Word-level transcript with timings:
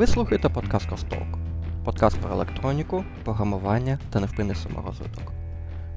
Ви 0.00 0.06
слухаєте 0.06 0.48
подкаст 0.48 0.88
Костолк. 0.88 1.38
Подкаст 1.84 2.20
про 2.20 2.30
електроніку, 2.30 3.04
програмування 3.24 3.98
та 4.12 4.20
невпинний 4.20 4.56
саморозвиток. 4.56 5.32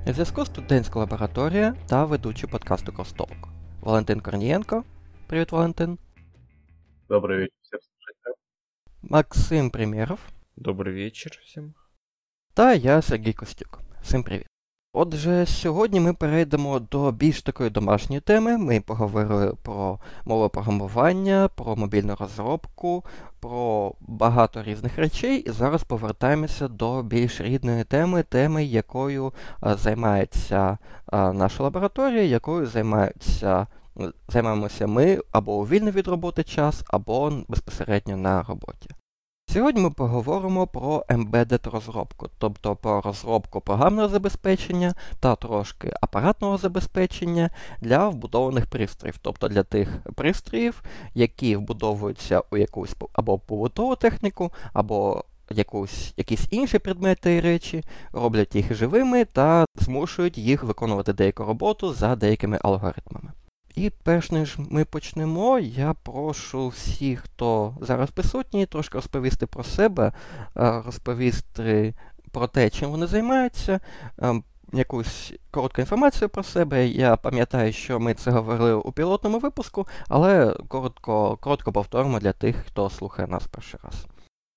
На 0.06 0.14
зв'язку 0.14 0.46
студентська 0.46 1.00
лабораторія 1.00 1.76
та 1.88 2.06
ведучий 2.06 2.50
подкасту 2.50 2.94
Костолк. 2.94 3.48
Валентин 3.82 4.20
Корнієнко. 4.20 4.84
Привіт, 5.28 5.52
Валентин. 5.52 5.98
Добрый 7.10 7.38
вечер 7.38 7.58
всем 7.62 7.80
слушателям. 7.80 8.36
Максим 9.02 9.70
Примєров. 9.70 10.20
Добрий 10.56 10.94
вечір 10.94 11.40
всім. 11.44 11.74
Та 12.54 12.74
я 12.74 13.02
Сергій 13.02 13.34
Костюк. 13.34 13.80
Всім 14.02 14.24
привіт. 14.24 14.53
Отже, 14.96 15.46
сьогодні 15.46 16.00
ми 16.00 16.14
перейдемо 16.14 16.80
до 16.80 17.12
більш 17.12 17.42
такої 17.42 17.70
домашньої 17.70 18.22
теми. 18.22 18.58
Ми 18.58 18.82
поговорили 18.82 19.54
про 19.64 20.00
мову 20.26 20.50
програмування, 20.50 21.50
про 21.56 21.76
мобільну 21.76 22.16
розробку, 22.20 23.06
про 23.40 23.94
багато 24.00 24.64
різних 24.64 24.98
речей, 24.98 25.38
і 25.38 25.52
зараз 25.52 25.84
повертаємося 25.84 26.68
до 26.68 27.04
більш 27.04 27.42
рідної 27.42 27.84
теми, 27.84 28.24
теми, 28.24 28.66
якою 28.66 29.34
а, 29.60 29.76
займається 29.76 30.78
а, 31.06 31.34
наша 31.34 31.64
лабораторія, 31.64 32.24
якою 32.24 32.66
займаються, 32.66 33.68
займаємося 34.28 34.88
ми 34.88 35.20
або 35.32 35.58
у 35.58 35.64
вільний 35.64 35.94
від 35.94 36.08
роботи 36.08 36.44
час, 36.44 36.84
або 36.88 37.34
безпосередньо 37.48 38.18
на 38.18 38.44
роботі. 38.44 38.90
Сьогодні 39.54 39.82
ми 39.82 39.90
поговоримо 39.92 40.68
про 40.68 41.06
embedded 41.10 41.70
розробку, 41.70 42.30
тобто 42.38 42.76
про 42.76 43.02
розробку 43.02 43.62
програмного 43.62 44.08
забезпечення 44.08 44.94
та 45.20 45.36
трошки 45.36 45.94
апаратного 46.02 46.58
забезпечення 46.58 47.50
для 47.82 48.10
вбудованих 48.10 48.66
пристроїв, 48.66 49.18
тобто 49.22 49.48
для 49.48 49.64
тих 49.64 49.90
пристроїв, 50.16 50.84
які 51.14 51.56
вбудовуються 51.56 52.42
у 52.52 52.58
якусь 52.58 52.96
або 53.14 53.40
побутову 53.40 53.96
техніку, 53.96 54.52
або 54.74 55.24
якусь, 55.50 56.14
якісь 56.18 56.48
інші 56.52 56.80
предмети 56.80 57.36
і 57.36 57.42
речі, 57.42 57.84
роблять 58.12 58.56
їх 58.56 58.74
живими 58.74 59.26
та 59.26 59.66
змушують 59.76 60.38
їх 60.38 60.64
виконувати 60.64 61.14
деяку 61.14 61.44
роботу 61.44 61.94
за 61.94 62.16
деякими 62.16 62.60
алгоритмами. 62.62 63.32
І 63.76 63.90
перш 64.04 64.32
ніж 64.32 64.56
ми 64.58 64.86
почнемо, 64.86 65.60
я 65.60 65.94
прошу 65.94 66.68
всіх, 66.68 67.20
хто 67.20 67.78
зараз 67.82 68.12
присутній, 68.12 68.66
трошки 68.66 68.98
розповісти 68.98 69.48
про 69.48 69.64
себе, 69.64 70.14
розповісти 70.56 71.94
про 72.32 72.48
те, 72.48 72.70
чим 72.70 72.90
вони 72.92 73.08
займаються, 73.08 73.80
якусь 74.74 75.34
коротку 75.52 75.82
інформацію 75.82 76.30
про 76.30 76.44
себе. 76.44 76.88
Я 76.88 77.16
пам'ятаю, 77.16 77.74
що 77.74 78.00
ми 78.00 78.14
це 78.14 78.32
говорили 78.32 78.74
у 78.74 78.92
пілотному 78.92 79.40
випуску, 79.40 79.88
але 80.08 80.56
коротко 80.68 81.38
коротко 81.38 81.72
повторимо 81.72 82.20
для 82.20 82.34
тих, 82.34 82.56
хто 82.56 82.90
слухає 82.90 83.28
нас 83.28 83.48
перший 83.48 83.80
раз. 83.84 84.08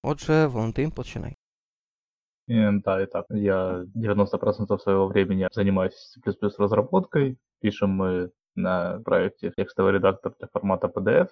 Отже, 0.03 0.47
Валентин, 0.47 0.91
починай. 0.91 1.35
Да, 2.49 3.03
итак, 3.03 3.27
я 3.31 3.85
90% 3.95 4.79
своего 4.79 5.09
времени 5.09 5.49
занимаюсь 5.53 6.17
C++ 6.25 6.49
разработкой. 6.59 7.39
Пишем 7.61 7.91
мы 7.91 8.31
на 8.57 9.01
проекте 9.05 9.53
текстовый 9.57 9.93
редактор 9.93 10.35
для 10.39 10.49
формата 10.53 10.89
PDF. 10.89 11.29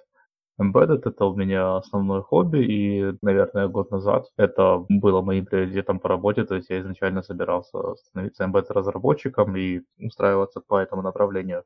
Embedded— 0.60 1.02
это 1.04 1.24
у 1.24 1.34
меня 1.34 1.76
основное 1.76 2.22
хобби, 2.22 2.58
и, 2.64 3.18
наверное, 3.22 3.66
год 3.68 3.90
назад 3.90 4.26
это 4.36 4.84
было 4.88 5.20
моим 5.20 5.46
приоритетом 5.46 5.98
по 5.98 6.08
работе, 6.08 6.44
то 6.44 6.54
есть 6.54 6.70
я 6.70 6.80
изначально 6.80 7.22
собирался 7.22 7.94
становиться 7.96 8.44
embedded-разработчиком 8.44 9.56
и 9.56 9.82
устраиваться 9.98 10.60
по 10.60 10.78
этому 10.78 11.02
направлению. 11.02 11.64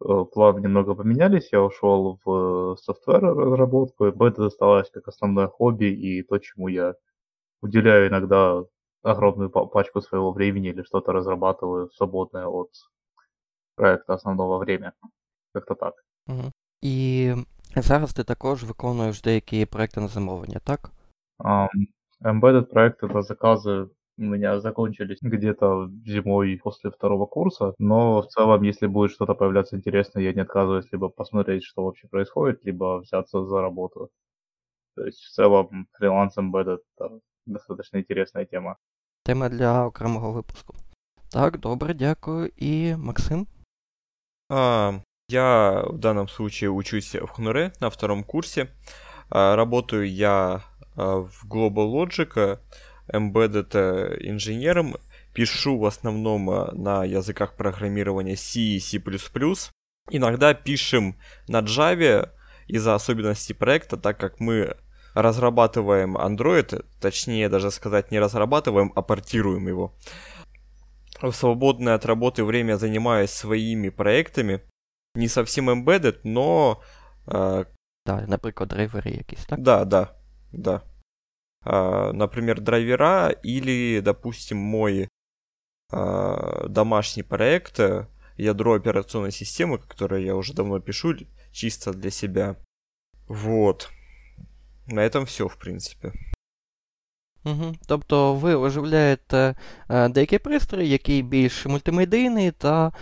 Э, 0.00 0.24
планы 0.32 0.60
немного 0.60 0.94
поменялись, 0.94 1.52
я 1.52 1.62
ушел 1.62 2.18
в 2.24 2.76
софтвер-разработку, 2.76 4.06
embedded 4.06 4.46
осталось 4.46 4.90
как 4.90 5.08
основное 5.08 5.48
хобби 5.48 5.86
и 5.86 6.22
то, 6.22 6.38
чему 6.38 6.68
я 6.68 6.94
уделяю 7.62 8.08
иногда 8.08 8.64
огромную 9.02 9.50
пачку 9.50 10.00
своего 10.00 10.32
времени 10.32 10.68
или 10.68 10.82
что-то 10.82 11.12
разрабатываю 11.12 11.90
свободное 11.90 12.46
от 12.46 12.70
проекту 13.77 14.13
основного 14.13 14.57
время. 14.57 14.91
Як-то 15.55 15.75
так. 15.75 15.93
Угу. 16.27 16.51
І 16.81 17.31
зараз 17.75 18.13
ти 18.13 18.23
також 18.23 18.63
виконуєш 18.63 19.21
деякі 19.21 19.65
проекти 19.65 20.01
на 20.01 20.07
замовлення, 20.07 20.59
так? 20.63 20.91
Um, 21.39 21.69
embedded 22.21 22.73
проекты 22.73 23.07
это 23.07 23.21
заказы 23.21 23.89
у 24.17 24.23
меня 24.23 24.59
закончились 24.59 25.17
где-то 25.21 25.89
зимой 26.05 26.59
после 26.63 26.91
второго 26.91 27.25
курса, 27.25 27.73
но 27.79 28.21
в 28.21 28.27
целом, 28.27 28.61
если 28.63 28.87
будет 28.87 29.11
что-то 29.11 29.33
появляться 29.35 29.75
интересное, 29.75 30.23
я 30.23 30.33
не 30.33 30.41
отказываюсь 30.41 30.91
либо 30.91 31.09
посмотреть, 31.09 31.63
что 31.63 31.83
вообще 31.83 32.07
происходит, 32.07 32.63
либо 32.65 32.99
взяться 32.99 33.45
за 33.45 33.61
работу. 33.61 34.09
То 34.95 35.05
есть 35.05 35.19
в 35.19 35.31
целом 35.31 35.87
фриланс 35.93 36.37
embedded 36.37 36.79
это 36.97 37.19
достаточно 37.45 37.97
интересная 37.97 38.45
тема. 38.45 38.77
Тема 39.25 39.49
для 39.49 39.85
окремого 39.85 40.33
випуску. 40.33 40.75
Так, 41.31 41.59
добре, 41.59 41.93
дякую. 41.93 42.51
І 42.57 42.95
Максим? 42.95 43.47
А, 44.50 45.00
я 45.28 45.84
в 45.86 45.98
данном 45.98 46.28
случае 46.28 46.70
учусь 46.70 47.14
в 47.14 47.26
Хнуре 47.26 47.72
на 47.80 47.90
втором 47.90 48.24
курсе. 48.24 48.70
А, 49.30 49.56
работаю 49.56 50.10
я 50.10 50.64
а, 50.96 51.18
в 51.20 51.44
Global 51.44 51.92
Logic, 51.92 52.58
embedded 53.12 54.18
инженером. 54.20 54.96
Пишу 55.34 55.78
в 55.78 55.84
основном 55.84 56.46
на 56.72 57.04
языках 57.04 57.54
программирования 57.56 58.36
C 58.36 58.60
и 58.60 58.80
C++. 58.80 59.00
Иногда 60.10 60.54
пишем 60.54 61.16
на 61.46 61.60
Java 61.60 62.30
из-за 62.66 62.94
особенностей 62.94 63.54
проекта, 63.54 63.96
так 63.96 64.18
как 64.18 64.40
мы 64.40 64.76
разрабатываем 65.14 66.16
Android, 66.16 66.84
точнее 67.00 67.48
даже 67.48 67.70
сказать 67.70 68.10
не 68.10 68.18
разрабатываем, 68.18 68.92
а 68.94 69.02
портируем 69.02 69.66
его 69.68 69.94
в 71.20 71.32
свободное 71.32 71.94
от 71.94 72.06
работы 72.06 72.44
время 72.44 72.76
занимаюсь 72.76 73.30
своими 73.30 73.88
проектами. 73.88 74.60
Не 75.14 75.28
совсем 75.28 75.70
embedded, 75.70 76.20
но... 76.24 76.82
Э, 77.26 77.64
да, 78.06 78.24
например, 78.26 78.66
драйвери 78.66 79.10
якісь, 79.10 79.44
так? 79.46 79.60
Да, 79.60 79.84
да, 79.84 80.16
да. 80.52 80.82
Э, 81.64 82.12
например, 82.12 82.60
драйвера 82.60 83.30
или, 83.30 84.00
допустим, 84.00 84.58
мой 84.58 85.08
э, 85.92 86.66
домашний 86.68 87.22
проект, 87.22 87.80
ядро 88.36 88.74
операционной 88.74 89.32
системы, 89.32 89.78
которое 89.78 90.24
я 90.24 90.36
уже 90.36 90.54
давно 90.54 90.80
пишу, 90.80 91.14
чисто 91.52 91.92
для 91.92 92.10
себя. 92.10 92.56
Вот. 93.26 93.90
На 94.86 95.00
этом 95.00 95.26
все, 95.26 95.48
в 95.48 95.56
принципе. 95.56 96.12
Угу. 97.44 97.74
Тобто 97.86 98.34
ви 98.34 98.54
оживляєте 98.54 99.54
е, 99.90 100.08
деякий 100.08 100.38
пристрій, 100.38 100.88
який 100.88 101.22
більш 101.22 101.66
мультимедійний, 101.66 102.50
та 102.50 102.86
е, 102.86 102.92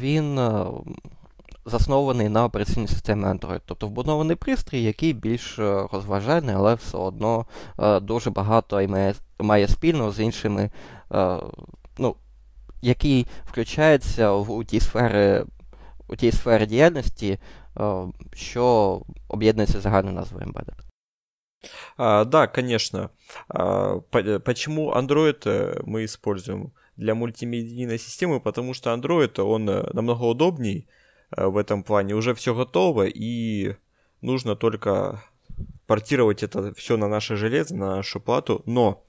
він 0.00 0.38
е, 0.38 0.66
заснований 1.68 2.28
на 2.28 2.44
операційній 2.44 2.88
системі 2.88 3.24
Android. 3.24 3.60
Тобто 3.66 3.86
вбудований 3.86 4.36
пристрій, 4.36 4.82
який 4.82 5.12
більш 5.12 5.58
е, 5.58 5.86
розважальний, 5.92 6.54
але 6.54 6.74
все 6.74 6.98
одно 6.98 7.46
е, 7.78 8.00
дуже 8.00 8.30
багато 8.30 8.88
має, 8.88 9.14
має 9.38 9.68
спільного 9.68 10.12
з 10.12 10.20
іншими, 10.20 10.70
е, 11.12 11.38
ну, 11.98 12.14
який 12.82 13.26
включається 13.46 14.32
в 14.32 14.50
у 14.50 14.64
ті 14.64 14.80
сфери. 14.80 15.44
У 16.10 16.16
тій 16.16 16.32
сфері 16.32 16.66
діяльності, 16.66 17.38
що 18.34 19.00
об'єднується 19.28 19.80
загальною 19.80 20.14
назвою 20.14 20.46
Embedded. 20.46 20.87
А, 21.96 22.24
да, 22.24 22.46
конечно. 22.46 23.10
А, 23.48 24.00
по, 24.00 24.38
почему 24.40 24.92
Android 24.92 25.42
э, 25.44 25.80
мы 25.84 26.04
используем 26.04 26.72
для 26.96 27.14
мультимедийной 27.14 27.98
системы? 27.98 28.40
Потому 28.40 28.74
что 28.74 28.92
Android, 28.92 29.40
он 29.40 29.68
э, 29.68 29.90
намного 29.92 30.24
удобней 30.24 30.86
э, 31.36 31.46
в 31.46 31.56
этом 31.56 31.82
плане. 31.82 32.14
Уже 32.14 32.34
все 32.34 32.54
готово, 32.54 33.06
и 33.06 33.74
нужно 34.20 34.56
только 34.56 35.22
портировать 35.86 36.42
это 36.42 36.72
все 36.74 36.96
на 36.96 37.08
наше 37.08 37.36
железо, 37.36 37.74
на 37.74 37.96
нашу 37.96 38.20
плату. 38.20 38.62
Но, 38.66 39.04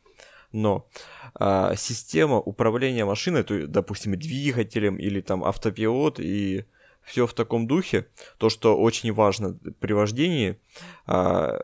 но 0.52 0.88
а, 1.36 1.76
система 1.76 2.38
управления 2.38 3.06
машиной, 3.06 3.44
то, 3.44 3.68
допустим, 3.68 4.18
двигателем 4.18 4.98
или 4.98 5.22
там 5.22 5.44
автопилот 5.44 6.20
и 6.20 6.66
все 7.10 7.26
в 7.26 7.34
таком 7.34 7.68
духе, 7.68 8.06
то, 8.38 8.50
что 8.50 8.78
очень 8.78 9.14
важно 9.14 9.56
при 9.80 9.94
вождении, 9.94 10.56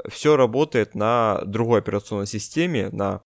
все 0.09 0.35
работает 0.37 0.95
на 0.95 1.43
другой 1.45 1.79
операційній 1.79 2.25
системі, 2.25 2.89
на 2.91 3.19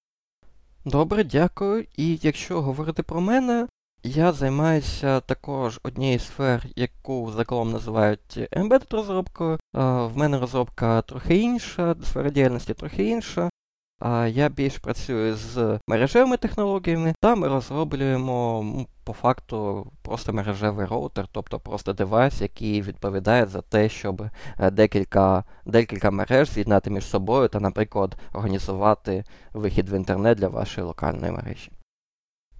Добре, 0.85 1.23
дякую. 1.23 1.85
І 1.97 2.19
якщо 2.21 2.61
говорити 2.61 3.03
про 3.03 3.21
мене, 3.21 3.67
я 4.03 4.31
займаюся 4.31 5.19
також 5.19 5.79
однією 5.83 6.19
сфер, 6.19 6.65
яку 6.75 7.31
загалом 7.31 7.71
називають 7.71 8.37
embedded 8.37 8.95
розробкою. 8.95 9.57
В 9.73 10.11
мене 10.15 10.39
розробка 10.39 11.01
трохи 11.01 11.37
інша, 11.37 11.95
сфера 12.03 12.29
діяльності 12.29 12.73
трохи 12.73 13.03
інша. 13.03 13.49
А 13.99 14.27
я 14.27 14.49
більш 14.49 14.77
працюю 14.77 15.35
з 15.35 15.79
мережевими 15.87 16.37
технологіями, 16.37 17.13
та 17.19 17.35
ми 17.35 17.47
розроблюємо 17.47 18.65
по 19.03 19.13
факту 19.13 19.87
просто 20.01 20.33
мережевий 20.33 20.85
роутер, 20.85 21.27
тобто 21.31 21.59
просто 21.59 21.93
девайс, 21.93 22.41
який 22.41 22.81
відповідає 22.81 23.45
за 23.45 23.61
те, 23.61 23.89
щоб 23.89 24.21
е, 24.59 24.71
декілька 24.71 25.43
декілька 25.65 26.11
мереж 26.11 26.49
з'єднати 26.49 26.89
між 26.89 27.05
собою 27.05 27.47
та, 27.47 27.59
наприклад, 27.59 28.15
організувати 28.33 29.23
вихід 29.53 29.89
в 29.89 29.93
інтернет 29.93 30.37
для 30.37 30.47
вашої 30.47 30.87
локальної 30.87 31.31
мережі. 31.31 31.71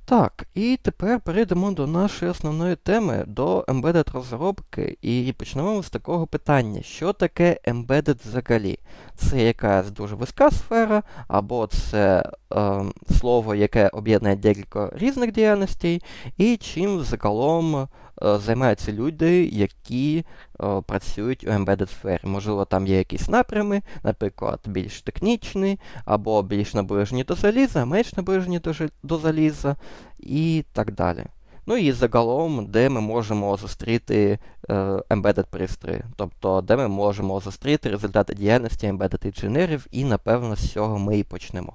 Так, 0.09 0.47
і 0.53 0.79
тепер 0.81 1.19
перейдемо 1.19 1.71
до 1.71 1.87
нашої 1.87 2.31
основної 2.31 2.75
теми, 2.75 3.23
до 3.27 3.59
embedded 3.59 4.11
розробки, 4.13 4.97
і 5.01 5.33
почнемо 5.37 5.83
з 5.83 5.89
такого 5.89 6.27
питання: 6.27 6.81
що 6.81 7.13
таке 7.13 7.59
embedded 7.67 8.17
взагалі? 8.27 8.79
Це 9.15 9.41
якась 9.41 9.91
дуже 9.91 10.15
вузька 10.15 10.51
сфера, 10.51 11.03
або 11.27 11.67
це 11.67 12.31
е, 12.53 12.83
слово, 13.19 13.55
яке 13.55 13.87
об'єднує 13.87 14.35
декілька 14.35 14.91
різних 14.95 15.31
діяльностей, 15.31 16.01
і 16.37 16.57
чим 16.57 17.01
загалом 17.01 17.87
займаються 18.21 18.91
люди, 18.91 19.45
які 19.45 20.25
е, 20.61 20.81
працюють 20.81 21.43
у 21.43 21.47
embedded 21.47 21.87
сфері. 21.87 22.21
Можливо, 22.23 22.65
там 22.65 22.87
є 22.87 22.97
якісь 22.97 23.29
напрями, 23.29 23.81
наприклад, 24.03 24.59
більш 24.65 25.01
технічні, 25.01 25.79
або 26.05 26.43
більш 26.43 26.73
наближені 26.73 27.23
до 27.23 27.35
заліза, 27.35 27.85
менш 27.85 28.15
наближені 28.15 28.59
до, 28.59 28.73
до 29.03 29.17
заліза 29.17 29.75
і 30.19 30.63
так 30.73 30.91
далі. 30.91 31.23
Ну 31.67 31.77
і 31.77 31.91
загалом, 31.91 32.65
де 32.65 32.89
ми 32.89 33.01
можемо 33.01 33.57
зустріти 33.57 34.39
е, 34.69 34.73
embedded 35.09 35.51
пристрої, 35.51 36.03
тобто 36.15 36.61
де 36.61 36.75
ми 36.75 36.87
можемо 36.87 37.39
зустріти 37.39 37.89
результати 37.89 38.33
діяльності 38.33 38.87
embedded 38.87 39.25
інженерів, 39.25 39.87
і 39.91 40.03
напевно 40.03 40.55
з 40.55 40.71
цього 40.71 40.99
ми 40.99 41.17
і 41.17 41.23
почнемо. 41.23 41.73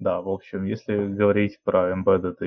Да, 0.00 0.20
в 0.20 0.28
общем, 0.28 0.64
если 0.64 0.96
говорить 0.96 1.60
про 1.64 1.94
embedded 1.94 2.42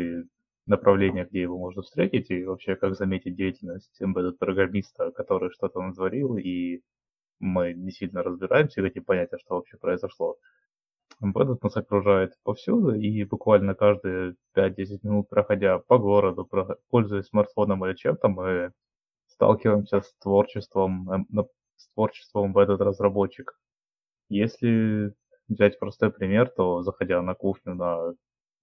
направления, 0.66 1.26
где 1.26 1.42
его 1.42 1.58
можно 1.58 1.82
встретить, 1.82 2.32
и 2.32 2.44
вообще 2.44 2.76
как 2.76 2.96
заметить 2.96 3.36
деятельность 3.36 4.02
embedded-программиста, 4.02 5.12
который 5.12 5.52
что-то 5.52 5.82
натворил, 5.82 6.38
и 6.38 6.82
мы 7.40 7.74
не 7.74 7.92
сильно 7.92 8.24
разбираемся 8.24 8.82
в 8.82 8.86
эти 8.86 9.00
понятия, 9.00 9.38
что 9.38 9.56
вообще 9.56 9.78
произошло. 9.78 10.38
Embedded 11.24 11.60
нас 11.62 11.78
окружает 11.78 12.34
повсюду, 12.44 12.94
и 12.94 13.24
буквально 13.24 13.76
каждые 13.76 14.36
5-10 14.54 15.00
минут, 15.04 15.30
проходя 15.30 15.80
по 15.80 15.98
городу, 15.98 16.50
пользуясь 16.90 17.28
смартфоном 17.28 17.86
или 17.86 17.96
чем-то, 17.96 18.28
мы 18.28 18.72
сталкиваемся 19.28 20.02
с 20.02 20.14
творчеством, 20.16 21.10
эм, 21.12 21.28
с 21.78 21.90
творчеством 21.94 22.52
embedded 22.52 22.78
разработчика. 22.78 23.54
Если 24.30 25.14
взять 25.48 25.80
простой 25.80 26.12
пример, 26.12 26.50
то 26.50 26.82
заходя 26.84 27.22
на 27.22 27.36
кухню 27.36 27.76
на, 27.76 28.14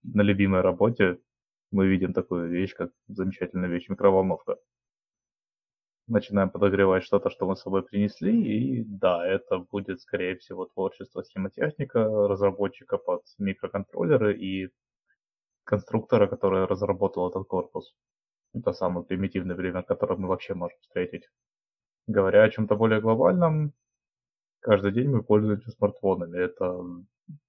на 0.03 0.23
любимой 0.23 0.61
работе, 0.63 1.19
мы 1.73 1.89
видим 1.89 2.13
такую 2.13 2.49
вещь, 2.49 2.75
как 2.75 2.91
замечательная 3.09 3.69
вещь 3.69 3.89
микроволновка. 3.89 4.57
Начинаем 6.07 6.51
подогревать 6.51 7.05
что-то, 7.05 7.31
что 7.31 7.47
мы 7.47 7.57
с 7.57 7.63
собой 7.63 7.83
принесли, 7.83 8.33
и 8.33 8.85
да, 8.85 9.27
это 9.27 9.59
будет, 9.59 10.01
скорее 10.01 10.37
всего, 10.37 10.67
творчество 10.67 11.23
схемотехника, 11.23 12.29
разработчика 12.29 12.99
под 12.99 13.23
микроконтроллеры 13.39 14.37
и 14.37 14.69
конструктора, 15.65 16.27
который 16.27 16.67
разработал 16.67 17.31
этот 17.31 17.47
корпус. 17.47 17.95
Это 18.53 18.73
самое 18.73 19.07
примитивное 19.07 19.57
время, 19.57 19.83
которое 19.83 20.17
мы 20.17 20.29
вообще 20.29 20.55
можем 20.55 20.79
встретить. 20.83 21.29
Говоря 22.07 22.43
о 22.43 22.51
чем-то 22.51 22.77
более 22.77 23.01
глобальном, 23.01 23.73
каждый 24.61 24.93
день 24.93 25.09
мы 25.09 25.23
пользуемся 25.23 25.71
смартфонами. 25.71 26.37
Это 26.37 26.85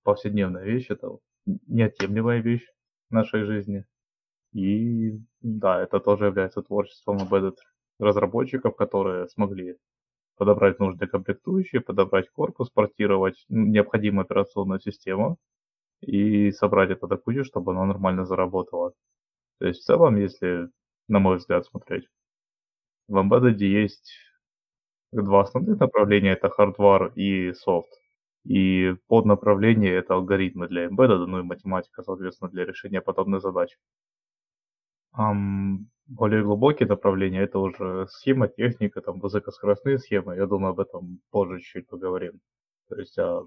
повседневная 0.04 0.64
вещь, 0.64 0.88
это 0.90 1.18
неотъемлемая 1.46 2.40
вещь 2.42 2.66
нашей 3.10 3.44
жизни. 3.44 3.86
И 4.54 5.20
да, 5.42 5.82
это 5.82 6.00
тоже 6.00 6.26
является 6.28 6.62
творчеством 6.62 7.18
embedded 7.18 7.58
разработчиков, 8.00 8.76
которые 8.76 9.28
смогли 9.30 9.78
подобрать 10.38 10.80
нужные 10.80 11.08
комплектующие, 11.10 11.82
подобрать 11.82 12.30
корпус, 12.32 12.70
портировать 12.72 13.46
необходимую 13.50 14.24
операционную 14.24 14.80
систему 14.82 15.38
и 16.02 16.52
собрать 16.52 16.92
это 16.92 17.08
до 17.08 17.18
кучи, 17.18 17.44
чтобы 17.44 17.74
оно 17.74 17.86
нормально 17.86 18.26
заработало. 18.26 18.94
То 19.60 19.68
есть 19.68 19.82
в 19.82 19.86
целом, 19.86 20.18
если, 20.18 20.70
на 21.10 21.20
мой 21.20 21.38
взгляд, 21.38 21.66
смотреть, 21.66 22.08
в 23.08 23.18
Embedded 23.18 23.58
есть 23.60 24.14
два 25.12 25.42
основных 25.42 25.80
направления, 25.80 26.32
это 26.34 26.48
hardware 26.58 27.14
и 27.16 27.54
софт. 27.54 27.90
И 28.46 28.96
под 29.08 29.26
направление 29.26 29.94
это 29.96 30.16
алгоритмы 30.16 30.68
для 30.68 30.86
Embedded, 30.88 31.26
ну 31.28 31.40
и 31.40 31.44
математика, 31.44 32.04
соответственно, 32.04 32.52
для 32.52 32.66
решения 32.66 33.02
подобных 33.02 33.42
задач. 33.42 33.78
Более 35.16 36.44
глубокие 36.44 36.88
направления 36.88 37.42
это 37.44 37.60
уже 37.60 38.08
схема, 38.10 38.48
техника, 38.48 39.02
там 39.02 39.20
высокоскоростные 39.20 39.98
схемы. 40.00 40.36
Я 40.36 40.48
думаю, 40.48 40.72
об 40.72 40.80
этом 40.80 41.20
позже 41.32 41.60
чуть-чуть 41.60 41.88
поговорим. 41.88 42.42
То 42.90 42.96
есть 42.98 43.18
о 43.18 43.46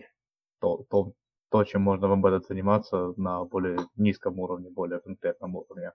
то, 0.61 0.85
то, 0.89 1.13
то, 1.51 1.65
чем 1.65 1.83
можно 1.83 2.09
в 2.09 2.13
Embedded 2.13 2.47
заниматься 2.49 3.13
на 3.17 3.45
более 3.45 3.79
низком 3.97 4.39
уровне, 4.39 4.71
более 4.71 5.01
конкретном 5.01 5.57
уровне. 5.57 5.93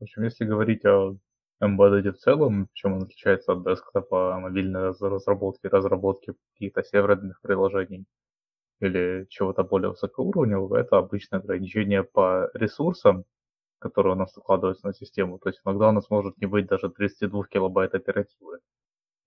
В 0.00 0.02
общем, 0.02 0.24
если 0.24 0.44
говорить 0.44 0.84
о 0.84 1.16
Embedded 1.62 2.12
в 2.12 2.18
целом, 2.18 2.68
чем 2.72 2.94
он 2.94 3.04
отличается 3.04 3.52
от 3.52 3.64
десктопа, 3.64 4.40
мобильной 4.40 4.88
разработки, 4.90 5.68
разработки 5.68 6.34
каких-то 6.54 6.82
серверных 6.82 7.40
приложений 7.40 8.06
или 8.80 9.26
чего-то 9.28 9.62
более 9.62 9.90
высокоуровневого, 9.90 10.76
это 10.76 10.98
обычно 10.98 11.38
ограничение 11.38 12.02
по 12.02 12.50
ресурсам 12.54 13.24
которые 13.82 14.14
у 14.14 14.18
нас 14.18 14.36
укладываются 14.36 14.86
на 14.86 14.94
систему. 14.94 15.38
То 15.38 15.48
есть 15.50 15.60
иногда 15.64 15.88
у 15.88 15.92
нас 15.92 16.08
может 16.10 16.38
не 16.38 16.46
быть 16.46 16.66
даже 16.66 16.88
32 16.90 17.44
килобайт 17.46 17.94
оперативы. 17.94 18.60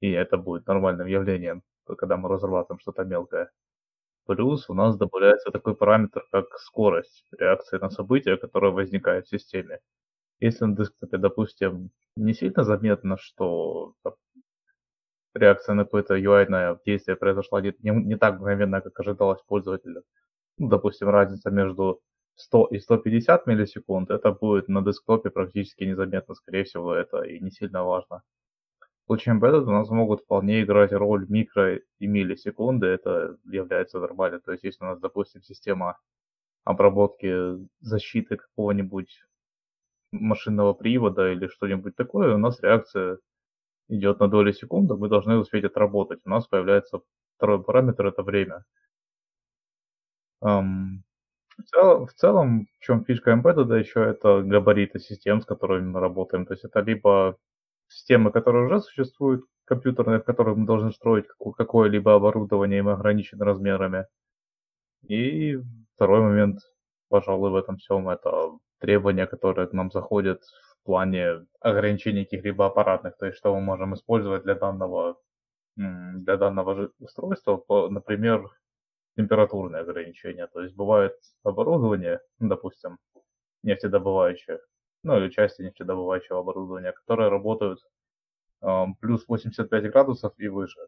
И 0.02 0.12
это 0.12 0.38
будет 0.38 0.68
нормальным 0.68 1.08
явлением, 1.08 1.64
когда 1.98 2.18
мы 2.18 2.30
разрабатываем 2.30 2.80
что-то 2.80 3.04
мелкое. 3.04 3.52
Плюс 4.26 4.70
у 4.70 4.74
нас 4.74 4.98
добавляется 4.98 5.52
такой 5.52 5.76
параметр, 5.76 6.26
как 6.32 6.48
скорость 6.60 7.28
реакции 7.38 7.78
на 7.78 7.90
события, 7.90 8.38
которая 8.38 8.72
возникает 8.72 9.28
в 9.28 9.30
системе. 9.30 9.80
Если 10.40 10.66
на 10.66 10.76
десктопе, 10.76 11.18
допустим, 11.18 11.92
не 12.16 12.34
сильно 12.34 12.64
заметно, 12.64 13.18
что 13.18 13.94
реакция 15.36 15.76
на 15.76 15.84
какое-то 15.84 16.16
UI 16.18 16.80
действие 16.86 17.18
произошла 17.18 17.62
не, 17.62 17.74
не 17.82 18.18
так 18.18 18.40
мгновенно, 18.40 18.82
как 18.82 19.00
ожидалось 19.00 19.42
пользователю, 19.48 20.04
ну, 20.58 20.70
допустим, 20.70 21.10
разница 21.10 21.52
между 21.52 22.02
100 22.36 22.68
и 22.72 22.80
150 22.80 23.48
миллисекунд, 23.48 24.12
это 24.12 24.32
будет 24.32 24.68
на 24.68 24.82
десктопе 24.82 25.30
практически 25.30 25.84
незаметно, 25.84 26.36
скорее 26.36 26.64
всего, 26.64 26.94
это 26.94 27.22
и 27.22 27.40
не 27.40 27.52
сильно 27.52 27.84
важно. 27.84 28.24
В 29.04 29.08
случае 29.08 29.36
Embedded 29.36 29.64
у 29.64 29.72
нас 29.72 29.90
могут 29.90 30.22
вполне 30.22 30.64
играть 30.64 30.92
роль 30.92 31.28
микро 31.30 31.76
и 31.76 32.08
миллисекунды, 32.08 32.88
это 32.88 33.38
является 33.46 34.00
нормально. 34.00 34.40
То 34.40 34.52
есть, 34.52 34.64
если 34.64 34.84
у 34.84 34.88
нас, 34.88 35.00
допустим, 35.00 35.44
система 35.44 36.00
обработки 36.64 37.58
защиты 37.82 38.38
какого-нибудь 38.38 39.24
машинного 40.12 40.74
привода 40.74 41.32
или 41.32 41.48
что-нибудь 41.48 41.96
такое, 41.96 42.34
у 42.34 42.38
нас 42.38 42.60
реакция 42.62 43.20
идет 43.90 44.20
на 44.20 44.28
доли 44.28 44.52
секунды, 44.52 44.96
мы 44.96 45.08
должны 45.08 45.38
успеть 45.38 45.66
отработать. 45.66 46.20
У 46.26 46.30
нас 46.30 46.48
появляется 46.48 47.02
второй 47.38 47.64
параметр, 47.64 48.08
это 48.08 48.24
время. 48.24 48.66
Um, 50.44 51.05
в 51.58 51.64
целом, 51.64 52.08
в 52.08 52.14
целом, 52.14 52.68
в 52.80 52.84
чем 52.84 53.04
фишка 53.06 53.32
Embedded, 53.32 53.78
еще 53.78 54.04
это 54.04 54.42
габариты 54.42 55.00
систем, 55.00 55.42
с 55.42 55.46
которыми 55.46 55.88
мы 55.88 56.00
работаем. 56.00 56.46
То 56.46 56.54
есть 56.54 56.66
это 56.66 56.82
либо 56.82 57.38
системы, 57.88 58.32
которые 58.32 58.66
уже 58.66 58.82
существуют, 58.82 59.46
компьютерные, 59.66 60.20
в 60.20 60.24
которых 60.24 60.58
мы 60.58 60.66
должны 60.66 60.92
строить 60.92 61.26
какое-либо 61.58 62.16
оборудование, 62.16 62.80
и 62.80 62.82
мы 62.82 62.94
ограничены 62.94 63.46
размерами. 63.46 64.06
И 65.08 65.58
второй 65.96 66.22
момент, 66.22 66.60
пожалуй, 67.10 67.52
в 67.52 67.56
этом 67.56 67.78
всем, 67.78 68.10
это 68.10 68.52
требования, 68.80 69.28
которые 69.28 69.68
к 69.68 69.74
нам 69.74 69.92
заходят 69.92 70.42
в 70.82 70.86
плане 70.86 71.46
ограничения 71.60 72.26
каких-либо 72.26 72.68
аппаратных, 72.68 73.18
то 73.18 73.26
есть 73.26 73.38
что 73.38 73.56
мы 73.56 73.62
можем 73.62 73.94
использовать 73.96 74.44
для 74.44 74.56
данного, 74.56 75.18
для 75.76 76.38
данного 76.38 76.92
устройства. 77.00 77.64
Например, 77.90 78.48
температурные 79.18 79.82
ограничения. 79.82 80.48
То 80.48 80.62
есть 80.62 80.76
бывает 80.76 81.14
оборудование, 81.44 82.20
допустим, 82.40 82.98
нефтедобывающее, 83.64 84.60
ну 85.04 85.18
или 85.18 85.30
части 85.30 85.62
нефтедобывающего 85.64 86.40
оборудования, 86.40 86.92
которые 86.94 87.30
работают 87.30 87.80
э, 88.62 88.86
плюс 89.02 89.28
85 89.28 89.92
градусов 89.92 90.34
и 90.38 90.48
выше. 90.48 90.80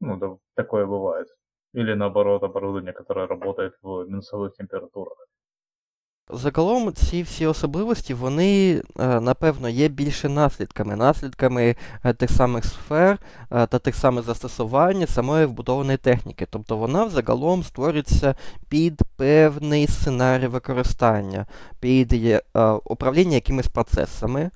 Ну, 0.00 0.18
да, 0.18 0.36
такое 0.54 0.86
бывает. 0.86 1.28
Или 1.74 1.94
наоборот, 1.94 2.42
оборудование, 2.42 2.92
которое 2.92 3.26
работает 3.26 3.74
в 3.82 4.04
минусовых 4.04 4.54
температурах. 4.56 5.16
Загалом 6.32 6.92
ці 6.92 7.22
всі 7.22 7.46
особливості, 7.46 8.14
вони, 8.14 8.82
е, 8.98 9.20
напевно, 9.20 9.68
є 9.68 9.88
більше 9.88 10.28
наслідками, 10.28 10.96
наслідками 10.96 11.76
е, 12.04 12.12
тих 12.12 12.30
самих 12.30 12.64
сфер 12.64 13.18
е, 13.52 13.66
та 13.66 13.78
тих 13.78 13.94
самих 13.94 14.24
застосувань 14.24 15.06
самої 15.06 15.46
вбудованої 15.46 15.98
техніки. 15.98 16.46
Тобто 16.50 16.76
вона 16.76 17.08
загалом 17.08 17.62
створюється 17.62 18.34
під 18.68 19.02
певний 19.16 19.86
сценарій 19.86 20.46
використання, 20.46 21.46
під 21.80 22.42
управління 22.84 23.34
якимись 23.34 23.68
процесами 23.68 24.50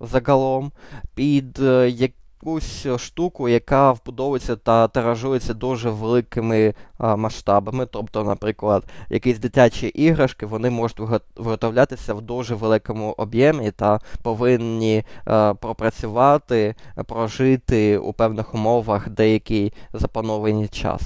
загалом, 0.00 0.72
під 1.14 1.60
якусь 2.42 2.86
штуку, 2.96 3.48
яка 3.48 3.92
вбудовується 3.92 4.56
та 4.56 4.88
тиражується 4.88 5.54
дуже 5.54 5.90
великими 5.90 6.74
а, 6.98 7.16
масштабами. 7.16 7.86
Тобто, 7.86 8.24
наприклад, 8.24 8.84
якісь 9.10 9.38
дитячі 9.38 9.86
іграшки 9.86 10.46
вони 10.46 10.70
можуть 10.70 11.00
виготовлятися 11.36 12.14
в 12.14 12.22
дуже 12.22 12.54
великому 12.54 13.14
об'ємі 13.18 13.70
та 13.70 13.98
повинні 14.22 15.04
а, 15.24 15.54
пропрацювати, 15.54 16.74
прожити 17.06 17.98
у 17.98 18.12
певних 18.12 18.54
умовах 18.54 19.08
деякий 19.08 19.72
запланований 19.92 20.68
час. 20.68 21.00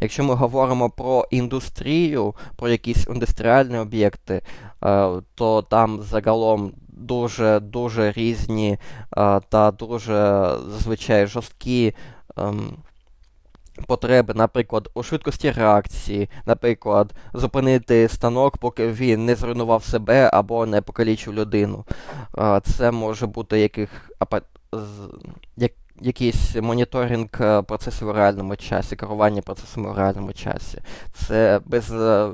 Якщо 0.00 0.24
ми 0.24 0.34
говоримо 0.34 0.90
про 0.90 1.26
індустрію, 1.30 2.34
про 2.56 2.68
якісь 2.68 3.06
індустріальні 3.06 3.78
об'єкти, 3.78 4.42
то 5.34 5.62
там 5.62 6.02
загалом 6.02 6.72
дуже 6.94 7.60
дуже 7.60 8.12
різні 8.12 8.78
та 9.48 9.70
дуже 9.78 10.48
зазвичай 10.68 11.26
жорсткі. 11.26 11.94
Ем, 12.36 12.76
Потреби, 13.86 14.34
наприклад, 14.34 14.90
у 14.94 15.02
швидкості 15.02 15.50
реакції, 15.50 16.30
наприклад, 16.46 17.14
зупинити 17.32 18.08
станок, 18.08 18.58
поки 18.58 18.88
він 18.88 19.24
не 19.24 19.34
зруйнував 19.34 19.84
себе 19.84 20.30
або 20.32 20.66
не 20.66 20.80
покалічив 20.80 21.34
людину. 21.34 21.84
Це 22.62 22.90
може 22.90 23.26
бути 23.26 23.60
яких, 23.60 24.10
як, 25.56 25.72
якийсь 26.00 26.56
моніторинг 26.56 27.28
е, 27.40 27.62
процесів 27.62 28.08
у 28.08 28.12
реальному 28.12 28.56
часі, 28.56 28.96
керування 28.96 29.42
процесами 29.42 29.90
у 29.90 29.94
реальному 29.94 30.32
часі. 30.32 30.78
Це 31.12 31.60
без 31.66 31.92
е, 31.92 32.28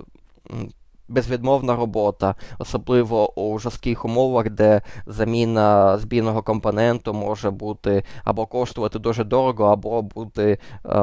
безвідмовна 1.11 1.77
робота, 1.77 2.35
особливо 2.59 3.41
у 3.41 3.59
жорстких 3.59 4.05
умовах, 4.05 4.51
де 4.51 4.83
заміна 5.07 5.99
збійного 5.99 6.43
компоненту 6.43 7.15
може 7.15 7.51
бути 7.51 8.05
або 8.25 8.47
коштувати 8.47 8.99
дуже 8.99 9.25
дорого, 9.25 9.65
або 9.65 10.03
бути 10.03 10.59
е, 10.87 11.01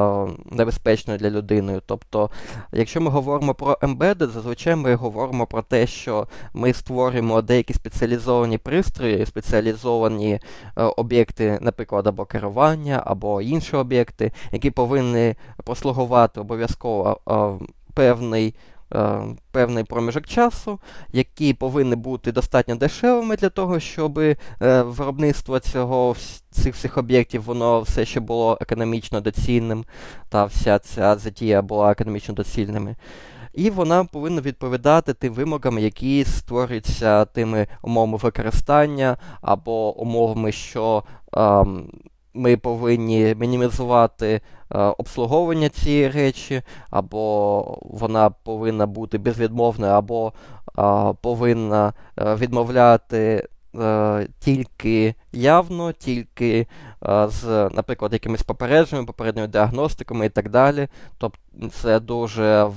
небезпечною 0.51 1.19
для 1.19 1.29
людини. 1.29 1.81
Тобто, 1.85 2.29
якщо 2.71 3.01
ми 3.01 3.09
говоримо 3.09 3.53
про 3.53 3.73
embedded, 3.73 4.29
зазвичай 4.29 4.75
ми 4.75 4.95
говоримо 4.95 5.45
про 5.45 5.61
те, 5.61 5.87
що 5.87 6.27
ми 6.53 6.73
створюємо 6.73 7.41
деякі 7.41 7.73
спеціалізовані 7.73 8.57
пристрої, 8.57 9.25
спеціалізовані 9.25 10.33
е, 10.33 10.39
об'єкти, 10.83 11.59
наприклад, 11.61 12.07
або 12.07 12.25
керування, 12.25 13.03
або 13.05 13.41
інші 13.41 13.75
об'єкти, 13.75 14.31
які 14.51 14.71
повинні 14.71 15.35
прослугувати 15.63 16.39
обов'язково 16.39 17.19
е, 17.29 17.65
певний 17.93 18.53
певний 19.51 19.83
проміжок 19.83 20.27
часу, 20.27 20.79
які 21.11 21.53
повинні 21.53 21.95
бути 21.95 22.31
достатньо 22.31 22.75
дешевими 22.75 23.35
для 23.35 23.49
того, 23.49 23.79
щоб 23.79 24.19
е, 24.19 24.35
виробництво 24.81 25.59
цього, 25.59 26.15
цих 26.51 26.75
всіх 26.75 26.97
об'єктів 26.97 27.43
воно 27.43 27.81
все 27.81 28.05
ще 28.05 28.19
було 28.19 28.57
економічно 28.61 29.21
доцільним, 29.21 29.85
та 30.29 30.45
вся 30.45 30.79
ця 30.79 31.15
затія 31.15 31.61
була 31.61 31.91
економічно 31.91 32.33
доцільними. 32.33 32.95
І 33.53 33.69
вона 33.69 34.03
повинна 34.03 34.41
відповідати 34.41 35.13
тим 35.13 35.33
вимогам, 35.33 35.79
які 35.79 36.25
створюються 36.25 37.25
тими 37.25 37.67
умовами 37.81 38.17
використання 38.17 39.17
або 39.41 40.01
умовами, 40.01 40.51
що. 40.51 41.03
Е, 41.37 41.65
ми 42.37 42.57
повинні 42.57 43.35
мінімізувати 43.39 44.41
е, 44.71 44.79
обслуговування 44.79 45.69
цієї 45.69 46.09
речі, 46.09 46.61
або 46.89 47.79
вона 47.81 48.29
повинна 48.29 48.85
бути 48.85 49.17
безвідмовною, 49.17 49.91
або 49.91 50.33
е, 50.79 51.13
повинна 51.21 51.93
е, 52.19 52.35
відмовляти 52.35 53.47
тільки 54.39 55.15
явно, 55.31 55.91
тільки 55.91 56.67
з, 57.27 57.69
наприклад, 57.73 58.13
якимись 58.13 58.43
попередженнями, 58.43 59.07
попередньою 59.07 59.47
діагностиками 59.47 60.25
і 60.25 60.29
так 60.29 60.49
далі. 60.49 60.87
Тобто 61.17 61.39
це 61.71 61.99
дуже 61.99 62.71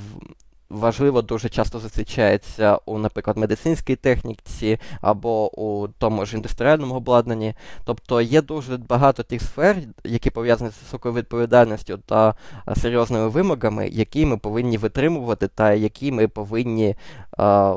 важливо 0.70 1.22
дуже 1.22 1.48
часто 1.48 1.78
зустрічається 1.78 2.78
у, 2.86 2.98
наприклад, 2.98 3.36
медицинській 3.36 3.96
техніці 3.96 4.78
або 5.00 5.60
у 5.60 5.88
тому 5.88 6.26
ж 6.26 6.36
індустріальному 6.36 6.94
обладнанні. 6.94 7.54
Тобто 7.84 8.20
є 8.20 8.42
дуже 8.42 8.76
багато 8.76 9.22
тих 9.22 9.42
сфер, 9.42 9.76
які 10.04 10.30
пов'язані 10.30 10.70
з 10.70 10.82
високою 10.82 11.14
відповідальністю 11.14 11.98
та 11.98 12.34
серйозними 12.76 13.28
вимогами, 13.28 13.88
які 13.88 14.26
ми 14.26 14.36
повинні 14.36 14.78
витримувати, 14.78 15.48
та 15.48 15.72
які 15.72 16.12
ми 16.12 16.28
повинні. 16.28 16.94
А, 17.38 17.76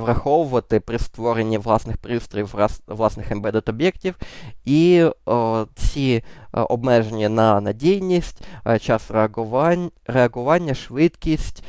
Враховувати 0.00 0.80
при 0.80 0.98
створенні 0.98 1.58
власних 1.58 1.96
пристроїв, 1.96 2.54
власних 2.86 3.30
embedded 3.32 3.70
об'єктів, 3.70 4.14
і 4.64 5.04
о, 5.26 5.66
ці 5.74 6.24
о, 6.52 6.60
обмеження 6.62 7.28
на 7.28 7.60
надійність, 7.60 8.42
час 8.80 9.10
реагування, 9.10 9.90
реагування 10.06 10.74
швидкість, 10.74 11.64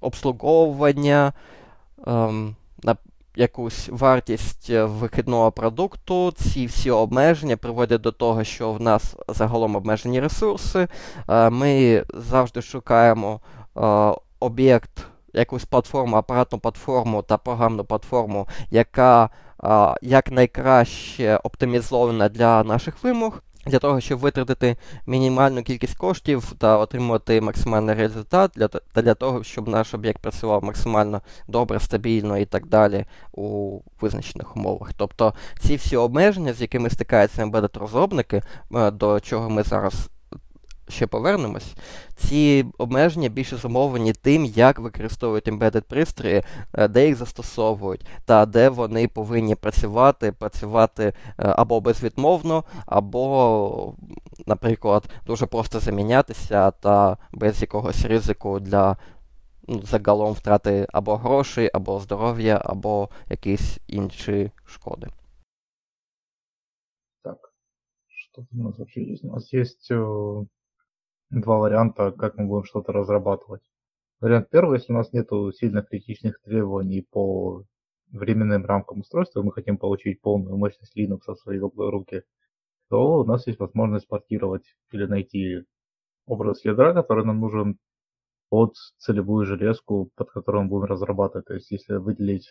обслуговування, 0.00 1.32
ем, 2.06 2.56
на 2.82 2.96
якусь 3.38 3.88
вартість 3.88 4.70
е, 4.70 4.84
вихідного 4.84 5.52
продукту. 5.52 6.32
Ці 6.32 6.66
всі 6.66 6.90
обмеження 6.90 7.56
приводять 7.56 8.00
до 8.00 8.12
того, 8.12 8.44
що 8.44 8.72
в 8.72 8.80
нас 8.80 9.16
загалом 9.28 9.76
обмежені 9.76 10.20
ресурси. 10.20 10.88
Е, 11.28 11.50
ми 11.50 12.04
завжди 12.14 12.62
шукаємо 12.62 13.40
е, 13.76 14.14
об'єкт. 14.40 15.06
Якусь 15.32 15.64
платформу, 15.64 16.16
апаратну 16.16 16.58
платформу 16.58 17.22
та 17.22 17.36
програмну 17.36 17.84
платформу, 17.84 18.48
яка 18.70 19.30
якнайкраще 20.02 21.36
оптимізована 21.36 22.28
для 22.28 22.64
наших 22.64 23.04
вимог 23.04 23.42
для 23.68 23.78
того, 23.78 24.00
щоб 24.00 24.18
витратити 24.18 24.76
мінімальну 25.06 25.62
кількість 25.62 25.96
коштів 25.96 26.52
та 26.58 26.78
отримувати 26.78 27.40
максимальний 27.40 27.94
результат, 27.94 28.50
для, 28.56 28.68
та 28.68 29.02
для 29.02 29.14
того, 29.14 29.44
щоб 29.44 29.68
наш 29.68 29.94
об'єкт 29.94 30.22
працював 30.22 30.64
максимально 30.64 31.20
добре, 31.48 31.80
стабільно 31.80 32.38
і 32.38 32.44
так 32.44 32.66
далі 32.66 33.04
у 33.32 33.80
визначених 34.00 34.56
умовах. 34.56 34.92
Тобто 34.96 35.34
ці 35.60 35.76
всі 35.76 35.96
обмеження, 35.96 36.52
з 36.52 36.60
якими 36.60 36.90
стикаються 36.90 37.44
embedded 37.44 37.78
розробники, 37.78 38.42
е, 38.74 38.90
до 38.90 39.20
чого 39.20 39.50
ми 39.50 39.62
зараз 39.62 40.08
ще 40.88 41.06
повернемось, 41.06 41.74
ці 42.16 42.66
обмеження 42.78 43.28
більше 43.28 43.56
зумовлені 43.56 44.12
тим, 44.12 44.44
як 44.44 44.78
використовують 44.78 45.48
embedded 45.48 45.80
пристрої, 45.80 46.42
е, 46.72 46.88
де 46.88 47.06
їх 47.06 47.16
застосовують, 47.16 48.06
та 48.24 48.46
де 48.46 48.68
вони 48.68 49.08
повинні 49.08 49.54
працювати, 49.54 50.32
працювати 50.32 51.04
е, 51.04 51.14
або 51.36 51.80
безвідмовно, 51.80 52.64
або, 52.86 53.94
наприклад, 54.46 55.10
дуже 55.26 55.46
просто 55.46 55.80
замінятися 55.80 56.70
та 56.70 57.16
без 57.32 57.62
якогось 57.62 58.04
ризику 58.04 58.60
для 58.60 58.96
ну, 59.68 59.82
загалом 59.82 60.32
втрати 60.32 60.86
або 60.92 61.16
грошей, 61.16 61.70
або 61.74 62.00
здоров'я, 62.00 62.62
або 62.64 63.08
якісь 63.30 63.78
інші 63.86 64.50
шкоди. 64.66 65.06
Так, 67.22 67.52
у 68.52 68.62
нас? 68.62 68.78
У 69.22 69.26
нас 69.26 69.54
есть 69.54 69.92
два 71.30 71.58
варианта, 71.58 72.12
как 72.12 72.36
мы 72.36 72.46
будем 72.46 72.64
что-то 72.64 72.92
разрабатывать. 72.92 73.62
Вариант 74.20 74.48
первый, 74.50 74.78
если 74.78 74.92
у 74.92 74.96
нас 74.96 75.12
нет 75.12 75.28
сильных 75.56 75.88
критичных 75.88 76.40
требований 76.42 77.06
по 77.10 77.64
временным 78.10 78.64
рамкам 78.64 79.00
устройства, 79.00 79.42
мы 79.42 79.52
хотим 79.52 79.78
получить 79.78 80.20
полную 80.20 80.56
мощность 80.56 80.96
Linux 80.96 81.20
в 81.26 81.36
свои 81.36 81.58
руки, 81.58 82.22
то 82.90 83.20
у 83.20 83.24
нас 83.24 83.46
есть 83.46 83.58
возможность 83.58 84.08
портировать 84.08 84.64
или 84.92 85.04
найти 85.04 85.64
образ 86.26 86.64
ядра, 86.64 86.94
который 86.94 87.24
нам 87.24 87.40
нужен 87.40 87.78
под 88.48 88.74
целевую 88.96 89.44
железку, 89.44 90.10
под 90.14 90.30
которую 90.30 90.64
мы 90.64 90.70
будем 90.70 90.84
разрабатывать. 90.84 91.46
То 91.46 91.54
есть, 91.54 91.70
если 91.70 91.96
выделить 91.96 92.50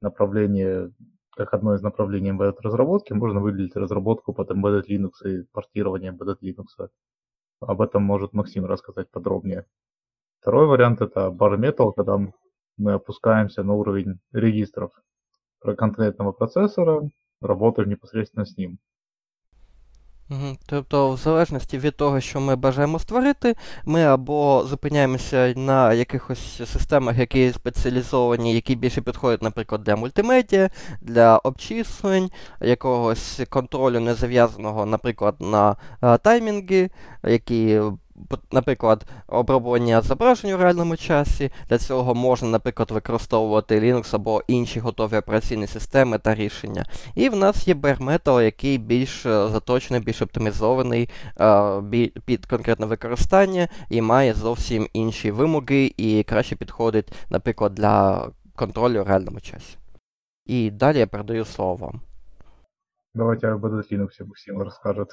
направление 0.00 0.92
как 1.36 1.52
одно 1.52 1.74
из 1.74 1.82
направлений 1.82 2.30
embedded 2.30 2.58
разработки, 2.60 3.12
можно 3.12 3.40
выделить 3.40 3.74
разработку 3.74 4.32
под 4.32 4.50
embedded 4.52 4.84
Linux 4.88 5.28
и 5.28 5.42
портирование 5.52 6.12
embedded 6.12 6.38
Linux. 6.40 6.88
Об 7.66 7.80
этом 7.80 8.02
может 8.02 8.32
Максим 8.32 8.66
рассказать 8.66 9.10
подробнее. 9.10 9.64
Второй 10.40 10.66
вариант 10.66 11.00
это 11.00 11.28
bare 11.28 11.58
metal, 11.58 11.92
когда 11.94 12.18
мы 12.76 12.92
опускаемся 12.92 13.62
на 13.62 13.74
уровень 13.74 14.20
регистров 14.32 14.92
конкретного 15.78 16.32
процессора, 16.32 17.08
работаем 17.40 17.88
непосредственно 17.88 18.44
с 18.44 18.56
ним. 18.56 18.78
Тобто, 20.66 21.10
в 21.10 21.16
залежності 21.16 21.78
від 21.78 21.96
того, 21.96 22.20
що 22.20 22.40
ми 22.40 22.56
бажаємо 22.56 22.98
створити, 22.98 23.54
ми 23.84 24.04
або 24.04 24.64
зупиняємося 24.68 25.54
на 25.56 25.92
якихось 25.92 26.62
системах, 26.72 27.18
які 27.18 27.52
спеціалізовані, 27.52 28.54
які 28.54 28.74
більше 28.74 29.00
підходять, 29.00 29.42
наприклад, 29.42 29.82
для 29.82 29.96
мультимедіа, 29.96 30.70
для 31.00 31.38
обчислень, 31.38 32.30
якогось 32.60 33.40
контролю 33.48 34.00
не 34.00 34.14
зав'язаного, 34.14 34.86
наприклад, 34.86 35.34
на 35.40 35.76
а, 36.00 36.18
таймінги, 36.18 36.90
які, 37.22 37.80
наприклад, 38.52 39.06
оброблення 39.26 40.00
зображень 40.00 40.52
у 40.52 40.56
реальному 40.56 40.96
часі. 40.96 41.50
Для 41.68 41.78
цього 41.78 42.14
можна, 42.14 42.48
наприклад, 42.48 42.90
використовувати 42.90 43.80
Linux 43.80 44.14
або 44.14 44.42
інші 44.46 44.80
готові 44.80 45.16
операційні 45.16 45.66
системи 45.66 46.18
та 46.18 46.34
рішення. 46.34 46.84
І 47.14 47.28
в 47.28 47.36
нас 47.36 47.68
є 47.68 47.74
bare 47.74 48.04
metal, 48.04 48.42
який 48.42 48.78
більш 48.78 49.26
е, 49.26 49.48
заточений, 49.48 50.02
більш 50.02 50.22
оптимізований 50.22 51.08
е, 51.40 52.10
під 52.24 52.46
конкретне 52.46 52.86
використання 52.86 53.68
і 53.88 54.02
має 54.02 54.34
зовсім 54.34 54.88
інші 54.92 55.30
вимоги 55.30 55.92
і 55.96 56.22
краще 56.22 56.56
підходить, 56.56 57.12
наприклад, 57.30 57.74
для 57.74 58.28
контролю 58.56 59.04
в 59.04 59.06
реальному 59.06 59.40
часі. 59.40 59.76
І 60.46 60.70
далі 60.70 60.98
я 60.98 61.06
передаю 61.06 61.44
слово 61.44 61.76
вам. 61.76 62.00
Давайте 63.14 63.52
об 63.52 63.64
Embedded 63.64 63.92
Linux 63.92 64.26
Максим 64.26 64.62
расскажет. 64.62 65.08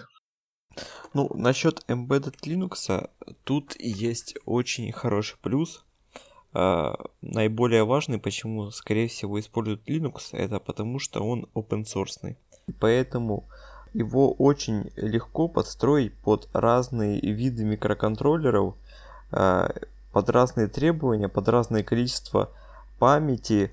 Ну, 1.13 1.29
насчет 1.33 1.83
Embedded 1.87 2.35
Linux, 2.43 3.09
тут 3.43 3.75
есть 3.79 4.35
очень 4.45 4.91
хороший 4.91 5.37
плюс. 5.41 5.83
А, 6.53 6.95
наиболее 7.21 7.83
важный, 7.83 8.19
почему, 8.19 8.71
скорее 8.71 9.07
всего, 9.07 9.39
используют 9.39 9.87
Linux, 9.87 10.29
это 10.33 10.59
потому 10.59 10.99
что 10.99 11.21
он 11.23 11.47
open 11.53 11.83
source. 11.83 12.35
Поэтому 12.79 13.45
его 13.93 14.31
очень 14.31 14.91
легко 14.95 15.47
подстроить 15.47 16.13
под 16.19 16.49
разные 16.53 17.19
виды 17.19 17.63
микроконтроллеров, 17.63 18.75
а, 19.31 19.73
под 20.11 20.29
разные 20.29 20.67
требования, 20.67 21.29
под 21.29 21.47
разное 21.49 21.83
количество 21.83 22.49
памяти, 22.99 23.71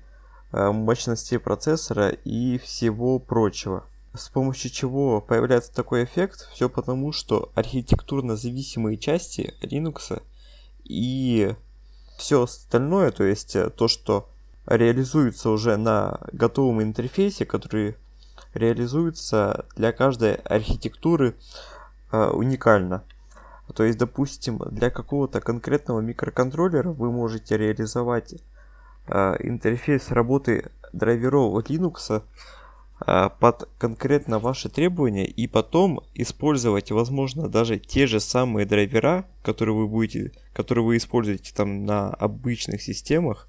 а, 0.51 0.71
мощности 0.71 1.37
процессора 1.37 2.09
и 2.09 2.57
всего 2.57 3.19
прочего. 3.19 3.85
С 4.15 4.29
помощью 4.29 4.71
чего 4.71 5.21
появляется 5.21 5.73
такой 5.73 6.03
эффект? 6.03 6.49
Все 6.51 6.67
потому, 6.67 7.11
что 7.11 7.51
архитектурно 7.53 8.35
зависимые 8.35 8.97
части 8.97 9.53
Linux 9.61 10.21
и 10.83 11.53
все 12.17 12.43
остальное, 12.43 13.11
то 13.11 13.23
есть 13.23 13.55
э, 13.55 13.69
то, 13.69 13.87
что 13.87 14.27
реализуется 14.65 15.51
уже 15.51 15.77
на 15.77 16.19
готовом 16.33 16.81
интерфейсе, 16.81 17.45
который 17.45 17.95
реализуется 18.53 19.65
для 19.75 19.91
каждой 19.91 20.35
архитектуры 20.35 21.35
э, 22.11 22.29
уникально. 22.29 23.03
То 23.75 23.83
есть, 23.83 23.99
допустим, 23.99 24.57
для 24.71 24.89
какого-то 24.89 25.39
конкретного 25.39 25.99
микроконтроллера 25.99 26.89
вы 26.89 27.11
можете 27.11 27.57
реализовать 27.57 28.33
э, 29.07 29.35
интерфейс 29.39 30.09
работы 30.09 30.71
драйверов 30.93 31.63
Linux 31.65 32.23
под 32.99 33.69
конкретно 33.77 34.39
ваши 34.39 34.69
требования 34.69 35.25
и 35.25 35.47
потом 35.47 36.01
использовать, 36.13 36.91
возможно, 36.91 37.47
даже 37.47 37.79
те 37.79 38.07
же 38.07 38.19
самые 38.19 38.65
драйвера, 38.65 39.25
которые 39.41 39.75
вы 39.75 39.87
будете, 39.87 40.33
которые 40.53 40.83
вы 40.83 40.97
используете 40.97 41.53
там 41.53 41.85
на 41.85 42.09
обычных 42.09 42.81
системах, 42.81 43.47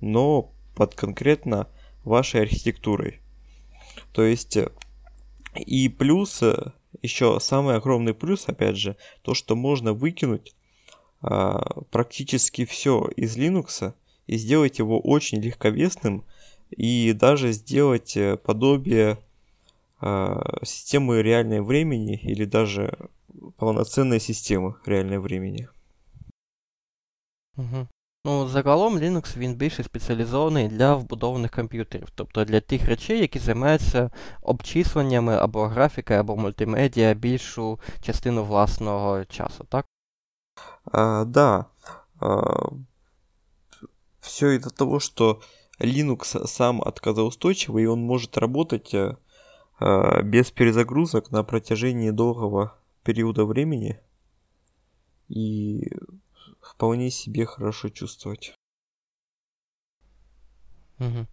но 0.00 0.52
под 0.74 0.94
конкретно 0.94 1.68
вашей 2.04 2.42
архитектурой. 2.42 3.20
То 4.12 4.22
есть 4.22 4.58
и 5.54 5.88
плюс 5.88 6.42
э, 6.42 6.72
еще 7.02 7.38
самый 7.40 7.76
огромный 7.76 8.14
плюс, 8.14 8.44
опять 8.46 8.76
же, 8.76 8.96
то, 9.22 9.34
что 9.34 9.56
можно 9.56 9.92
выкинуть 9.92 10.54
а, 11.22 11.82
практически 11.90 12.64
все 12.64 13.08
из 13.16 13.36
Linux 13.36 13.94
и 14.26 14.36
сделать 14.36 14.78
его 14.78 15.00
очень 15.00 15.40
легковесным 15.40 16.24
и 16.69 17.13
даже 17.13 17.51
сделать 17.53 18.17
э, 18.17 18.37
подобие 18.37 19.17
а, 19.99 20.59
системы 20.63 21.21
реального 21.21 21.63
времени 21.63 22.19
или 22.21 22.45
даже 22.45 23.09
полноценной 23.57 24.19
системы 24.19 24.75
реального 24.85 25.21
времени. 25.21 25.69
Угу. 27.57 27.87
Ну, 28.25 28.47
загалом 28.47 28.97
Linux 28.97 29.37
він 29.37 29.55
більше 29.55 29.83
спеціалізований 29.83 30.67
для 30.67 30.95
вбудованих 30.95 31.51
комп'ютерів, 31.51 32.07
тобто 32.15 32.45
для 32.45 32.61
тих 32.61 32.85
речей, 32.85 33.19
які 33.19 33.39
займаються 33.39 34.11
обчисленнями 34.41 35.35
або 35.35 35.67
графікою, 35.67 36.19
або 36.19 36.35
мультимедіа 36.35 37.13
більшу 37.13 37.79
частину 38.01 38.43
власного 38.43 39.25
часу, 39.25 39.65
так? 39.69 39.85
А, 40.91 41.25
да, 41.25 41.65
все 44.19 44.55
из-за 44.55 44.69
того, 44.69 44.99
что 44.99 45.41
Linux 45.80 46.46
сам 46.46 46.80
отказоустойчивый, 46.82 47.84
и 47.84 47.86
он 47.86 48.00
может 48.00 48.36
работать 48.36 48.94
э, 48.94 49.16
э, 49.80 50.22
без 50.22 50.50
перезагрузок 50.50 51.30
на 51.30 51.42
протяжении 51.42 52.10
долгого 52.10 52.78
периода 53.02 53.44
времени 53.44 53.98
и 55.28 55.90
вполне 56.60 57.10
себе 57.10 57.46
хорошо 57.46 57.88
чувствовать. 57.88 58.54
Угу. 60.98 61.26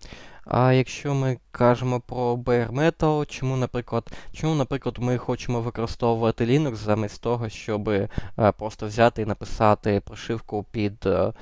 А 0.49 0.73
якщо 0.73 1.13
ми 1.13 1.38
кажемо 1.51 1.99
про 1.99 2.36
bare 2.36 2.71
metal, 2.71 3.25
чому, 3.25 3.57
наприклад, 3.57 4.12
чому, 4.33 4.55
наприклад, 4.55 4.97
ми 4.99 5.17
хочемо 5.17 5.62
використовувати 5.62 6.45
Linux 6.45 6.75
замість 6.75 7.21
того, 7.21 7.49
щоб 7.49 7.89
е, 7.89 8.10
просто 8.57 8.88
взяти 8.88 9.21
і 9.21 9.25
написати 9.25 10.01
прошивку 10.05 10.65
під 10.71 11.05
е, 11.05 11.10
е, 11.10 11.33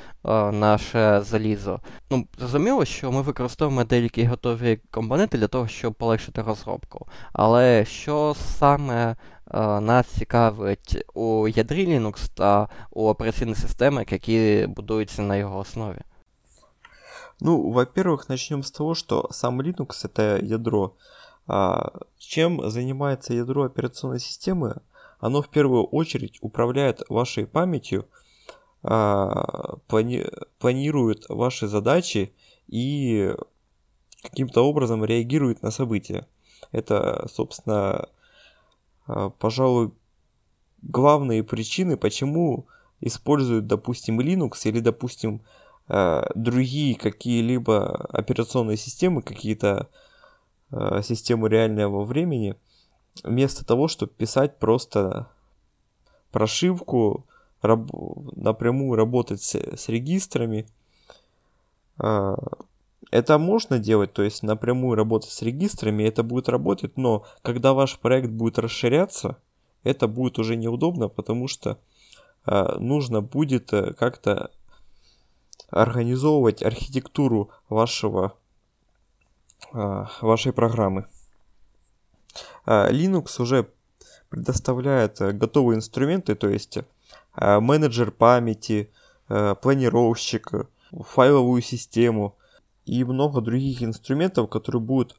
наше 0.51 1.21
залізо? 1.21 1.79
Ну, 2.09 2.27
зрозуміло, 2.37 2.85
що 2.85 3.11
ми 3.11 3.21
використовуємо 3.21 3.83
деякі 3.83 4.25
готові 4.25 4.79
компоненти 4.91 5.37
для 5.37 5.47
того, 5.47 5.67
щоб 5.67 5.93
полегшити 5.93 6.41
розробку. 6.41 7.07
Але 7.33 7.85
що 7.85 8.35
саме 8.37 9.15
нас 9.81 10.07
цікавить 10.07 11.05
у 11.13 11.47
ядрі 11.47 11.87
Linux 11.87 12.29
та 12.33 12.67
у 12.91 13.07
операційних 13.07 13.57
системах, 13.57 14.11
які 14.11 14.65
будуються 14.69 15.21
на 15.21 15.35
його 15.35 15.59
основі? 15.59 15.99
Ну, 17.39 17.71
во-первых, 17.71 18.29
начнем 18.29 18.63
с 18.63 18.71
того, 18.71 18.93
что 18.93 19.27
сам 19.31 19.61
Linux 19.61 19.91
это 20.03 20.39
ядро. 20.41 20.97
А 21.47 21.93
чем 22.17 22.69
занимается 22.69 23.33
ядро 23.33 23.63
операционной 23.63 24.19
системы? 24.19 24.81
Оно 25.19 25.41
в 25.41 25.49
первую 25.49 25.85
очередь 25.85 26.37
управляет 26.41 27.03
вашей 27.09 27.45
памятью, 27.45 28.07
а, 28.83 29.77
плани 29.87 30.25
планирует 30.59 31.25
ваши 31.29 31.67
задачи 31.67 32.33
и 32.67 33.33
каким-то 34.21 34.61
образом 34.61 35.03
реагирует 35.03 35.61
на 35.61 35.71
события. 35.71 36.27
Это, 36.71 37.27
собственно, 37.31 38.09
а, 39.07 39.29
пожалуй, 39.29 39.91
главные 40.81 41.43
причины, 41.43 41.97
почему 41.97 42.67
используют, 43.01 43.67
допустим, 43.67 44.19
Linux 44.19 44.61
или, 44.65 44.79
допустим, 44.79 45.41
другие 45.87 46.95
какие-либо 46.95 48.07
операционные 48.09 48.77
системы, 48.77 49.21
какие-то 49.21 49.89
системы 51.03 51.47
реального 51.47 52.03
времени, 52.03 52.55
вместо 53.23 53.65
того, 53.65 53.87
чтобы 53.87 54.11
писать 54.11 54.57
просто 54.57 55.27
прошивку, 56.31 57.25
раб, 57.61 57.89
напрямую 58.35 58.95
работать 58.97 59.41
с, 59.41 59.55
с 59.55 59.87
регистрами. 59.87 60.67
Это 61.97 63.37
можно 63.37 63.79
делать, 63.79 64.11
то 64.11 64.23
есть 64.23 64.43
напрямую 64.43 64.95
работать 64.95 65.29
с 65.31 65.41
регистрами, 65.43 66.03
это 66.03 66.23
будет 66.23 66.49
работать, 66.49 66.97
но 66.97 67.25
когда 67.43 67.73
ваш 67.73 67.99
проект 67.99 68.29
будет 68.29 68.57
расширяться, 68.59 69.37
это 69.83 70.07
будет 70.07 70.39
уже 70.39 70.55
неудобно, 70.55 71.07
потому 71.07 71.47
что 71.47 71.77
нужно 72.45 73.21
будет 73.21 73.69
как-то 73.69 74.51
организовывать 75.69 76.63
архитектуру 76.63 77.49
вашего, 77.69 78.37
вашей 79.71 80.53
программы. 80.53 81.07
Linux 82.65 83.41
уже 83.41 83.69
предоставляет 84.29 85.19
готовые 85.19 85.77
инструменты, 85.77 86.35
то 86.35 86.49
есть 86.49 86.79
менеджер 87.35 88.11
памяти, 88.11 88.91
планировщик, 89.27 90.51
файловую 90.91 91.61
систему 91.61 92.35
и 92.85 93.03
много 93.03 93.41
других 93.41 93.81
инструментов, 93.83 94.49
которые 94.49 94.81
будут 94.81 95.17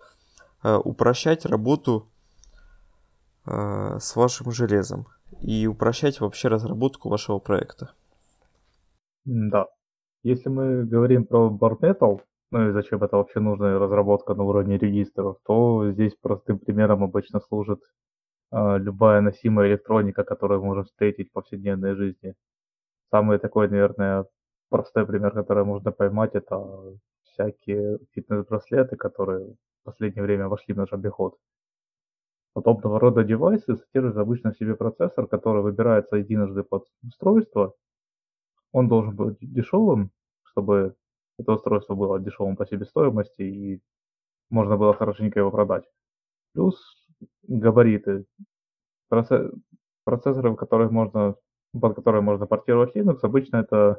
упрощать 0.62 1.44
работу 1.44 2.08
с 3.44 4.16
вашим 4.16 4.50
железом 4.52 5.06
и 5.40 5.66
упрощать 5.66 6.20
вообще 6.20 6.48
разработку 6.48 7.08
вашего 7.08 7.38
проекта. 7.38 7.92
Да, 9.24 9.66
если 10.26 10.48
мы 10.48 10.84
говорим 10.84 11.24
про 11.24 11.48
Bare 11.48 11.78
Metal, 11.78 12.20
ну 12.50 12.68
и 12.68 12.72
зачем 12.72 13.02
это 13.02 13.16
вообще 13.16 13.38
нужна 13.38 13.78
разработка 13.78 14.34
на 14.34 14.42
уровне 14.42 14.76
регистров, 14.76 15.38
то 15.46 15.90
здесь 15.92 16.16
простым 16.20 16.58
примером 16.58 17.04
обычно 17.04 17.40
служит 17.40 17.80
а, 18.50 18.76
любая 18.76 19.20
носимая 19.20 19.68
электроника, 19.68 20.24
которую 20.24 20.60
мы 20.60 20.66
можем 20.66 20.84
встретить 20.84 21.30
в 21.30 21.32
повседневной 21.32 21.94
жизни. 21.94 22.34
Самый 23.12 23.38
такой, 23.38 23.68
наверное, 23.68 24.26
простой 24.68 25.06
пример, 25.06 25.30
который 25.30 25.64
можно 25.64 25.92
поймать, 25.92 26.34
это 26.34 26.58
всякие 27.22 27.98
фитнес-браслеты, 28.12 28.96
которые 28.96 29.54
в 29.54 29.84
последнее 29.84 30.24
время 30.24 30.48
вошли 30.48 30.74
в 30.74 30.76
наш 30.76 30.92
обиход. 30.92 31.36
Подобного 32.52 32.98
рода 32.98 33.22
девайсы 33.22 33.76
содержат 33.76 34.16
обычно 34.16 34.50
в 34.50 34.56
себе 34.56 34.74
процессор, 34.74 35.28
который 35.28 35.62
выбирается 35.62 36.16
единожды 36.16 36.64
под 36.64 36.84
устройство. 37.04 37.74
Он 38.76 38.88
должен 38.88 39.16
быть 39.16 39.38
дешевым, 39.40 40.10
чтобы 40.42 40.96
это 41.38 41.52
устройство 41.52 41.94
было 41.94 42.20
дешевым 42.20 42.56
по 42.56 42.66
себестоимости 42.66 43.40
и 43.40 43.80
можно 44.50 44.76
было 44.76 44.92
хорошенько 44.92 45.38
его 45.38 45.50
продать. 45.50 45.84
Плюс 46.52 46.76
габариты. 47.48 48.26
Процессоры, 49.08 50.50
в 50.50 50.56
которых 50.56 50.90
можно, 50.90 51.36
под 51.72 51.94
которые 51.94 52.20
можно 52.20 52.46
портировать 52.46 52.94
Linux, 52.94 53.20
обычно 53.22 53.56
это 53.56 53.98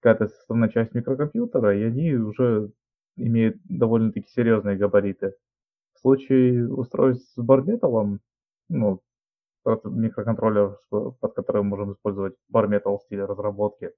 какая-то 0.00 0.26
составная 0.26 0.70
часть 0.70 0.92
микрокомпьютера, 0.92 1.78
и 1.78 1.84
они 1.84 2.14
уже 2.14 2.72
имеют 3.16 3.58
довольно-таки 3.62 4.26
серьезные 4.28 4.76
габариты. 4.76 5.36
В 5.92 6.00
случае 6.00 6.68
устройств 6.68 7.32
с 7.32 7.40
барметалом, 7.40 8.18
ну, 8.68 9.02
микроконтроллер, 9.84 10.78
под 10.90 11.34
которым 11.34 11.66
можем 11.66 11.92
использовать 11.92 12.34
барметал 12.48 12.98
в 12.98 13.02
стиле 13.02 13.24
разработки, 13.24 13.92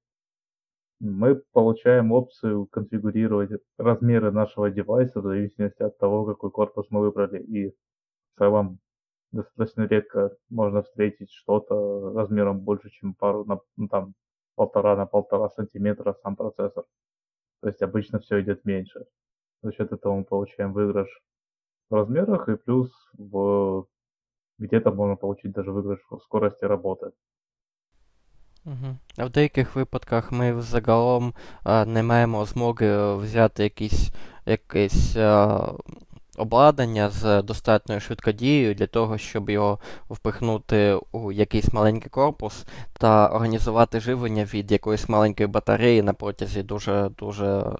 мы 1.00 1.42
получаем 1.52 2.12
опцию 2.12 2.66
конфигурировать 2.66 3.50
размеры 3.76 4.32
нашего 4.32 4.70
девайса 4.70 5.20
в 5.20 5.24
зависимости 5.24 5.82
от 5.82 5.98
того, 5.98 6.24
какой 6.24 6.50
корпус 6.50 6.86
мы 6.90 7.00
выбрали. 7.00 7.42
И 7.42 7.70
в 7.70 8.38
целом 8.38 8.78
достаточно 9.32 9.82
редко 9.82 10.34
можно 10.48 10.82
встретить 10.82 11.30
что-то 11.30 12.12
размером 12.14 12.60
больше, 12.60 12.90
чем 12.90 13.14
пару, 13.14 13.44
ну, 13.76 13.88
там, 13.88 14.14
полтора 14.54 14.96
на 14.96 15.06
полтора 15.06 15.50
сантиметра 15.50 16.14
сам 16.22 16.36
процессор. 16.36 16.84
То 17.60 17.68
есть 17.68 17.82
обычно 17.82 18.18
все 18.18 18.40
идет 18.40 18.64
меньше. 18.64 19.04
За 19.62 19.72
счет 19.72 19.92
этого 19.92 20.16
мы 20.16 20.24
получаем 20.24 20.72
выигрыш 20.72 21.08
в 21.90 21.94
размерах 21.94 22.48
и 22.48 22.56
плюс 22.56 22.90
в 23.18 23.86
где-то 24.57 24.91
можно 24.91 25.15
получить 25.15 25.51
даже 25.51 25.71
выигрыш 25.71 25.99
в 26.09 26.19
скорости 26.19 26.65
работы. 26.65 27.11
Угу. 28.65 28.97
А 29.17 29.25
в 29.25 29.29
деяких 29.29 29.75
випадках 29.75 30.31
ми 30.31 30.61
загалом 30.61 31.33
а, 31.63 31.85
не 31.85 32.03
маємо 32.03 32.45
змоги 32.45 33.15
взяти 33.15 33.63
якісь, 33.63 34.11
якесь 34.45 35.15
а, 35.15 35.73
обладнання 36.37 37.09
з 37.09 37.41
достатньою 37.41 38.01
швидкодією 38.01 38.75
для 38.75 38.87
того, 38.87 39.17
щоб 39.17 39.49
його 39.49 39.79
впихнути 40.09 40.99
у 41.11 41.31
якийсь 41.31 41.73
маленький 41.73 42.09
корпус 42.09 42.65
та 42.93 43.27
організувати 43.27 43.99
живлення 43.99 44.43
від 44.43 44.71
якоїсь 44.71 45.09
маленької 45.09 45.47
батареї 45.47 46.01
на 46.01 46.13
протязі 46.13 46.63
дуже 46.63 47.09
дуже 47.17 47.75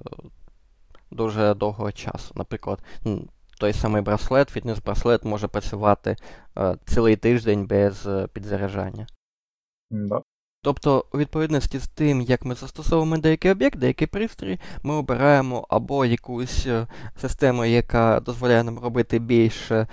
дуже 1.12 1.54
довгого 1.54 1.92
часу. 1.92 2.34
Наприклад, 2.36 2.80
той 3.59 3.73
самий 3.73 4.03
браслет, 4.03 4.57
фітнес-браслет 4.57 5.27
може 5.27 5.49
працювати 5.49 6.17
е, 6.59 6.77
цілий 6.87 7.17
тиждень 7.17 7.67
без 7.67 8.07
е, 8.07 8.27
підзаряджання. 8.33 9.07
Да. 9.91 10.21
Тобто, 10.63 11.05
у 11.15 11.19
відповідності 11.19 11.79
з 11.79 11.89
тим, 11.89 12.21
як 12.21 12.45
ми 12.45 12.55
застосовуємо 12.55 13.19
деякий 13.19 13.51
об'єкт, 13.51 13.79
деякий 13.79 14.07
пристрій, 14.07 14.61
ми 14.83 14.95
обираємо 14.95 15.67
або 15.69 16.05
якусь 16.05 16.67
е, 16.67 16.87
систему, 17.21 17.65
яка 17.65 18.21
дозволяє 18.21 18.65
нам 18.65 18.79
робити 18.79 19.19
більше 19.19 19.75
е, 19.77 19.87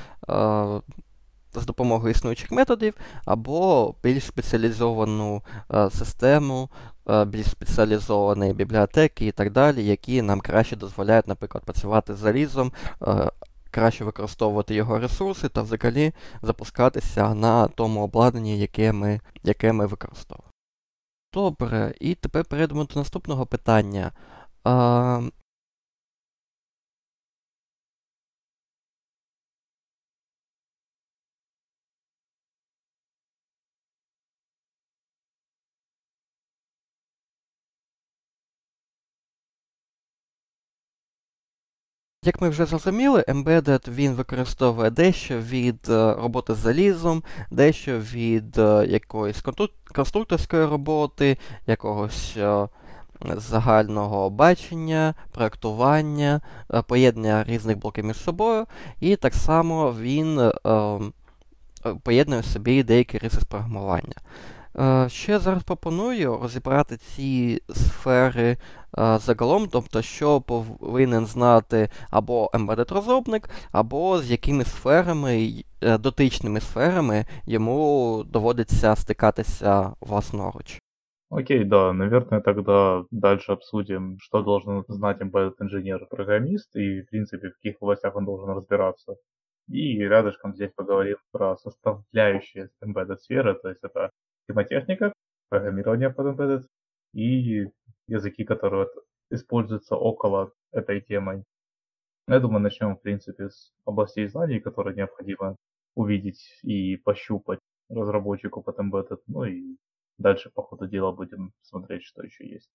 з 1.54 1.66
допомогою 1.66 2.12
існуючих 2.12 2.52
методів, 2.52 2.94
або 3.26 3.96
більш 4.04 4.26
спеціалізовану 4.26 5.42
е, 5.74 5.90
систему, 5.90 6.70
е, 7.10 7.26
більш 7.26 7.50
спеціалізовані 7.50 8.54
бібліотеки 8.54 9.28
і 9.28 9.32
так 9.32 9.52
далі, 9.52 9.86
які 9.86 10.22
нам 10.22 10.42
краще 10.42 10.76
дозволяють, 10.76 11.28
наприклад, 11.28 11.64
працювати 11.64 12.14
з 12.14 12.18
залізом. 12.18 12.72
Краще 13.74 14.04
використовувати 14.06 14.76
його 14.76 15.00
ресурси 15.00 15.50
та 15.50 15.62
взагалі 15.62 16.14
запускатися 16.42 17.34
на 17.34 17.68
тому 17.68 18.04
обладнанні, 18.04 18.60
яке 18.60 18.92
ми 18.92 19.20
яке 19.44 19.74
ми 19.74 19.86
використовуємо. 19.86 20.52
Добре, 21.34 21.94
і 22.00 22.16
тепер 22.16 22.46
перейдемо 22.46 22.84
до 22.84 23.00
наступного 23.00 23.46
питання. 23.46 24.12
Як 42.26 42.42
ми 42.42 42.50
вже 42.50 42.66
зрозуміли, 42.66 43.26
Embedded 43.28 43.94
він 43.94 44.14
використовує 44.14 44.90
дещо 44.90 45.40
від 45.40 45.90
е, 45.90 46.14
роботи 46.14 46.54
з 46.54 46.58
залізом, 46.58 47.24
дещо 47.52 48.00
від 48.00 48.58
е, 48.58 48.86
якоїсь 48.90 49.44
конструкторської 49.94 50.66
роботи, 50.66 51.38
якогось 51.68 52.34
е, 52.38 52.68
загального 53.38 54.30
бачення, 54.30 55.14
проєктування, 55.32 56.42
поєднання 56.88 57.44
різних 57.44 57.78
блоків 57.78 58.06
між 58.06 58.18
собою, 58.18 58.66
і 59.00 59.16
так 59.16 59.34
само 59.34 59.96
він 60.00 60.52
поєднує 62.04 62.42
в 62.42 62.46
собі 62.46 62.84
деякі 62.84 63.18
риси 63.18 63.40
з 63.42 63.44
програмування. 63.44 64.16
Що 65.07 65.33
я 65.33 65.39
зараз 65.39 65.63
пропоную 65.63 66.39
розібрати 66.43 66.97
ці 66.97 67.63
сфери 67.69 68.57
загалом, 69.17 69.69
тобто, 69.73 70.03
що 70.03 70.41
повинен 70.41 71.27
знати 71.27 71.89
або 72.11 72.51
embedded 72.55 72.95
розробник, 72.95 73.51
або 73.73 74.19
з 74.19 74.31
якими 74.31 74.65
сферами, 74.65 75.65
е, 75.83 75.99
дотичними 75.99 76.61
сферами 76.61 77.25
йому 77.47 78.25
доводиться 78.27 78.97
стикатися 78.97 79.93
власноруч. 80.01 80.79
Окей, 81.31 81.65
да, 81.65 81.93
наверное, 81.93 82.41
тогда 82.41 83.05
дальше 83.11 83.53
обсудим, 83.53 84.17
что 84.19 84.43
должен 84.43 84.85
знать 84.89 85.21
embedded 85.21 85.55
инженер-программист 85.61 86.75
и, 86.77 87.03
в 87.03 87.11
принципе, 87.11 87.49
в 87.49 87.55
каких 87.55 87.83
областях 87.83 88.17
он 88.17 88.25
должен 88.25 88.49
разбираться. 88.49 89.17
И 89.69 89.99
рядышком 89.99 90.55
здесь 90.55 90.71
поговорим 90.75 91.17
про 91.31 91.57
составляющие 91.57 92.71
embedded 92.83 93.19
сферы, 93.19 93.55
то 93.55 93.69
есть 93.69 93.81
это 93.85 94.11
схемотехника, 94.44 95.14
программирование 95.50 96.10
под 96.10 96.28
embedded 96.28 96.64
и 97.14 97.68
языки, 98.08 98.44
которые 98.44 98.88
используются 99.30 99.96
около 99.96 100.52
этой 100.72 101.02
темы. 101.02 101.44
Я 102.28 102.40
думаю, 102.40 102.62
начнем, 102.62 102.96
в 102.96 103.02
принципе, 103.02 103.50
с 103.50 103.72
областей 103.86 104.28
знаний, 104.28 104.60
которые 104.60 104.96
необходимо 104.96 105.56
увидеть 105.96 106.60
и 106.64 106.98
пощупать 106.98 107.60
разработчику 107.90 108.62
под 108.62 108.80
embedded, 108.80 109.20
ну 109.28 109.44
и 109.46 109.78
дальше 110.18 110.50
по 110.50 110.64
ходу 110.64 110.88
дела 110.88 111.12
будем 111.12 111.54
смотреть, 111.62 112.04
что 112.04 112.24
еще 112.24 112.48
есть. 112.48 112.70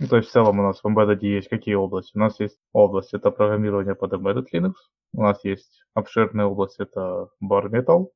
Ну, 0.00 0.08
то 0.08 0.16
есть 0.16 0.30
в 0.30 0.32
целом 0.32 0.58
у 0.58 0.62
нас 0.62 0.80
в 0.82 0.86
Embedded 0.86 1.18
есть 1.20 1.48
какие 1.50 1.74
области? 1.74 2.16
У 2.16 2.20
нас 2.20 2.40
есть 2.40 2.58
область, 2.72 3.12
это 3.12 3.30
программирование 3.30 3.94
под 3.94 4.14
Embedded 4.14 4.46
Linux. 4.50 4.72
У 5.12 5.20
нас 5.20 5.44
есть 5.44 5.82
обширная 5.92 6.46
область, 6.46 6.80
это 6.80 7.28
Bare 7.44 7.68
Metal. 7.68 8.10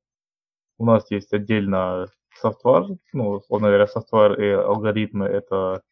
У 0.79 0.85
нас 0.85 1.11
есть 1.11 1.31
отдельно 1.31 2.07
софтвар, 2.34 2.86
ну, 3.12 3.30
условно 3.30 3.68
говоря, 3.68 3.86
софтвар 3.86 4.40
и 4.40 4.48
алгоритмы — 4.50 5.26
это 5.26 5.82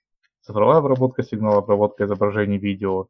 цифровая 0.41 0.79
обработка 0.79 1.23
сигнала, 1.23 1.59
обработка 1.59 2.05
изображений, 2.05 2.59
видео. 2.59 3.09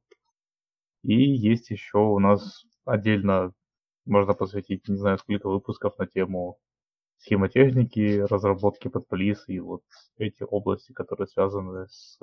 И 1.02 1.14
есть 1.14 1.70
еще 1.70 1.98
у 1.98 2.18
нас 2.18 2.64
отдельно 2.84 3.52
можно 4.06 4.34
посвятить, 4.34 4.88
не 4.88 4.96
знаю, 4.96 5.18
сколько 5.18 5.48
выпусков 5.48 5.98
на 5.98 6.06
тему 6.06 6.58
схемотехники, 7.18 8.20
разработки 8.30 8.88
под 8.88 9.06
полис 9.08 9.44
и 9.48 9.61
вот 9.61 9.82
эти 10.18 10.42
области, 10.42 10.92
которые 10.92 11.26
связаны 11.26 11.87
с 11.88 12.18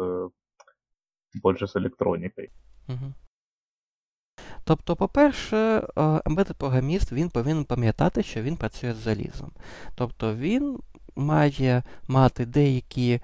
больше 1.41 1.67
с 1.67 1.75
електронікою. 1.75 2.49
Угу. 2.87 3.13
Тобто, 4.63 4.95
по-перше, 4.95 5.79
embedded 6.25 6.57
програміст 6.57 7.11
він 7.11 7.29
повинен 7.29 7.65
пам'ятати, 7.65 8.23
що 8.23 8.41
він 8.41 8.57
працює 8.57 8.93
з 8.93 8.97
залізом. 8.97 9.51
Тобто 9.95 10.35
він 10.35 10.79
має 11.20 11.82
мати 12.08 12.46
деякі 12.46 13.20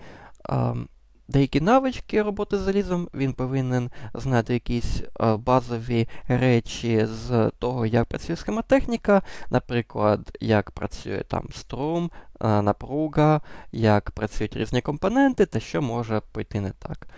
деякі 1.29 1.61
навички 1.61 2.23
роботи 2.23 2.59
з 2.59 2.61
залізом, 2.61 3.09
він 3.15 3.33
повинен 3.33 3.91
знати 4.15 4.55
якісь 4.55 5.03
базові 5.39 6.09
речі 6.29 7.07
з 7.07 7.51
того, 7.59 7.87
як 7.87 8.07
працює 8.07 8.37
схемотехніка, 8.37 9.23
наприклад, 9.51 10.39
як 10.41 10.71
працює 10.71 11.25
там 11.29 11.49
струм, 11.55 12.11
напруга, 12.41 13.41
як 13.73 14.11
працюють 14.11 14.57
різні 14.57 14.81
компоненти 14.81 15.47
та 15.47 15.61
що 15.61 15.83
може 15.83 16.21
пойти 16.33 16.61
не 16.61 16.71
так. 16.71 17.09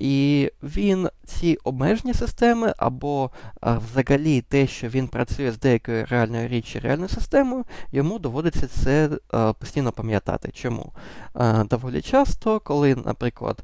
І 0.00 0.50
він 0.62 1.08
ці 1.24 1.58
обмежені 1.64 2.14
системи, 2.14 2.74
або 2.76 3.30
а, 3.60 3.78
взагалі 3.78 4.40
те, 4.40 4.66
що 4.66 4.88
він 4.88 5.08
працює 5.08 5.52
з 5.52 5.58
деякою 5.58 6.06
реальною 6.06 6.48
річчю, 6.48 6.80
реальною 6.80 7.08
системою, 7.08 7.64
йому 7.92 8.18
доводиться 8.18 8.66
це 8.66 9.10
а, 9.30 9.52
постійно 9.52 9.92
пам'ятати. 9.92 10.50
Чому? 10.52 10.92
А, 11.34 11.64
доволі 11.64 12.02
часто, 12.02 12.60
коли, 12.60 12.94
наприклад, 12.94 13.58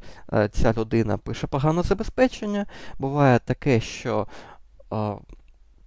ця 0.50 0.72
людина 0.72 1.18
пише 1.18 1.46
погане 1.46 1.82
забезпечення, 1.82 2.66
буває 2.98 3.38
таке, 3.38 3.80
що 3.80 4.26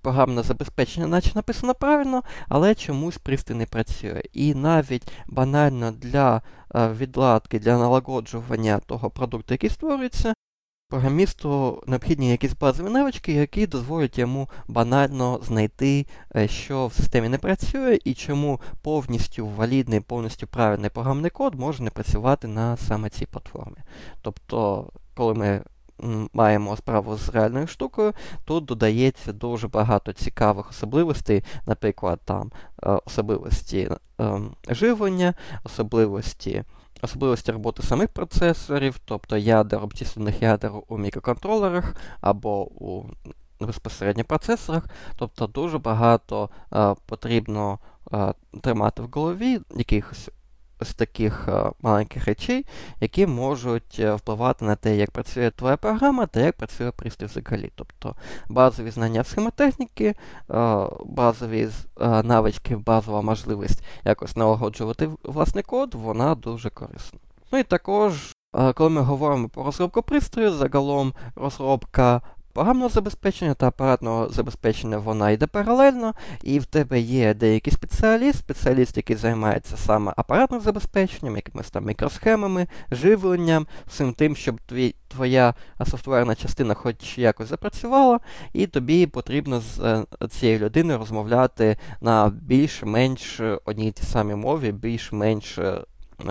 програмне 0.02 0.44
забезпечення, 0.44 1.08
наче 1.08 1.32
написано 1.36 1.74
правильно, 1.74 2.24
але 2.48 2.76
чомусь 2.76 3.18
пристрій 3.18 3.56
не 3.56 3.66
працює. 3.66 4.22
І 4.34 4.54
навіть 4.54 5.12
банально 5.28 5.92
для 5.92 6.42
відладки, 6.76 7.60
для 7.60 7.78
налагоджування 7.78 8.80
того 8.80 9.10
продукту, 9.10 9.54
який 9.54 9.70
створюється, 9.70 10.34
програмісту 10.90 11.84
необхідні 11.88 12.32
якісь 12.32 12.54
базові 12.54 12.90
навички, 12.90 13.34
які 13.34 13.68
дозволять 13.68 14.18
йому 14.18 14.50
банально 14.68 15.40
знайти, 15.44 16.06
е, 16.36 16.48
що 16.48 16.88
в 16.88 16.94
системі 16.94 17.30
не 17.30 17.38
працює, 17.38 18.00
і 18.06 18.14
чому 18.14 18.62
повністю 18.82 19.48
валідний, 19.48 20.00
повністю 20.00 20.48
правильний 20.48 20.90
програмний 20.90 21.32
код 21.32 21.56
може 21.56 21.84
не 21.84 21.90
працювати 21.90 22.48
на 22.48 22.78
саме 22.78 23.10
цій 23.10 23.26
платформі. 23.26 23.78
Тобто, 24.22 24.90
коли 25.16 25.34
ми 25.34 25.64
маємо 26.34 26.78
справу 26.78 27.18
з 27.18 27.30
реальною 27.30 27.68
штукою, 27.68 28.14
тут 28.46 28.66
додається 28.66 29.34
дуже 29.34 29.68
багато 29.68 30.14
цікавих 30.14 30.70
особливостей, 30.70 31.44
наприклад, 31.66 32.20
там 32.26 32.52
е, 32.84 33.00
особливості 33.06 33.90
ем, 34.18 34.56
живлення, 34.70 35.34
особливості. 35.64 36.64
Особливості 37.02 37.52
роботи 37.52 37.84
самих 37.84 38.10
процесорів, 38.10 39.00
тобто 39.06 39.38
ядер, 39.38 39.84
обчислених 39.84 40.42
ядер 40.42 40.72
у 40.88 40.98
мікроконтролерах 40.98 41.96
або 42.22 42.66
у 42.66 43.06
безпосередньо 43.60 44.24
процесорах. 44.24 44.84
Тобто 45.18 45.48
дуже 45.48 45.78
багато 45.78 46.50
а, 46.70 46.92
е, 46.92 46.96
потрібно 47.06 47.80
а, 48.12 48.34
тримати 48.62 49.02
в 49.02 49.10
голові 49.12 49.60
якихось 49.76 50.30
з 50.82 50.94
таких 50.94 51.48
е, 51.48 51.72
маленьких 51.82 52.26
речей, 52.26 52.66
які 53.00 53.28
можуть 53.28 53.98
е, 54.00 54.14
впливати 54.14 54.66
на 54.66 54.76
те, 54.76 54.96
як 54.96 55.12
працює 55.12 55.52
твоя 55.52 55.78
програма 55.78 56.26
та 56.26 56.40
як 56.40 56.58
працює 56.58 56.92
пристрій 56.92 57.26
взагалі. 57.26 57.72
Тобто 57.76 58.16
базові 58.50 58.92
знання 58.92 59.24
схемотехніки, 59.24 60.06
е, 60.06 60.16
базові 61.06 61.70
навички, 62.24 62.76
базова 62.76 63.22
можливість 63.22 63.84
якось 64.06 64.36
налагоджувати 64.36 65.10
власний 65.24 65.64
код, 65.64 65.94
вона 65.94 66.36
дуже 66.36 66.70
корисна. 66.70 67.20
Ну 67.52 67.60
і 67.60 67.64
також. 67.64 68.36
Коли 68.76 68.90
ми 68.90 69.02
говоримо 69.02 69.50
про 69.50 69.64
розробку 69.64 70.02
пристрою, 70.02 70.52
загалом 70.52 71.14
розробка 71.36 72.22
програмного 72.54 72.90
забезпечення 72.90 73.54
та 73.54 73.68
апаратного 73.68 74.30
забезпечення 74.30 74.98
вона 74.98 75.32
йде 75.32 75.48
паралельно, 75.48 76.14
і 76.44 76.60
в 76.60 76.66
тебе 76.66 77.00
є 77.00 77.34
деякий 77.34 77.74
спеціаліст, 77.74 78.40
спеціаліст, 78.40 78.98
який 78.98 79.16
займається 79.16 79.78
саме 79.78 80.14
апаратним 80.16 80.62
забезпеченням, 80.62 81.36
якимись 81.36 81.72
там 81.72 81.86
мікросхемами, 81.86 82.68
живленням, 82.92 83.68
всім 83.88 84.14
тим, 84.14 84.36
щоб 84.36 84.62
твій, 84.62 84.96
твоя 85.08 85.54
софтверна 85.86 86.36
частина 86.36 86.74
хоч 86.74 87.18
якось 87.18 87.48
запрацювала, 87.48 88.20
і 88.54 88.68
тобі 88.68 89.08
потрібно 89.08 89.60
з 89.60 89.80
е, 89.80 90.06
цією 90.30 90.60
людиною 90.60 91.00
розмовляти 91.00 91.78
на 92.02 92.30
більш-менш 92.30 93.42
одній 93.66 93.92
тій 93.92 94.04
самій 94.04 94.36
мові, 94.36 94.72
більш-менш 94.72 95.58
е, 95.58 95.82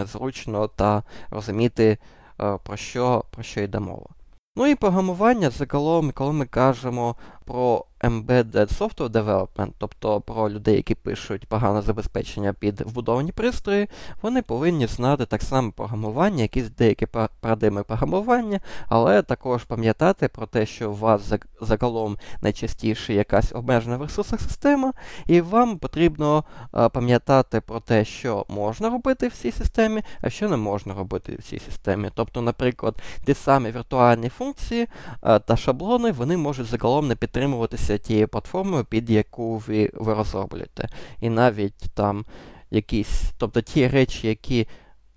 зручно 0.04 0.68
та 0.68 1.02
розуміти, 1.30 1.98
е, 2.40 2.58
про 2.64 2.76
що, 2.76 3.24
про 3.30 3.42
що 3.42 3.60
йде 3.60 3.80
мова. 3.80 4.17
Ну 4.58 4.66
і 4.66 4.74
програмування 4.74 5.50
загалом, 5.50 6.12
коли 6.12 6.32
ми 6.32 6.46
кажемо 6.46 7.16
про 7.48 7.84
Embedded 8.00 8.78
Software 8.78 9.08
Development, 9.08 9.72
тобто 9.78 10.20
про 10.20 10.50
людей, 10.50 10.76
які 10.76 10.94
пишуть 10.94 11.46
погане 11.46 11.82
забезпечення 11.82 12.52
під 12.52 12.80
вбудовані 12.80 13.32
пристрої, 13.32 13.88
вони 14.22 14.42
повинні 14.42 14.86
знати 14.86 15.26
так 15.26 15.42
само 15.42 15.72
програмування, 15.72 16.42
якісь 16.42 16.70
деякі 16.70 17.06
парадигми 17.40 17.82
програмування, 17.82 18.60
але 18.88 19.22
також 19.22 19.64
пам'ятати 19.64 20.28
про 20.28 20.46
те, 20.46 20.66
що 20.66 20.90
у 20.90 20.94
вас 20.94 21.32
загалом 21.60 22.18
найчастіше 22.42 23.14
якась 23.14 23.52
обмежена 23.52 23.96
в 23.96 24.02
ресурсах 24.02 24.40
система, 24.40 24.92
і 25.26 25.40
вам 25.40 25.78
потрібно 25.78 26.44
пам'ятати 26.92 27.60
про 27.60 27.80
те, 27.80 28.04
що 28.04 28.46
можна 28.48 28.90
робити 28.90 29.28
в 29.28 29.32
цій 29.32 29.52
системі, 29.52 30.02
а 30.20 30.30
що 30.30 30.48
не 30.48 30.56
можна 30.56 30.94
робити 30.94 31.36
в 31.38 31.42
цій 31.42 31.58
системі. 31.58 32.10
Тобто, 32.14 32.42
наприклад, 32.42 32.96
ті 33.26 33.34
самі 33.34 33.70
віртуальні 33.70 34.28
функції 34.28 34.86
та 35.20 35.56
шаблони 35.56 36.12
вони 36.12 36.36
можуть 36.36 36.66
загалом 36.66 37.08
не 37.08 37.14
підтримуватися 37.14 37.37
користуйтеся 37.37 37.97
тією 37.97 38.27
платформою, 38.27 38.83
під 38.83 39.09
яку 39.09 39.57
ви, 39.57 39.89
ви 39.93 40.13
розроблюєте. 40.13 40.89
І 41.21 41.29
навіть 41.29 41.89
там 41.93 42.25
якісь, 42.71 43.23
тобто 43.37 43.61
ті 43.61 43.87
речі, 43.87 44.27
які 44.27 44.61
е, 44.61 44.67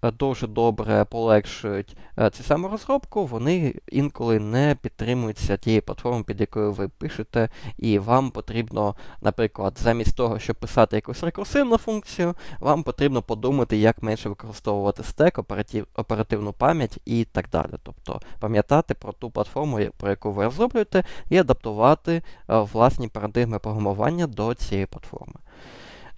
дуже 0.09 0.47
добре 0.47 1.05
полегшують 1.05 1.97
е, 2.19 2.29
цю 2.29 2.43
саму 2.43 2.67
розробку, 2.67 3.25
вони 3.25 3.75
інколи 3.91 4.39
не 4.39 4.75
підтримуються 4.81 5.57
тією 5.57 5.81
платформою, 5.81 6.23
під 6.23 6.41
якою 6.41 6.71
ви 6.71 6.87
пишете, 6.87 7.49
і 7.77 7.99
вам 7.99 8.31
потрібно, 8.31 8.95
наприклад, 9.21 9.77
замість 9.81 10.15
того, 10.15 10.39
щоб 10.39 10.55
писати 10.55 10.95
якусь 10.95 11.23
рекурсивну 11.23 11.77
функцію, 11.77 12.35
вам 12.59 12.83
потрібно 12.83 13.21
подумати, 13.21 13.77
як 13.77 14.03
менше 14.03 14.29
використовувати 14.29 15.03
стек, 15.03 15.37
оператив, 15.37 15.87
оперативну 15.95 16.53
пам'ять 16.53 16.97
і 17.05 17.25
так 17.25 17.49
далі. 17.51 17.73
Тобто 17.83 18.21
пам'ятати 18.39 18.93
про 18.93 19.13
ту 19.13 19.29
платформу, 19.29 19.79
про 19.97 20.09
яку 20.09 20.31
ви 20.31 20.43
розроблюєте, 20.43 21.03
і 21.29 21.37
адаптувати 21.37 22.13
е, 22.15 22.23
власні 22.47 23.07
парадигми 23.07 23.59
програмування 23.59 24.27
до 24.27 24.53
цієї 24.53 24.85
платформи. 24.85 25.35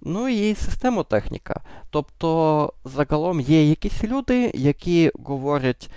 Ну 0.04 0.28
і 0.28 0.54
системотехніка. 0.54 1.60
Тобто, 1.90 2.72
загалом 2.84 3.40
є 3.40 3.68
якісь 3.68 4.04
люди, 4.04 4.50
які 4.54 5.12
говорять, 5.14 5.90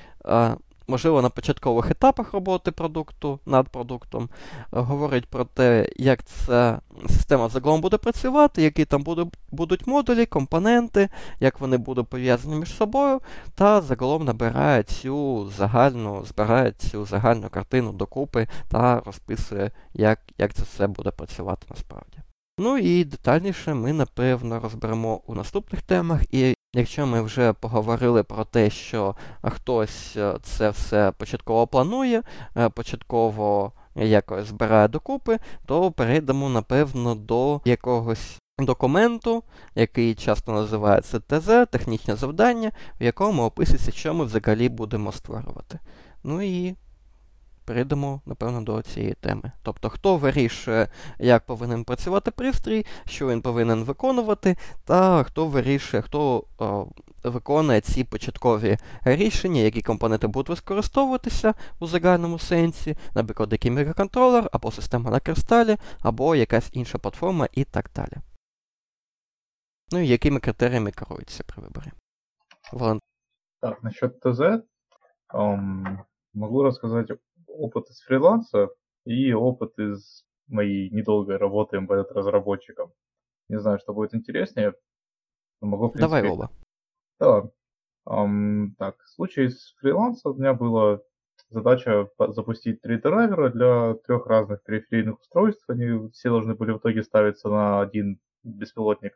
можливо, 0.87 1.21
на 1.21 1.29
початкових 1.29 1.91
етапах 1.91 2.33
роботи 2.33 2.71
продукту 2.71 3.39
над 3.45 3.69
продуктом, 3.69 4.29
говорять 4.71 5.25
про 5.25 5.45
те, 5.45 5.89
як 5.95 6.23
ця 6.23 6.79
система 7.09 7.49
загалом 7.49 7.81
буде 7.81 7.97
працювати, 7.97 8.61
які 8.61 8.85
там 8.85 9.03
будуть 9.51 9.87
модулі, 9.87 10.25
компоненти, 10.25 11.09
як 11.39 11.59
вони 11.59 11.77
будуть 11.77 12.07
пов'язані 12.07 12.55
між 12.55 12.75
собою, 12.75 13.21
та 13.55 13.81
загалом 13.81 14.25
набирає 14.25 14.83
цю 14.83 15.49
загальну, 15.57 16.25
збирає 16.25 16.71
цю 16.71 17.05
загальну 17.05 17.49
картину 17.49 17.91
докупи 17.91 18.47
та 18.67 18.99
розписує, 18.99 19.71
як, 19.93 20.19
як 20.37 20.53
це 20.53 20.63
все 20.63 20.87
буде 20.87 21.11
працювати 21.11 21.67
насправді. 21.69 22.17
Ну 22.59 22.77
і 22.77 23.03
детальніше 23.03 23.73
ми, 23.73 23.93
напевно, 23.93 24.59
розберемо 24.59 25.21
у 25.27 25.35
наступних 25.35 25.81
темах. 25.81 26.33
І 26.33 26.55
якщо 26.75 27.07
ми 27.07 27.21
вже 27.21 27.53
поговорили 27.53 28.23
про 28.23 28.45
те, 28.45 28.69
що 28.69 29.15
хтось 29.41 30.17
е, 30.17 30.37
це 30.43 30.69
все 30.69 31.11
початково 31.17 31.67
планує, 31.67 32.23
е, 32.57 32.69
початково 32.69 33.71
якось 33.95 34.45
збирає 34.47 34.87
докупи, 34.87 35.39
то 35.65 35.91
перейдемо, 35.91 36.49
напевно, 36.49 37.15
до 37.15 37.61
якогось 37.65 38.39
документу, 38.59 39.43
який 39.75 40.15
часто 40.15 40.51
називається 40.51 41.19
ТЗ, 41.19 41.65
технічне 41.71 42.15
завдання, 42.15 42.71
в 43.01 43.03
якому 43.03 43.43
описується, 43.43 43.91
що 43.91 44.13
ми 44.13 44.25
взагалі 44.25 44.69
будемо 44.69 45.11
створювати. 45.11 45.79
Ну 46.23 46.41
і 46.41 46.75
перейдемо, 47.67 48.21
напевно, 48.25 48.61
до 48.61 48.81
цієї 48.81 49.13
теми. 49.13 49.51
Тобто, 49.63 49.89
хто 49.89 50.17
вирішує, 50.17 50.87
як 51.19 51.45
повинен 51.45 51.83
працювати 51.83 52.31
пристрій, 52.31 52.85
що 53.05 53.27
він 53.27 53.41
повинен 53.41 53.83
виконувати, 53.83 54.57
та 54.85 55.23
хто 55.23 55.47
вирішує, 55.47 56.03
хто 56.03 56.43
о, 56.57 56.87
виконує 57.23 57.81
ці 57.81 58.03
початкові 58.03 58.77
рішення, 59.03 59.61
які 59.61 59.81
компоненти 59.81 60.27
будуть 60.27 60.59
використовуватися 60.59 61.53
у 61.79 61.87
загальному 61.87 62.39
сенсі, 62.39 62.97
наприклад, 63.15 63.51
який 63.51 63.71
мікроконтролер, 63.71 64.49
або 64.51 64.71
система 64.71 65.11
на 65.11 65.19
кристалі, 65.19 65.77
або 65.99 66.35
якась 66.35 66.69
інша 66.73 66.97
платформа 66.97 67.47
і 67.51 67.63
так 67.63 67.89
далі. 67.95 68.17
Ну 69.91 69.99
і 69.99 70.07
якими 70.07 70.39
критеріями 70.39 70.91
керуються 70.91 71.43
при 71.43 71.61
виборі. 71.61 71.91
Валент... 72.73 73.01
Так, 73.61 73.83
насчет 73.83 74.19
ТЗ. 74.19 74.41
Um, 75.33 75.97
могу 76.33 76.63
рассказать 76.63 77.11
опыт 77.57 77.89
из 77.89 77.99
фриланса 78.01 78.69
и 79.05 79.33
опыт 79.33 79.77
из 79.79 80.23
моей 80.47 80.89
недолгой 80.89 81.37
работы 81.37 81.77
embedded-разработчиком. 81.77 82.93
Не 83.49 83.59
знаю, 83.59 83.79
что 83.79 83.93
будет 83.93 84.13
интереснее. 84.13 84.73
Но 85.61 85.67
могу, 85.67 85.87
в 85.87 85.91
принципе... 85.91 86.21
Давай 86.21 86.29
оба. 86.29 86.51
Да. 87.19 87.49
Um, 88.07 88.69
так, 88.77 89.01
в 89.01 89.09
случае 89.09 89.49
с 89.49 89.73
фриланса 89.79 90.29
у 90.29 90.35
меня 90.35 90.53
была 90.53 91.01
задача 91.49 92.09
запустить 92.29 92.81
три 92.81 92.97
драйвера 92.97 93.49
для 93.49 93.95
трех 94.05 94.27
разных 94.27 94.63
периферийных 94.63 95.19
устройств. 95.19 95.63
Они 95.69 96.09
все 96.11 96.29
должны 96.29 96.55
были 96.55 96.71
в 96.71 96.77
итоге 96.77 97.03
ставиться 97.03 97.49
на 97.49 97.81
один 97.81 98.19
беспилотник. 98.43 99.13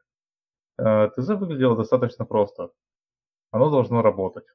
Э, 0.78 1.10
ТЗ 1.16 1.30
выглядело 1.30 1.78
достаточно 1.78 2.26
просто. 2.26 2.72
Оно 3.52 3.70
должно 3.70 4.02
работать. 4.02 4.46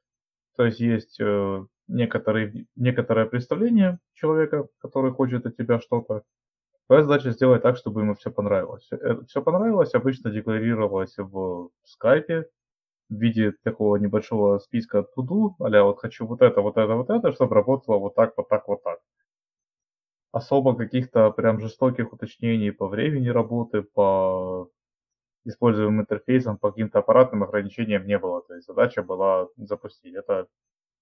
То 0.55 0.65
есть 0.65 0.79
есть 0.79 1.19
э, 1.19 1.65
некоторые, 1.87 2.65
некоторое 2.75 3.25
представление 3.25 3.99
человека, 4.13 4.67
который 4.79 5.11
хочет 5.11 5.45
от 5.45 5.55
тебя 5.57 5.79
что-то. 5.79 6.23
Твоя 6.87 7.03
задача 7.03 7.31
сделать 7.31 7.63
так, 7.63 7.77
чтобы 7.77 8.01
ему 8.01 8.15
все 8.15 8.31
понравилось. 8.31 8.89
Все 9.27 9.41
понравилось 9.41 9.93
обычно 9.93 10.31
декларировалось 10.31 11.15
в 11.17 11.69
скайпе 11.83 12.49
в 13.09 13.15
виде 13.15 13.53
такого 13.63 13.97
небольшого 13.97 14.59
списка 14.59 15.03
туду, 15.03 15.55
а 15.59 15.83
вот 15.83 15.99
хочу 15.99 16.25
вот 16.25 16.41
это, 16.41 16.61
вот 16.61 16.77
это, 16.77 16.95
вот 16.95 17.09
это, 17.09 17.31
чтобы 17.31 17.55
работало 17.55 17.97
вот 17.97 18.15
так, 18.15 18.33
вот 18.37 18.49
так, 18.49 18.67
вот 18.67 18.83
так. 18.83 18.99
Особо 20.31 20.75
каких-то 20.75 21.31
прям 21.31 21.59
жестоких 21.59 22.13
уточнений 22.13 22.71
по 22.71 22.87
времени 22.87 23.29
работы, 23.29 23.81
по 23.81 24.69
используемым 25.45 26.01
интерфейсом, 26.01 26.57
по 26.57 26.71
каким-то 26.71 26.99
аппаратным 26.99 27.43
ограничениям 27.43 28.05
не 28.05 28.19
было. 28.19 28.41
То 28.41 28.55
есть 28.55 28.67
задача 28.67 29.03
была 29.03 29.47
запустить. 29.55 30.15
Это 30.15 30.47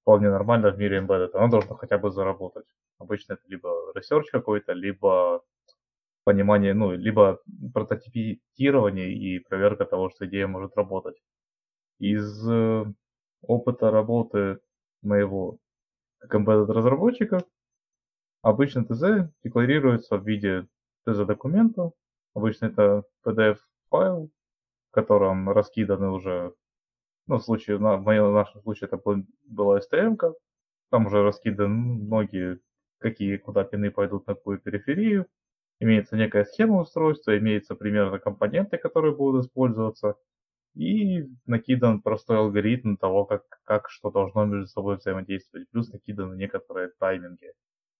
вполне 0.05 0.29
нормально 0.29 0.69
в 0.69 0.77
мире 0.77 0.99
embedded. 0.99 1.31
Оно 1.33 1.49
должно 1.49 1.75
хотя 1.75 1.97
бы 1.97 2.11
заработать. 2.11 2.67
Обычно 2.99 3.33
это 3.33 3.41
либо 3.47 3.91
research 3.97 4.25
какой-то, 4.31 4.73
либо 4.73 5.41
понимание, 6.23 6.75
ну, 6.75 6.91
либо 6.91 7.39
прототипирование 7.73 9.11
и 9.11 9.39
проверка 9.39 9.85
того, 9.85 10.11
что 10.11 10.27
идея 10.27 10.45
может 10.45 10.77
работать. 10.77 11.17
Из 11.97 12.47
э, 12.47 12.85
опыта 13.41 13.89
работы 13.89 14.59
моего 15.01 15.57
как 16.19 16.35
embedded 16.35 16.71
разработчика 16.71 17.43
обычно 18.43 18.85
ТЗ 18.85 19.31
декларируется 19.43 20.17
в 20.17 20.27
виде 20.27 20.67
ТЗ-документа. 21.07 21.91
Обычно 22.35 22.67
это 22.67 23.05
PDF-файл, 23.25 24.29
в 24.91 24.93
котором 24.93 25.49
раскиданы 25.49 26.11
уже, 26.11 26.53
ну, 27.27 27.37
в 27.37 27.43
случае, 27.43 27.79
на, 27.79 27.97
в, 27.97 28.03
моем, 28.03 28.33
нашем 28.33 28.61
случае 28.61 28.87
это 28.87 28.97
был, 28.97 29.25
была 29.45 29.79
STM, 29.79 30.15
-ка. 30.17 30.33
там 30.91 31.07
уже 31.07 31.23
раскиданы 31.23 31.69
многие, 31.69 32.59
какие, 32.99 33.37
куда 33.37 33.63
пины 33.63 33.91
пойдут, 33.91 34.27
на 34.27 34.35
какую 34.35 34.59
периферию. 34.59 35.27
Имеется 35.81 36.17
некая 36.17 36.45
схема 36.45 36.81
устройства, 36.81 37.37
имеются 37.37 37.75
примерно 37.75 38.19
компоненты, 38.19 38.77
которые 38.77 39.15
будут 39.15 39.45
использоваться, 39.45 40.15
и 40.75 41.25
накидан 41.45 42.01
простой 42.01 42.37
алгоритм 42.37 42.97
того, 42.97 43.25
как, 43.25 43.43
как 43.63 43.89
что 43.89 44.11
должно 44.11 44.45
между 44.45 44.67
собой 44.67 44.97
взаимодействовать, 44.97 45.69
плюс 45.69 45.91
накиданы 45.91 46.35
некоторые 46.35 46.89
тайминги. 46.99 47.53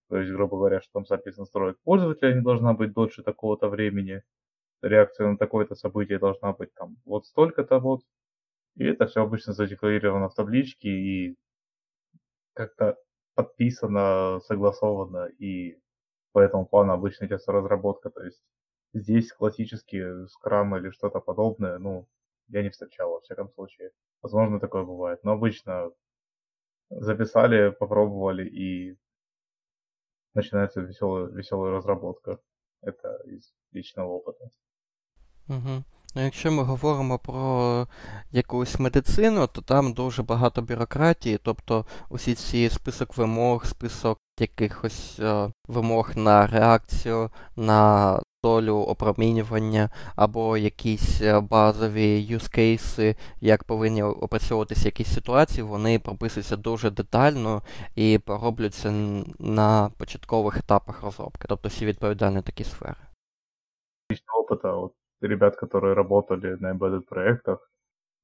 То 0.08 0.18
есть, 0.18 0.32
грубо 0.32 0.56
говоря, 0.58 0.80
что 0.80 0.90
там 0.94 1.06
запись 1.06 1.36
настроек 1.36 1.78
пользователя 1.84 2.34
не 2.34 2.42
должна 2.42 2.74
быть 2.74 2.92
дольше 2.92 3.22
такого-то 3.22 3.68
времени, 3.68 4.22
реакция 4.82 5.28
на 5.28 5.38
такое-то 5.38 5.74
событие 5.74 6.18
должна 6.18 6.52
быть 6.52 6.72
там 6.74 6.96
вот 7.04 7.26
столько-то 7.26 7.78
вот. 7.78 8.02
И 8.76 8.84
это 8.84 9.06
все 9.06 9.22
обычно 9.22 9.52
задекларировано 9.52 10.28
в 10.28 10.34
табличке 10.34 10.88
и 10.88 11.36
как-то 12.52 12.96
подписано, 13.34 14.40
согласовано, 14.40 15.26
и 15.26 15.78
по 16.32 16.40
этому 16.40 16.66
плану 16.66 16.92
обычно 16.92 17.26
идет 17.26 17.40
разработка. 17.46 18.10
То 18.10 18.22
есть 18.22 18.42
здесь 18.92 19.32
классический 19.32 20.26
скрам 20.28 20.76
или 20.76 20.90
что-то 20.90 21.20
подобное, 21.20 21.78
ну, 21.78 22.06
я 22.48 22.62
не 22.62 22.70
встречал, 22.70 23.12
во 23.12 23.20
всяком 23.20 23.50
случае. 23.50 23.90
Возможно, 24.22 24.60
такое 24.60 24.84
бывает. 24.84 25.22
Но 25.24 25.32
обычно 25.32 25.90
записали, 26.90 27.70
попробовали 27.70 28.46
и 28.46 28.96
начинается 30.34 30.80
веселая, 30.80 31.26
веселая 31.26 31.72
разработка. 31.72 32.38
Это 32.82 33.22
из 33.24 33.52
личного 33.72 34.08
опыта. 34.08 34.50
Угу. 35.48 35.84
Ну, 36.16 36.24
якщо 36.24 36.52
ми 36.52 36.62
говоримо 36.62 37.18
про 37.18 37.86
якусь 38.32 38.78
медицину, 38.78 39.46
то 39.46 39.60
там 39.62 39.92
дуже 39.92 40.22
багато 40.22 40.62
бюрократії, 40.62 41.38
тобто 41.42 41.84
усі 42.08 42.34
ці 42.34 42.68
список 42.68 43.16
вимог, 43.16 43.66
список 43.66 44.18
якихось 44.40 45.18
е, 45.20 45.50
вимог 45.68 46.16
на 46.16 46.46
реакцію, 46.46 47.30
на 47.56 48.20
долю 48.42 48.76
опромінювання 48.76 49.90
або 50.16 50.56
якісь 50.56 51.20
е, 51.22 51.40
базові 51.40 52.26
cases, 52.30 53.16
як 53.40 53.64
повинні 53.64 54.02
опрацьовуватися 54.02 54.84
якісь 54.84 55.14
ситуації, 55.14 55.62
вони 55.62 55.98
прописуються 55.98 56.56
дуже 56.56 56.90
детально 56.90 57.62
і 57.94 58.18
поробляться 58.18 58.90
на 59.38 59.90
початкових 59.98 60.56
етапах 60.56 61.02
розробки, 61.02 61.46
тобто 61.48 61.68
всі 61.68 61.86
відповідальні 61.86 62.42
такі 62.42 62.64
сфери. 62.64 62.96
опыта 64.48 64.72
от 64.72 64.92
ребят, 65.20 65.56
которые 65.56 65.94
работали 65.94 66.54
на 66.54 66.72
embedded 66.72 67.02
проектах, 67.02 67.70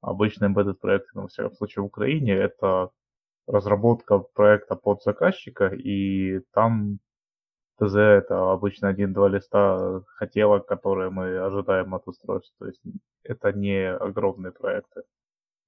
обычно 0.00 0.46
embedded 0.46 0.74
проекты, 0.74 1.10
ну, 1.14 1.22
во 1.22 1.28
всяком 1.28 1.52
случае, 1.54 1.82
в 1.82 1.86
Украине, 1.86 2.34
это 2.34 2.90
разработка 3.46 4.18
проекта 4.18 4.76
под 4.76 5.02
заказчика, 5.02 5.66
и 5.68 6.40
там 6.52 6.98
ТЗ 7.78 7.96
это 7.96 8.52
обычно 8.52 8.88
один-два 8.88 9.28
листа 9.28 10.02
хотелок, 10.16 10.66
которые 10.66 11.10
мы 11.10 11.38
ожидаем 11.38 11.94
от 11.94 12.06
устройства. 12.06 12.54
То 12.58 12.66
есть 12.66 12.82
это 13.24 13.52
не 13.52 13.90
огромные 13.92 14.52
проекты. 14.52 15.02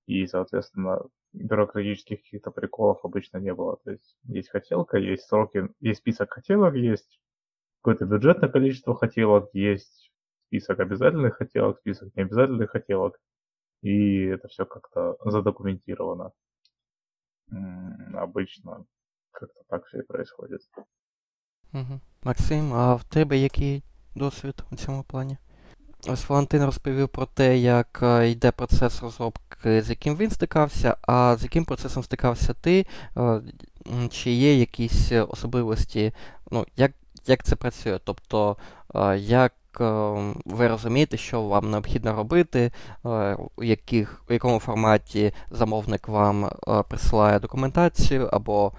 И, 0.07 0.27
соответственно, 0.27 1.03
бюрократических 1.33 2.23
каких-то 2.23 2.51
приколов 2.51 3.05
обычно 3.05 3.39
не 3.39 3.55
было. 3.55 3.79
То 3.85 3.93
есть 3.93 4.17
есть 4.25 4.51
хотелка, 4.51 4.99
есть 4.99 5.25
сроки, 5.25 5.69
есть 5.81 6.01
список 6.01 6.33
хотелок, 6.33 6.75
есть 6.75 7.21
какое-то 7.83 8.05
бюджетное 8.05 8.49
количество 8.49 8.95
хотелок, 8.95 9.51
есть 9.53 10.04
список 10.48 10.80
обязательных 10.80 11.38
хотелок, 11.38 11.80
список 11.80 12.16
необязательных 12.16 12.72
хотелок. 12.72 13.20
И 13.82 14.26
это 14.26 14.48
все 14.48 14.66
как-то 14.66 15.18
задокументировано. 15.24 16.32
Обычно 18.14 18.86
как-то 19.32 19.64
так 19.70 19.86
все 19.86 20.00
и 20.00 20.06
происходит. 20.06 20.62
Угу. 21.74 22.00
Максим, 22.24 22.74
а 22.74 22.96
в 22.96 23.04
тебе 23.04 23.38
який 23.38 23.84
досвід 24.16 24.64
у 24.72 24.76
цьому 24.76 25.04
плані? 25.04 25.38
Ось 26.08 26.30
Валентин 26.30 26.66
розповів 26.66 27.10
про 27.10 27.26
те, 27.26 27.58
як 27.58 28.00
е, 28.04 28.30
йде 28.30 28.52
процес 28.52 29.02
розробки, 29.02 29.82
з 29.82 29.90
яким 29.90 30.16
він 30.16 30.30
стикався, 30.30 30.98
а 31.02 31.36
з 31.38 31.44
яким 31.44 31.66
процесом 31.66 32.04
стикався 32.04 32.54
ти, 32.54 32.86
е, 33.18 33.42
чи 34.12 34.32
є 34.32 34.60
якісь 34.60 35.12
особливості, 35.12 36.14
ну, 36.52 36.66
як 36.76 36.92
як 37.26 37.44
це 37.44 37.56
працює? 37.56 38.00
Тобто, 38.04 38.58
е, 38.96 39.18
як 39.18 39.54
ви 40.46 40.68
розумієте, 40.68 41.18
що 41.18 41.42
вам 41.42 41.72
необхідно 41.72 42.16
робити, 42.16 42.72
у 43.56 43.64
яких, 43.64 44.24
у 44.30 44.34
якому 44.34 44.60
форматі 44.60 45.34
замовник 45.52 46.08
вам 46.08 46.50
присилає 46.90 47.40
документацію, 47.40 48.30
або 48.32 48.74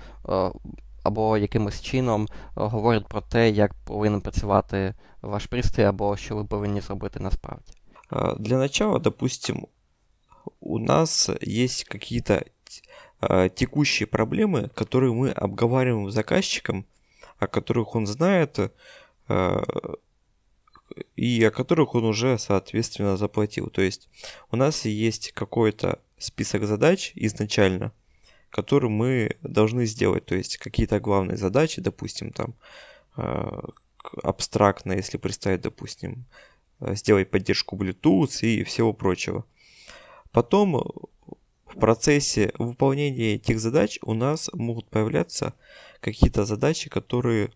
або 1.02 1.38
якимось 1.38 1.82
чином 1.82 2.28
говорять 2.54 3.06
про 3.08 3.20
те, 3.20 3.50
як 3.50 3.74
повинен 3.74 4.20
працювати 4.20 4.94
ваш 5.22 5.46
пристрій, 5.46 5.84
або 5.84 6.16
що 6.16 6.36
ви 6.36 6.44
повинні 6.44 6.80
зробити 6.80 7.20
насправді. 7.20 7.72
Для 8.38 8.58
начала, 8.58 8.98
допустим, 8.98 9.66
у 10.60 10.78
нас 10.78 11.30
есть 11.42 11.84
какие-то 11.84 12.42
текущие 13.54 14.06
проблемы, 14.06 14.70
которые 14.74 15.12
мы 15.12 15.30
обговариваем 15.30 16.08
с 16.08 16.14
заказчиком, 16.14 16.84
о 17.38 17.46
которых 17.46 17.96
он 17.96 18.06
знает, 18.06 18.58
и 21.15 21.43
о 21.43 21.51
которых 21.51 21.95
он 21.95 22.05
уже, 22.05 22.37
соответственно, 22.37 23.17
заплатил. 23.17 23.69
То 23.69 23.81
есть 23.81 24.09
у 24.51 24.55
нас 24.55 24.85
есть 24.85 25.31
какой-то 25.31 25.99
список 26.17 26.65
задач 26.65 27.11
изначально, 27.15 27.91
который 28.49 28.89
мы 28.89 29.35
должны 29.41 29.85
сделать. 29.85 30.25
То 30.25 30.35
есть 30.35 30.57
какие-то 30.57 30.99
главные 30.99 31.37
задачи, 31.37 31.81
допустим, 31.81 32.31
там 32.31 32.53
э, 33.17 33.61
абстрактно, 34.23 34.93
если 34.93 35.17
представить, 35.17 35.61
допустим, 35.61 36.25
э, 36.79 36.95
сделать 36.95 37.29
поддержку 37.29 37.75
Bluetooth 37.75 38.45
и 38.45 38.63
всего 38.63 38.93
прочего. 38.93 39.45
Потом 40.31 40.75
в 41.65 41.79
процессе 41.79 42.53
выполнения 42.57 43.35
этих 43.35 43.59
задач 43.59 43.99
у 44.01 44.13
нас 44.13 44.49
могут 44.53 44.87
появляться 44.89 45.53
какие-то 45.99 46.45
задачи, 46.45 46.89
которые 46.89 47.51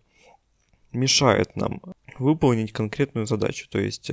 мешают 0.92 1.56
нам 1.56 1.80
выполнить 2.18 2.72
конкретную 2.72 3.26
задачу. 3.26 3.68
То 3.70 3.78
есть, 3.78 4.12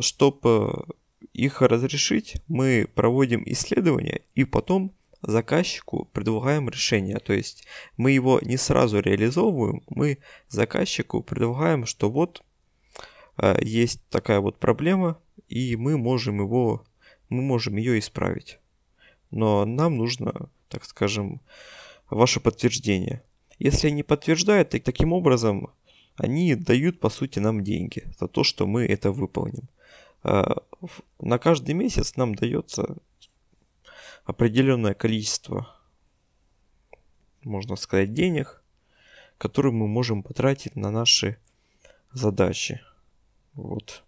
чтобы 0.00 0.86
их 1.32 1.62
разрешить, 1.62 2.36
мы 2.48 2.88
проводим 2.94 3.42
исследования 3.46 4.22
и 4.34 4.44
потом 4.44 4.92
заказчику 5.22 6.08
предлагаем 6.12 6.68
решение. 6.68 7.18
То 7.18 7.32
есть 7.32 7.66
мы 7.96 8.12
его 8.12 8.40
не 8.42 8.56
сразу 8.56 9.00
реализовываем, 9.00 9.82
мы 9.88 10.18
заказчику 10.48 11.22
предлагаем, 11.22 11.86
что 11.86 12.10
вот 12.10 12.42
э, 13.36 13.56
есть 13.62 14.00
такая 14.10 14.40
вот 14.40 14.58
проблема, 14.58 15.20
и 15.48 15.76
мы 15.76 15.98
можем 15.98 16.40
его, 16.40 16.84
мы 17.28 17.42
можем 17.42 17.76
ее 17.76 17.98
исправить. 17.98 18.58
Но 19.30 19.64
нам 19.64 19.96
нужно, 19.96 20.50
так 20.68 20.84
скажем, 20.84 21.40
ваше 22.08 22.40
подтверждение. 22.40 23.22
Если 23.58 23.88
они 23.88 24.02
подтверждают, 24.02 24.70
так, 24.70 24.84
таким 24.84 25.12
образом 25.12 25.70
они 26.18 26.54
дают, 26.56 27.00
по 27.00 27.10
сути, 27.10 27.38
нам 27.38 27.62
деньги 27.62 28.04
за 28.18 28.26
то, 28.26 28.44
что 28.44 28.66
мы 28.66 28.84
это 28.84 29.12
выполним. 29.12 29.68
на 30.22 31.38
каждый 31.38 31.74
месяц 31.74 32.16
нам 32.16 32.34
дается 32.34 32.96
определенное 34.24 34.94
количество, 34.94 35.68
можно 37.44 37.76
сказать, 37.76 38.12
денег, 38.12 38.62
которые 39.38 39.72
мы 39.72 39.86
можем 39.86 40.22
потратить 40.22 40.74
на 40.74 40.90
наши 40.90 41.38
задачи. 42.12 42.80
Вот. 43.54 44.02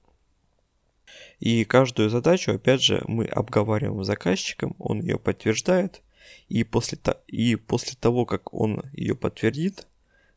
И 1.39 1.65
каждую 1.65 2.11
задачу, 2.11 2.53
опять 2.53 2.83
же, 2.83 3.03
мы 3.07 3.25
обговариваем 3.25 4.03
с 4.03 4.07
заказчиком, 4.07 4.75
он 4.79 5.01
ее 5.01 5.19
подтверждает, 5.19 6.03
и 6.49 6.65
после, 6.65 6.99
и 7.29 7.55
после 7.55 7.97
того, 7.99 8.27
как 8.27 8.53
он 8.53 8.83
ее 8.93 9.15
подтвердит, 9.15 9.87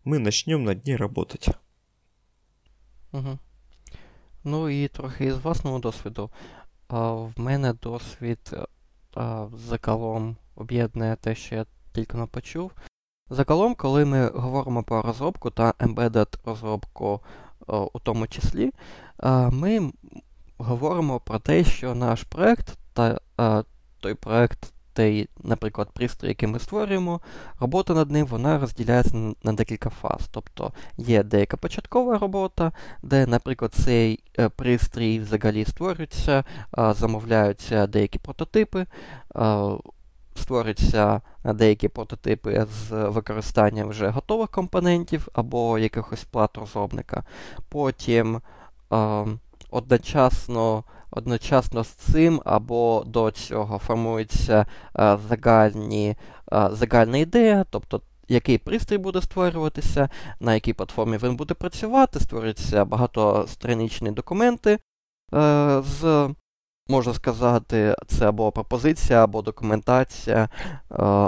ми 0.06 0.20
начнемо 0.20 0.64
над 0.64 0.88
ній 0.88 0.96
роботи. 0.96 1.54
Угу. 3.14 3.38
Ну 4.44 4.70
і 4.70 4.88
трохи 4.88 5.26
із 5.26 5.38
власного 5.38 5.80
досвіду. 5.80 6.30
А, 6.88 7.12
В 7.12 7.34
мене 7.38 7.74
досвід 7.74 8.56
а, 9.16 9.48
загалом 9.56 10.36
об'єднує 10.56 11.16
те, 11.16 11.36
що 11.36 11.56
я 11.56 11.66
тільки 11.94 12.18
не 12.18 12.26
почув. 12.26 12.72
Загалом, 13.30 13.76
коли 13.76 14.06
ми 14.06 14.28
говоримо 14.30 14.84
про 14.84 15.02
розробку 15.02 15.50
та 15.50 15.72
embedded 15.72 16.38
розробку 16.46 17.22
у 17.68 18.00
тому 18.00 18.28
числі, 18.28 18.72
ми 19.52 19.92
говоримо 20.58 21.20
про 21.20 21.40
те, 21.40 21.64
що 21.64 21.96
наш 21.96 22.24
проект 22.24 22.78
та 22.94 23.20
той 24.00 24.14
проект, 24.14 24.73
той, 24.94 25.30
наприклад, 25.44 25.90
пристрій, 25.94 26.28
який 26.28 26.50
ми 26.50 26.60
створюємо, 26.60 27.22
робота 27.60 27.94
над 27.94 28.12
ним 28.12 28.26
вона 28.26 28.60
розділяється 28.60 29.34
на 29.44 29.54
декілька 29.54 29.90
фаз. 29.90 30.28
Тобто 30.32 30.72
є 30.98 31.24
деяка 31.24 31.58
початкова 31.58 32.18
робота, 32.18 32.72
де, 33.04 33.26
наприклад, 33.28 33.74
цей 33.74 34.20
е, 34.40 34.50
пристрій 34.50 35.20
взагалі 35.20 35.66
створюється, 35.66 36.44
замовляються 36.78 37.88
деякі 37.88 38.20
прототипи. 38.20 38.86
Створюються 40.36 41.22
деякі 41.46 41.88
прототипи 41.88 42.66
з 42.72 42.92
використанням 42.92 43.90
вже 43.90 44.10
готових 44.10 44.50
компонентів 44.50 45.28
або 45.34 45.80
якихось 45.80 46.24
плат 46.24 46.58
розробника. 46.58 47.24
Потім 47.70 48.42
е, 48.94 49.26
одночасно 49.70 50.84
одночасно 51.16 51.84
з 51.84 51.88
цим 51.88 52.42
або 52.46 53.04
до 53.08 53.32
цього 53.32 53.78
формується 53.78 54.66
е, 55.00 55.18
загальні, 55.30 56.16
е, 56.54 56.70
загальна 56.72 57.18
ідея, 57.18 57.66
тобто 57.70 58.02
який 58.28 58.58
пристрій 58.58 58.98
буде 58.98 59.22
створюватися, 59.22 60.10
на 60.40 60.54
якій 60.54 60.74
платформі 60.74 61.18
він 61.18 61.36
буде 61.36 61.54
працювати, 61.54 62.20
створюються 62.20 62.86
багатостраничні 62.86 64.12
документи 64.12 64.80
е, 65.34 65.82
з. 65.82 66.30
Можна 66.90 67.14
сказати, 67.14 67.96
це 68.08 68.30
або 68.30 68.52
пропозиція, 68.52 69.24
або 69.24 69.42
документація, 69.42 70.50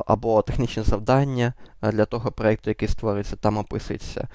або 0.06 0.42
технічне 0.42 0.84
завдання 0.84 1.54
для 1.82 2.06
того 2.06 2.32
проєкту, 2.32 2.70
який 2.70 2.88
створюється, 2.88 3.36
там 3.36 3.58
описується. 3.58 4.28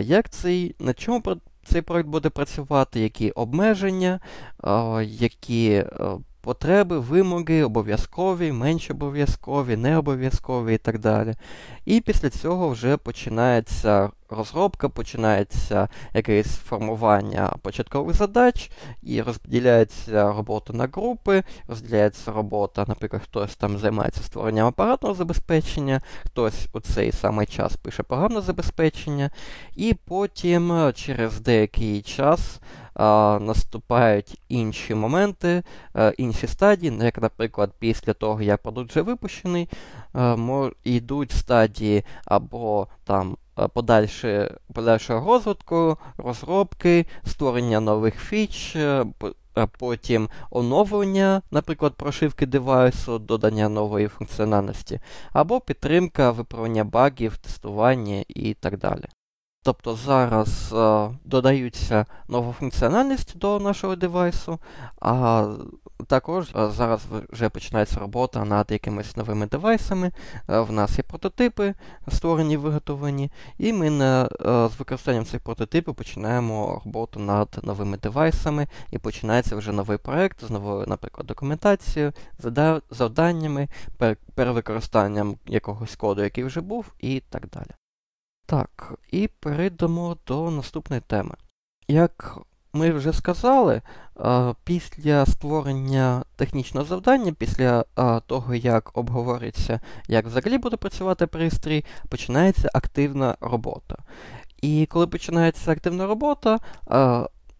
Як 0.00 0.30
цей, 0.30 0.76
на 0.78 0.94
чому 0.94 1.20
цей 1.66 1.82
проект 1.82 2.08
буде 2.08 2.30
працювати, 2.30 3.00
які 3.00 3.30
обмеження, 3.30 4.20
які 5.04 5.84
потреби, 6.46 6.98
вимоги, 6.98 7.62
обов'язкові, 7.62 8.52
менш 8.52 8.90
обов'язкові, 8.90 9.76
не 9.76 9.98
обов'язкові 9.98 10.74
і 10.74 10.78
так 10.78 10.98
далі. 10.98 11.34
І 11.84 12.00
після 12.00 12.30
цього 12.30 12.68
вже 12.68 12.96
починається 12.96 14.10
розробка, 14.30 14.88
починається 14.88 15.88
якесь 16.14 16.56
формування 16.56 17.56
початкових 17.62 18.16
задач, 18.16 18.70
і 19.02 19.22
розділяється 19.22 20.32
робота 20.32 20.72
на 20.72 20.86
групи, 20.92 21.42
розділяється 21.68 22.32
робота, 22.32 22.84
наприклад, 22.88 23.22
хтось 23.22 23.56
там 23.56 23.78
займається 23.78 24.22
створенням 24.22 24.66
апаратного 24.66 25.14
забезпечення, 25.14 26.00
хтось 26.24 26.68
у 26.72 26.80
цей 26.80 27.12
самий 27.12 27.46
час 27.46 27.76
пише 27.76 28.02
програмне 28.02 28.40
забезпечення, 28.40 29.30
і 29.76 29.94
потім 30.04 30.92
через 30.94 31.40
деякий 31.40 32.02
час 32.02 32.60
наступають 33.40 34.40
інші 34.48 34.94
моменти, 34.94 35.62
а, 35.94 36.12
інші 36.18 36.46
стадії, 36.46 36.98
як, 37.02 37.22
наприклад, 37.22 37.72
після 37.78 38.12
того, 38.12 38.42
як 38.42 38.62
продукт 38.62 38.90
вже 38.90 39.02
випущений, 39.02 39.68
а, 40.12 40.36
мож, 40.36 40.72
йдуть 40.84 41.32
стадії 41.32 42.04
або 42.24 42.88
там 43.04 43.36
подальші, 43.72 44.50
подальшого 44.74 45.32
розвитку, 45.32 45.98
розробки, 46.16 47.06
створення 47.24 47.80
нових 47.80 48.20
фіч. 48.20 48.76
Потім 49.78 50.28
оновлення, 50.50 51.42
наприклад, 51.50 51.94
прошивки 51.94 52.46
девайсу, 52.46 53.18
додання 53.18 53.68
нової 53.68 54.08
функціональності, 54.08 55.00
або 55.32 55.60
підтримка 55.60 56.30
виправлення 56.30 56.84
багів, 56.84 57.36
тестування 57.36 58.24
і 58.28 58.54
так 58.54 58.78
далі. 58.78 59.04
Тобто 59.66 59.94
зараз 59.94 60.72
а, 60.72 61.10
додаються 61.24 62.06
нова 62.28 62.52
функціональність 62.52 63.38
до 63.38 63.58
нашого 63.58 63.96
девайсу, 63.96 64.58
а 65.00 65.48
також 66.06 66.50
а, 66.52 66.68
зараз 66.68 67.06
вже 67.28 67.48
починається 67.48 68.00
робота 68.00 68.44
над 68.44 68.70
якимись 68.70 69.16
новими 69.16 69.46
девайсами. 69.46 70.12
А, 70.46 70.60
в 70.60 70.72
нас 70.72 70.98
є 70.98 71.04
прототипи, 71.04 71.74
створені, 72.08 72.56
виготовлені, 72.56 73.30
і 73.58 73.72
ми 73.72 73.90
на, 73.90 74.28
з 74.44 74.78
використанням 74.78 75.24
цих 75.24 75.40
прототипів 75.40 75.94
починаємо 75.94 76.82
роботу 76.84 77.20
над 77.20 77.60
новими 77.62 77.96
девайсами, 77.96 78.66
і 78.90 78.98
починається 78.98 79.56
вже 79.56 79.72
новий 79.72 79.98
проект 79.98 80.44
з 80.44 80.50
новою, 80.50 80.86
наприклад, 80.86 81.26
документацією, 81.26 82.12
завданнями, 82.90 83.68
перевикористанням 84.34 85.36
якогось 85.46 85.96
коду, 85.96 86.22
який 86.22 86.44
вже 86.44 86.60
був, 86.60 86.92
і 87.00 87.22
так 87.30 87.48
далі. 87.48 87.85
Так, 88.46 88.94
і 89.10 89.28
перейдемо 89.28 90.16
до 90.26 90.50
наступної 90.50 91.02
теми. 91.06 91.34
Як 91.88 92.38
ми 92.72 92.90
вже 92.90 93.12
сказали, 93.12 93.82
після 94.64 95.26
створення 95.26 96.24
технічного 96.36 96.86
завдання, 96.86 97.32
після 97.32 97.84
того, 98.26 98.54
як 98.54 98.98
обговориться, 98.98 99.80
як 100.08 100.26
взагалі 100.26 100.58
буде 100.58 100.76
працювати 100.76 101.26
пристрій, 101.26 101.84
починається 102.08 102.70
активна 102.74 103.36
робота. 103.40 103.96
І 104.62 104.86
коли 104.86 105.06
починається 105.06 105.72
активна 105.72 106.06
робота, 106.06 106.58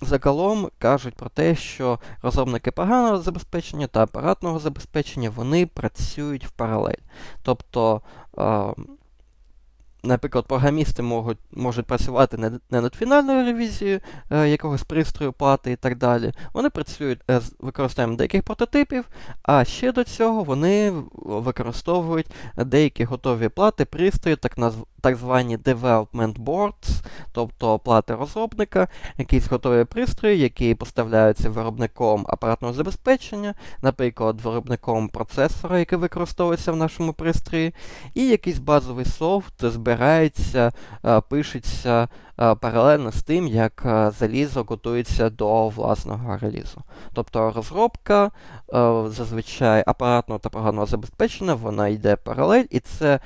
загалом 0.00 0.68
кажуть 0.78 1.14
про 1.14 1.28
те, 1.28 1.54
що 1.54 1.98
розробники 2.22 2.70
програмного 2.70 3.18
забезпечення 3.18 3.86
та 3.86 4.02
апаратного 4.02 4.58
забезпечення 4.58 5.30
вони 5.30 5.66
працюють 5.66 6.46
в 6.46 6.50
паралель. 6.50 7.02
Тобто 7.42 8.02
Наприклад, 10.06 10.46
програмісти 10.46 11.02
можуть 11.02 11.38
можуть 11.52 11.86
працювати 11.86 12.36
не, 12.36 12.50
не 12.70 12.80
над 12.80 12.94
фінальною 12.94 13.44
ревізією 13.44 14.00
е, 14.30 14.48
якогось 14.48 14.82
пристрою, 14.82 15.32
плати 15.32 15.72
і 15.72 15.76
так 15.76 15.98
далі. 15.98 16.32
Вони 16.52 16.70
працюють 16.70 17.20
е, 17.30 17.40
з 17.40 17.54
використанням 17.58 18.16
деяких 18.16 18.42
прототипів, 18.42 19.04
а 19.42 19.64
ще 19.64 19.92
до 19.92 20.04
цього 20.04 20.44
вони 20.44 20.92
використовують 21.14 22.26
деякі 22.56 23.04
готові 23.04 23.48
плати, 23.48 23.84
пристрої, 23.84 24.36
так 24.36 24.58
назв, 24.58 24.86
так 25.00 25.16
звані 25.16 25.58
development 25.58 26.34
boards, 26.44 27.04
тобто 27.32 27.78
плати 27.78 28.14
розробника, 28.14 28.88
якісь 29.18 29.48
готові 29.48 29.84
пристрої, 29.84 30.38
які 30.38 30.74
поставляються 30.74 31.50
виробником 31.50 32.26
апаратного 32.28 32.74
забезпечення, 32.74 33.54
наприклад, 33.82 34.40
виробником 34.40 35.08
процесора, 35.08 35.78
який 35.78 35.98
використовується 35.98 36.72
в 36.72 36.76
нашому 36.76 37.12
пристрої, 37.12 37.74
і 38.14 38.26
якийсь 38.26 38.58
базовий 38.58 39.04
софт 39.04 39.64
збирається, 39.96 40.72
пишеться 41.28 42.08
паралельно 42.36 43.12
з 43.12 43.22
тим, 43.22 43.46
як 43.46 43.82
залізо 44.18 44.62
готується 44.62 45.30
до 45.30 45.68
власного 45.68 46.38
релізу. 46.38 46.82
Тобто 47.12 47.52
розробка 47.56 48.30
зазвичай 49.06 49.84
апаратного 49.86 50.38
та 50.38 50.48
програмного 50.48 50.86
забезпечення, 50.86 51.54
вона 51.54 51.88
йде 51.88 52.16
паралель, 52.16 52.64
і 52.70 52.80
це 52.80 53.20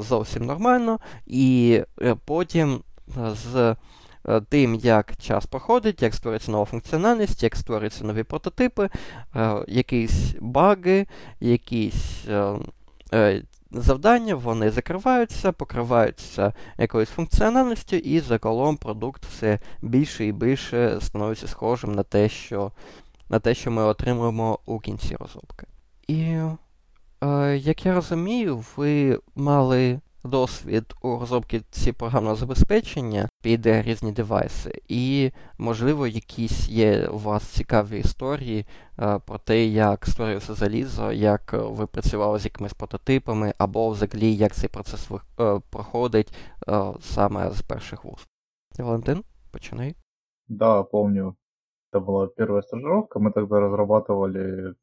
зовсім 0.00 0.46
нормально. 0.46 0.98
І 1.26 1.80
е, 2.02 2.16
потім 2.24 2.82
з 3.16 3.76
е, 4.28 4.40
тим, 4.48 4.74
як 4.74 5.16
час 5.16 5.46
проходить, 5.46 6.02
як 6.02 6.14
створюється 6.14 6.50
нова 6.50 6.64
функціональність, 6.64 7.42
як 7.42 7.56
створюються 7.56 8.04
нові 8.04 8.22
прототипи, 8.22 8.90
е, 9.36 9.64
якісь 9.68 10.34
баги, 10.40 11.06
якісь 11.40 12.24
завдання, 13.74 14.34
вони 14.34 14.70
закриваються, 14.70 15.52
покриваються 15.52 16.52
якоюсь 16.78 17.08
функціональністю, 17.08 17.96
і 17.96 18.20
загалом 18.20 18.76
продукт 18.76 19.26
все 19.26 19.58
більше 19.82 20.26
і 20.26 20.32
більше 20.32 20.98
становиться 21.00 21.48
схожим 21.48 21.92
на 21.92 22.02
те, 22.02 22.28
що 22.28 22.72
на 23.28 23.38
те, 23.38 23.54
що 23.54 23.70
ми 23.70 23.82
отримуємо 23.82 24.58
у 24.66 24.78
кінці 24.78 25.16
розробки. 25.16 25.66
І, 26.08 26.38
е, 27.24 27.56
як 27.56 27.86
я 27.86 27.94
розумію, 27.94 28.64
ви 28.76 29.20
мали 29.34 30.00
досвід 30.23 30.93
у 31.01 31.19
розробці 31.19 31.61
ці 31.69 31.91
програмного 31.91 32.35
забезпечення 32.35 33.29
під 33.43 33.65
різні 33.65 34.11
девайси, 34.11 34.81
і, 34.87 35.31
можливо, 35.57 36.07
якісь 36.07 36.69
є 36.69 37.07
у 37.07 37.17
вас 37.17 37.43
цікаві 37.43 37.99
історії 37.99 38.65
е, 38.99 39.19
про 39.25 39.37
те, 39.37 39.65
як 39.65 40.05
створюється 40.05 40.53
залізо, 40.53 41.11
як 41.11 41.53
ви 41.53 41.87
працювали 41.87 42.39
з 42.39 42.45
якимись 42.45 42.73
прототипами, 42.73 43.53
або 43.57 43.89
взагалі 43.89 44.35
як 44.35 44.55
цей 44.55 44.69
процес 44.69 45.09
е, 45.39 45.59
проходить 45.69 46.33
е, 46.67 46.83
саме 47.01 47.51
з 47.51 47.61
перших 47.61 48.05
вуст. 48.05 48.27
Валентин, 48.79 49.23
починай. 49.51 49.95
Да, 50.47 50.83
помню. 50.83 51.35
Это 51.91 51.99
была 51.99 52.27
первая 52.27 52.61
стажировка. 52.61 53.19
Мы 53.19 53.31
тогда 53.31 53.59
разрабатывали, 53.59 54.75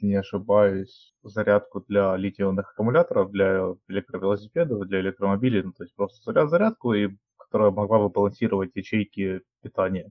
если 0.00 0.06
не 0.06 0.14
ошибаюсь, 0.16 1.14
зарядку 1.22 1.80
для 1.88 2.16
литиевых 2.16 2.70
аккумуляторов, 2.72 3.30
для 3.30 3.74
электровелосипедов, 3.88 4.86
для 4.88 5.00
электромобилей. 5.00 5.62
Ну, 5.62 5.72
то 5.72 5.84
есть 5.84 5.94
просто 5.94 6.22
заряд-зарядку, 6.22 6.94
и, 6.94 7.10
которая 7.36 7.70
могла 7.70 7.98
бы 7.98 8.08
балансировать 8.08 8.70
ячейки 8.74 9.42
питания. 9.62 10.10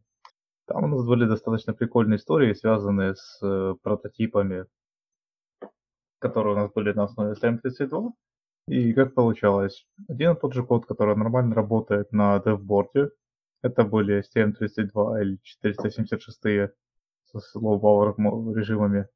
Там 0.65 0.83
у 0.83 0.87
нас 0.87 1.05
были 1.05 1.25
достаточно 1.25 1.73
прикольные 1.73 2.17
истории, 2.17 2.53
связанные 2.53 3.15
с 3.15 3.39
э, 3.41 3.75
прототипами, 3.81 4.65
которые 6.19 6.53
у 6.55 6.57
нас 6.57 6.71
были 6.71 6.93
на 6.93 7.03
основе 7.03 7.33
STM32. 7.33 8.11
И 8.67 8.93
как 8.93 9.15
получалось? 9.15 9.87
Один 10.07 10.33
и 10.33 10.39
тот 10.39 10.53
же 10.53 10.63
код, 10.63 10.85
который 10.85 11.15
нормально 11.15 11.55
работает 11.55 12.11
на 12.11 12.39
девборде, 12.39 13.09
это 13.63 13.83
были 13.83 14.23
STM32 14.23 15.21
или 15.21 15.39
476 15.41 16.71
с 17.33 17.55
low 17.55 17.79
power 17.79 18.13
режимами. 18.55 19.07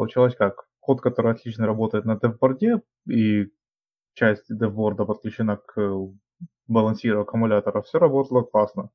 Получалось 0.00 0.34
как? 0.34 0.66
Код, 0.80 1.02
который 1.02 1.32
отлично 1.32 1.66
работает 1.66 2.06
на 2.06 2.18
девборде, 2.18 2.80
и 3.06 3.48
часть 4.14 4.46
девборда 4.48 5.04
подключена 5.04 5.58
к 5.58 5.78
балансиру 6.66 7.20
аккумулятора, 7.20 7.82
все 7.82 7.98
работало 7.98 8.40
классно. 8.40 8.88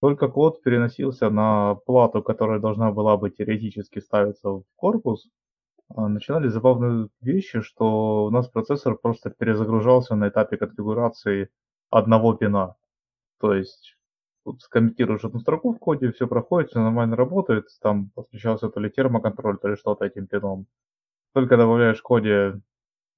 Только 0.00 0.28
код 0.28 0.62
переносился 0.62 1.28
на 1.28 1.74
плату, 1.74 2.22
которая 2.22 2.60
должна 2.60 2.92
была 2.92 3.18
бы 3.18 3.28
теоретически 3.28 3.98
ставиться 3.98 4.48
в 4.48 4.64
корпус. 4.74 5.28
А, 5.94 6.08
начинали 6.08 6.48
забавные 6.48 7.10
вещи, 7.20 7.60
что 7.60 8.24
у 8.24 8.30
нас 8.30 8.48
процессор 8.48 8.96
просто 8.96 9.28
перезагружался 9.28 10.14
на 10.14 10.30
этапе 10.30 10.56
конфигурации 10.56 11.50
одного 11.90 12.32
пина. 12.32 12.74
То 13.38 13.52
есть 13.52 13.97
тут 14.48 14.62
скомментируешь 14.62 15.24
одну 15.24 15.40
строку 15.40 15.72
в 15.74 15.78
коде, 15.78 16.10
все 16.12 16.26
проходит, 16.26 16.70
все 16.70 16.80
нормально 16.80 17.16
работает, 17.16 17.66
там 17.82 18.10
подключался 18.14 18.70
то 18.70 18.80
ли 18.80 18.90
термоконтроль, 18.90 19.58
то 19.58 19.68
ли 19.68 19.76
что-то 19.76 20.06
этим 20.06 20.26
пином. 20.26 20.66
Только 21.34 21.56
добавляешь 21.58 21.98
в 22.00 22.02
коде 22.02 22.60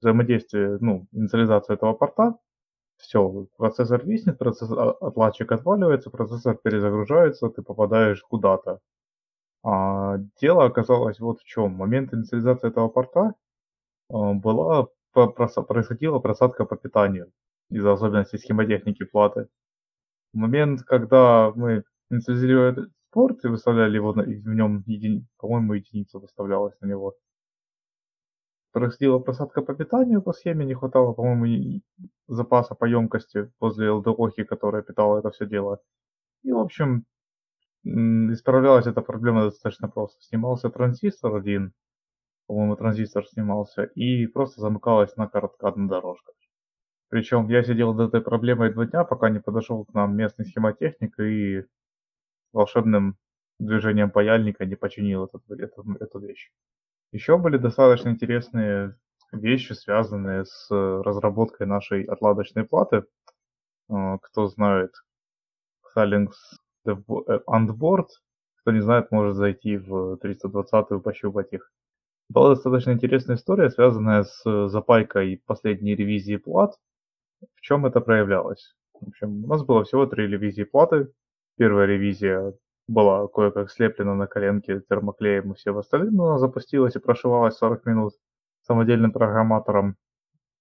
взаимодействие, 0.00 0.78
ну, 0.80 1.06
инициализацию 1.12 1.76
этого 1.76 1.92
порта, 1.94 2.36
все, 2.96 3.46
процессор 3.56 4.04
виснет, 4.04 4.38
процессор, 4.38 4.78
а, 4.78 4.90
отладчик 4.90 5.52
отваливается, 5.52 6.10
процессор 6.10 6.56
перезагружается, 6.56 7.48
ты 7.48 7.62
попадаешь 7.62 8.22
куда-то. 8.22 8.80
А 9.64 10.18
дело 10.40 10.64
оказалось 10.64 11.20
вот 11.20 11.40
в 11.40 11.44
чем. 11.44 11.72
Момент 11.74 12.12
инициализации 12.14 12.68
этого 12.68 12.88
порта 12.88 13.34
а, 14.10 14.34
была, 14.34 14.88
происходила 15.12 16.18
просадка 16.18 16.64
по 16.64 16.76
питанию 16.76 17.32
из-за 17.70 17.92
особенностей 17.92 18.38
схемотехники 18.38 19.04
платы. 19.04 19.48
В 20.32 20.36
момент, 20.36 20.82
когда 20.82 21.52
мы 21.54 21.84
инициализировали 22.10 22.72
этот 22.72 22.92
порт 23.10 23.44
и 23.44 23.48
выставляли 23.48 23.96
его, 23.96 24.12
на, 24.12 24.22
в 24.22 24.54
нем, 24.54 24.84
еди, 24.86 25.24
по-моему, 25.38 25.74
единица 25.74 26.18
выставлялась 26.18 26.78
на 26.80 26.86
него, 26.86 27.14
происходила 28.72 29.18
просадка 29.18 29.62
по 29.62 29.74
питанию 29.74 30.22
по 30.22 30.32
схеме, 30.32 30.64
не 30.64 30.74
хватало, 30.74 31.12
по-моему, 31.12 31.80
запаса 32.28 32.74
по 32.74 32.84
емкости 32.84 33.50
возле 33.58 33.88
LDOхи, 33.88 34.44
которая 34.44 34.82
питала 34.82 35.18
это 35.18 35.30
все 35.30 35.46
дело. 35.46 35.80
И, 36.42 36.52
в 36.52 36.58
общем, 36.58 37.04
исправлялась 37.84 38.86
эта 38.86 39.02
проблема 39.02 39.44
достаточно 39.44 39.88
просто. 39.88 40.22
Снимался 40.22 40.70
транзистор 40.70 41.34
один, 41.34 41.72
по-моему, 42.46 42.76
транзистор 42.76 43.26
снимался, 43.26 43.84
и 43.84 44.26
просто 44.26 44.60
замыкалась 44.60 45.16
на 45.16 45.28
короткадная 45.28 45.88
дорожка. 45.88 46.32
Причем 47.10 47.48
я 47.48 47.64
сидел 47.64 47.92
над 47.92 48.08
этой 48.08 48.22
проблемой 48.22 48.72
два 48.72 48.86
дня, 48.86 49.04
пока 49.04 49.30
не 49.30 49.40
подошел 49.40 49.84
к 49.84 49.92
нам 49.92 50.16
местный 50.16 50.46
схемотехник 50.46 51.18
и 51.18 51.64
волшебным 52.52 53.16
движением 53.58 54.10
паяльника 54.10 54.64
не 54.64 54.76
починил 54.76 55.24
этот, 55.24 55.42
эту, 55.50 55.84
эту 55.98 56.18
вещь. 56.20 56.50
Еще 57.12 57.36
были 57.36 57.56
достаточно 57.56 58.10
интересные 58.10 58.96
вещи, 59.32 59.72
связанные 59.72 60.44
с 60.44 60.68
разработкой 60.70 61.66
нашей 61.66 62.04
отладочной 62.04 62.64
платы. 62.64 63.04
А, 63.88 64.18
кто 64.18 64.46
знает, 64.46 64.92
Xilinx 65.96 66.30
Unboard, 66.86 68.06
кто 68.60 68.70
не 68.70 68.80
знает, 68.80 69.10
может 69.10 69.36
зайти 69.36 69.78
в 69.78 70.16
320 70.18 70.92
и 70.92 71.00
пощупать 71.00 71.52
их. 71.52 71.72
Была 72.28 72.50
достаточно 72.50 72.92
интересная 72.92 73.34
история, 73.34 73.68
связанная 73.68 74.22
с 74.22 74.68
запайкой 74.68 75.42
последней 75.44 75.96
ревизии 75.96 76.36
плат. 76.36 76.76
В 77.54 77.60
чем 77.60 77.86
это 77.86 78.00
проявлялось? 78.00 78.74
В 78.94 79.08
общем, 79.08 79.44
у 79.44 79.48
нас 79.48 79.64
было 79.64 79.84
всего 79.84 80.06
три 80.06 80.26
ревизии 80.26 80.64
платы. 80.64 81.08
Первая 81.56 81.86
ревизия 81.86 82.54
была 82.90 83.28
кое-как 83.28 83.70
слеплена 83.70 84.14
на 84.14 84.26
коленке 84.26 84.80
термоклеем 84.80 85.52
и 85.52 85.54
всем 85.54 85.78
остальным, 85.78 86.20
она 86.20 86.38
запустилась 86.38 86.96
и 86.96 86.98
прошивалась 86.98 87.56
40 87.56 87.86
минут 87.86 88.14
самодельным 88.62 89.12
программатором. 89.12 89.96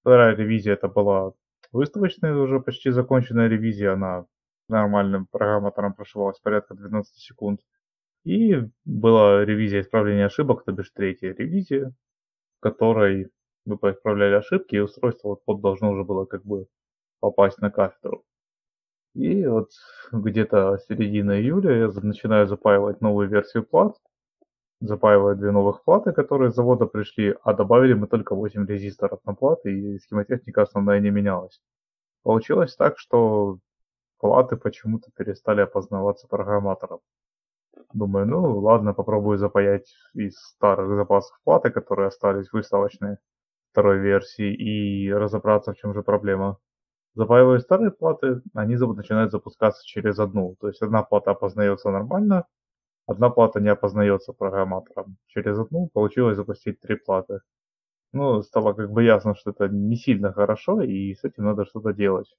Вторая 0.01 0.35
ревизия 0.35 0.73
это 0.73 0.87
была 0.87 1.33
выставочная, 1.71 2.35
уже 2.35 2.59
почти 2.59 2.91
законченная 2.91 3.47
ревизия, 3.47 3.93
она 3.93 4.25
нормальным 4.67 5.25
программатором 5.25 5.93
прошивалась 5.93 6.39
порядка 6.39 6.75
12 6.75 7.15
секунд. 7.15 7.61
И 8.25 8.57
была 8.85 9.43
ревизия 9.43 9.81
исправления 9.81 10.25
ошибок, 10.25 10.63
то 10.63 10.71
бишь 10.71 10.91
третья 10.91 11.33
ревизия, 11.33 11.93
в 12.57 12.61
которой 12.61 13.29
мы 13.65 13.77
поисправляли 13.77 14.35
ошибки, 14.35 14.75
и 14.75 14.79
устройство 14.79 15.29
вот, 15.29 15.41
вот 15.45 15.61
должно 15.61 15.91
уже 15.91 16.03
было 16.03 16.25
как 16.25 16.43
бы 16.43 16.67
попасть 17.19 17.59
на 17.59 17.71
кафедру. 17.71 18.23
И 19.15 19.45
вот 19.47 19.69
где-то 20.11 20.77
середина 20.87 21.39
июля 21.39 21.87
я 21.87 21.87
начинаю 22.01 22.47
запаивать 22.47 23.01
новую 23.01 23.27
версию 23.27 23.63
плат. 23.65 23.95
Запаиваю 24.81 25.35
две 25.35 25.51
новых 25.51 25.83
платы, 25.83 26.13
которые 26.13 26.51
с 26.51 26.55
завода 26.55 26.85
пришли, 26.85 27.35
а 27.43 27.53
добавили 27.53 27.93
мы 27.93 28.07
только 28.07 28.33
8 28.33 28.65
резисторов 28.65 29.19
на 29.25 29.33
платы, 29.35 29.77
и 29.77 29.99
схемотехника 29.99 30.61
основная 30.61 31.01
не 31.01 31.09
менялась. 31.09 31.61
Получилось 32.23 32.75
так, 32.75 32.97
что 32.97 33.59
платы 34.19 34.55
почему-то 34.55 35.11
перестали 35.15 35.61
опознаваться 35.61 36.27
программатором. 36.27 36.99
Думаю, 37.93 38.25
ну 38.27 38.59
ладно, 38.59 38.93
попробую 38.93 39.37
запаять 39.37 39.93
из 40.13 40.37
старых 40.37 40.95
запасов 40.95 41.37
платы, 41.43 41.71
которые 41.71 42.07
остались 42.07 42.51
выставочные 42.51 43.17
второй 43.71 43.99
версии, 43.99 44.53
и 44.53 45.11
разобраться, 45.11 45.73
в 45.73 45.77
чем 45.77 45.93
же 45.93 46.03
проблема 46.03 46.57
запаиваю 47.15 47.59
старые 47.59 47.91
платы, 47.91 48.41
они 48.53 48.75
начинают 48.75 49.31
запускаться 49.31 49.85
через 49.85 50.19
одну. 50.19 50.55
То 50.59 50.67
есть 50.67 50.81
одна 50.81 51.03
плата 51.03 51.31
опознается 51.31 51.89
нормально, 51.89 52.45
одна 53.07 53.29
плата 53.29 53.59
не 53.59 53.69
опознается 53.69 54.33
программатором. 54.33 55.17
Через 55.27 55.59
одну 55.59 55.89
получилось 55.93 56.37
запустить 56.37 56.79
три 56.79 56.95
платы. 56.95 57.41
Ну, 58.13 58.41
стало 58.41 58.73
как 58.73 58.91
бы 58.91 59.03
ясно, 59.03 59.35
что 59.35 59.51
это 59.51 59.67
не 59.69 59.95
сильно 59.95 60.33
хорошо, 60.33 60.81
и 60.81 61.13
с 61.13 61.23
этим 61.23 61.45
надо 61.45 61.65
что-то 61.65 61.93
делать. 61.93 62.35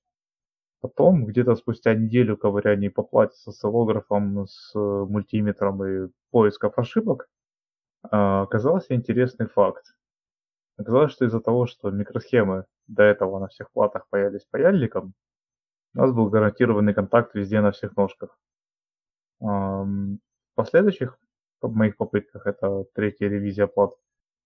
Потом, 0.80 1.26
где-то 1.26 1.56
спустя 1.56 1.94
неделю 1.94 2.36
ковыряний 2.36 2.90
по 2.90 3.02
плате 3.02 3.36
с 3.36 3.48
осциллографом, 3.48 4.46
с 4.46 4.72
мультиметром 4.74 5.84
и 5.84 6.08
поисков 6.30 6.78
ошибок, 6.78 7.28
а, 8.10 8.42
оказался 8.42 8.94
интересный 8.94 9.46
факт. 9.46 9.84
Оказалось, 10.80 11.12
что 11.12 11.26
из-за 11.26 11.40
того, 11.40 11.66
что 11.66 11.90
микросхемы 11.90 12.64
до 12.86 13.02
этого 13.02 13.38
на 13.38 13.48
всех 13.48 13.70
платах 13.70 14.06
паялись 14.08 14.46
паяльником, 14.50 15.12
у 15.94 15.98
нас 15.98 16.10
был 16.10 16.30
гарантированный 16.30 16.94
контакт 16.94 17.34
везде 17.34 17.60
на 17.60 17.70
всех 17.70 17.94
ножках. 17.98 18.38
В 19.40 20.18
последующих 20.54 21.18
моих 21.60 21.98
попытках, 21.98 22.46
это 22.46 22.84
третья 22.94 23.28
ревизия 23.28 23.66
плат, 23.66 23.90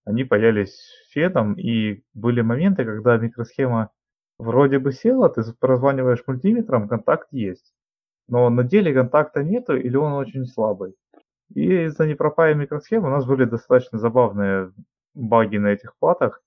они 0.04 0.24
паялись 0.24 0.90
феном, 1.10 1.54
и 1.54 2.02
были 2.14 2.40
моменты, 2.40 2.84
когда 2.84 3.16
микросхема 3.16 3.90
вроде 4.36 4.80
бы 4.80 4.90
села, 4.90 5.28
ты 5.28 5.42
прозваниваешь 5.60 6.24
мультиметром, 6.26 6.88
контакт 6.88 7.28
есть. 7.30 7.72
Но 8.26 8.50
на 8.50 8.64
деле 8.64 8.92
контакта 8.92 9.44
нету 9.44 9.76
или 9.76 9.96
он 9.96 10.14
очень 10.14 10.46
слабый. 10.46 10.96
И 11.54 11.84
из-за 11.84 12.08
непропая 12.08 12.54
микросхемы 12.54 13.06
у 13.06 13.12
нас 13.12 13.24
были 13.24 13.44
достаточно 13.44 14.00
забавные 14.00 14.72
баги 15.14 15.56
на 15.56 15.68
этих 15.68 15.96
платах. 15.98 16.42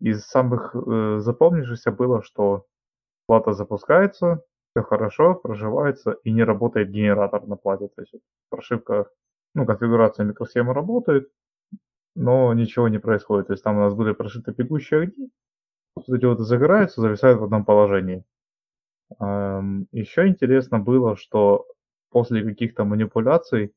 Из 0.00 0.24
самых 0.24 0.74
э, 0.74 1.18
запомнившихся 1.20 1.90
было, 1.90 2.22
что 2.22 2.66
плата 3.26 3.52
запускается, 3.52 4.42
все 4.70 4.82
хорошо, 4.82 5.34
проживается 5.34 6.12
и 6.22 6.32
не 6.32 6.44
работает 6.44 6.90
генератор 6.90 7.46
на 7.46 7.56
плате. 7.56 7.88
То 7.88 8.02
есть 8.02 8.14
прошивка, 8.50 9.06
ну, 9.54 9.64
конфигурация 9.64 10.26
микросхемы 10.26 10.74
работает, 10.74 11.30
но 12.14 12.52
ничего 12.52 12.88
не 12.88 12.98
происходит. 12.98 13.46
То 13.48 13.54
есть 13.54 13.64
там 13.64 13.78
у 13.78 13.80
нас 13.80 13.94
были 13.94 14.12
прошиты 14.12 14.52
бегущие 14.52 15.02
огни, 15.02 15.30
вот 15.94 16.08
эти 16.08 16.24
вот 16.26 16.40
загораются, 16.40 17.00
зависают 17.00 17.40
в 17.40 17.44
одном 17.44 17.64
положении. 17.64 18.24
Еще 19.18 20.26
интересно 20.26 20.78
было, 20.78 21.16
что 21.16 21.66
после 22.10 22.42
каких-то 22.42 22.84
манипуляций 22.84 23.72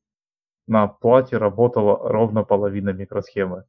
на 0.66 0.86
плате 0.86 1.38
работала 1.38 2.08
ровно 2.08 2.44
половина 2.44 2.90
микросхемы. 2.90 3.64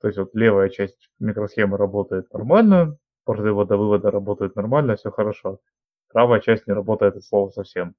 То 0.00 0.08
есть 0.08 0.18
вот 0.18 0.34
левая 0.34 0.68
часть 0.68 1.10
микросхемы 1.18 1.76
работает 1.76 2.32
нормально, 2.32 2.98
порты 3.24 3.52
ввода-вывода 3.52 4.10
работают 4.10 4.56
нормально, 4.56 4.96
все 4.96 5.10
хорошо. 5.10 5.60
Правая 6.12 6.40
часть 6.40 6.66
не 6.66 6.74
работает 6.74 7.16
от 7.16 7.24
слова 7.24 7.50
совсем. 7.50 7.94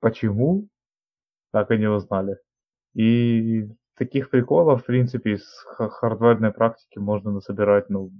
Почему? 0.00 0.68
Так 1.52 1.70
и 1.70 1.78
не 1.78 1.88
узнали. 1.88 2.38
И 2.94 3.68
таких 3.96 4.30
приколов, 4.30 4.82
в 4.82 4.86
принципе, 4.86 5.32
из 5.32 5.44
хардверной 5.66 6.52
практики 6.52 6.98
можно 6.98 7.30
насобирать, 7.30 7.90
ну, 7.90 8.10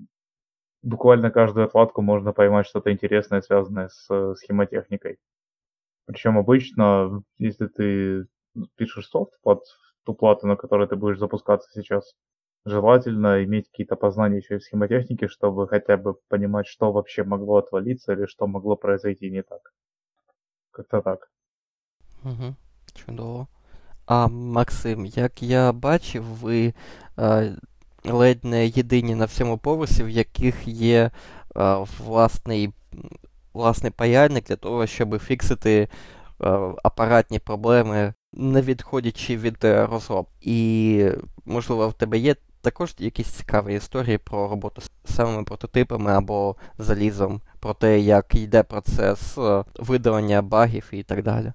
буквально 0.83 1.31
каждую 1.31 1.67
отладку 1.67 2.03
можно 2.03 2.33
поймать 2.33 2.67
что-то 2.67 2.93
интересное, 2.93 3.41
связанное 3.41 3.89
с 3.89 4.07
э, 4.11 4.35
схемотехникой. 4.37 5.19
Причем 6.07 6.39
обычно, 6.39 7.23
если 7.39 7.67
ты 7.67 8.27
пишешь 8.77 9.09
софт 9.09 9.33
под 9.43 9.63
ту 10.04 10.14
плату, 10.14 10.48
на 10.48 10.56
которой 10.56 10.88
ты 10.88 10.96
будешь 10.96 11.20
запускаться 11.20 11.70
сейчас, 11.74 12.16
желательно 12.66 13.44
иметь 13.44 13.70
какие-то 13.70 13.96
познания 13.96 14.38
еще 14.38 14.56
и 14.56 14.58
в 14.58 14.64
схемотехнике, 14.64 15.28
чтобы 15.28 15.68
хотя 15.68 15.98
бы 15.98 16.16
понимать, 16.28 16.68
что 16.68 16.92
вообще 16.92 17.24
могло 17.24 17.58
отвалиться 17.58 18.14
или 18.14 18.26
что 18.26 18.48
могло 18.48 18.76
произойти 18.76 19.30
не 19.30 19.44
так. 19.44 19.74
Как-то 20.72 21.02
так. 21.02 21.30
Угу. 22.24 22.56
Чудово. 22.94 23.48
А 24.06 24.28
Максим, 24.28 25.06
як 25.06 25.44
я 25.44 25.72
бачив, 25.72 26.24
ви 26.24 26.74
е, 27.20 27.56
ледь 28.06 28.44
не 28.44 28.68
єдині 28.68 29.16
на 29.16 29.26
всьому 29.26 29.58
поверсі, 29.58 30.04
в 30.04 30.10
яких 30.10 30.68
є 30.68 31.12
е, 31.58 31.86
власний 32.00 32.74
власний 33.54 33.92
паяльник 33.92 34.46
для 34.46 34.56
того, 34.56 34.88
щоб 34.88 35.20
фіксити 35.20 35.80
е, 35.82 35.90
апаратні 36.84 37.40
проблеми, 37.40 38.14
не 38.34 38.62
відходячи 38.62 39.38
від 39.38 39.64
е, 39.64 39.86
розроб. 39.86 40.28
І, 40.42 41.10
можливо, 41.46 41.90
в 41.90 41.94
тебе 41.94 42.18
є 42.18 42.36
також 42.62 42.96
якісь 43.00 43.28
цікаві 43.28 43.76
історії 43.76 44.18
про 44.18 44.48
роботу 44.48 44.82
з 44.82 45.16
самими 45.16 45.44
прототипами 45.44 46.12
або 46.12 46.56
залізом, 46.78 47.42
про 47.60 47.74
те, 47.74 48.00
як 48.00 48.36
йде 48.36 48.64
процес 48.64 49.38
е, 49.38 49.64
видалення 49.76 50.42
багів 50.42 50.90
і 50.92 51.04
так 51.04 51.24
далі. 51.24 51.54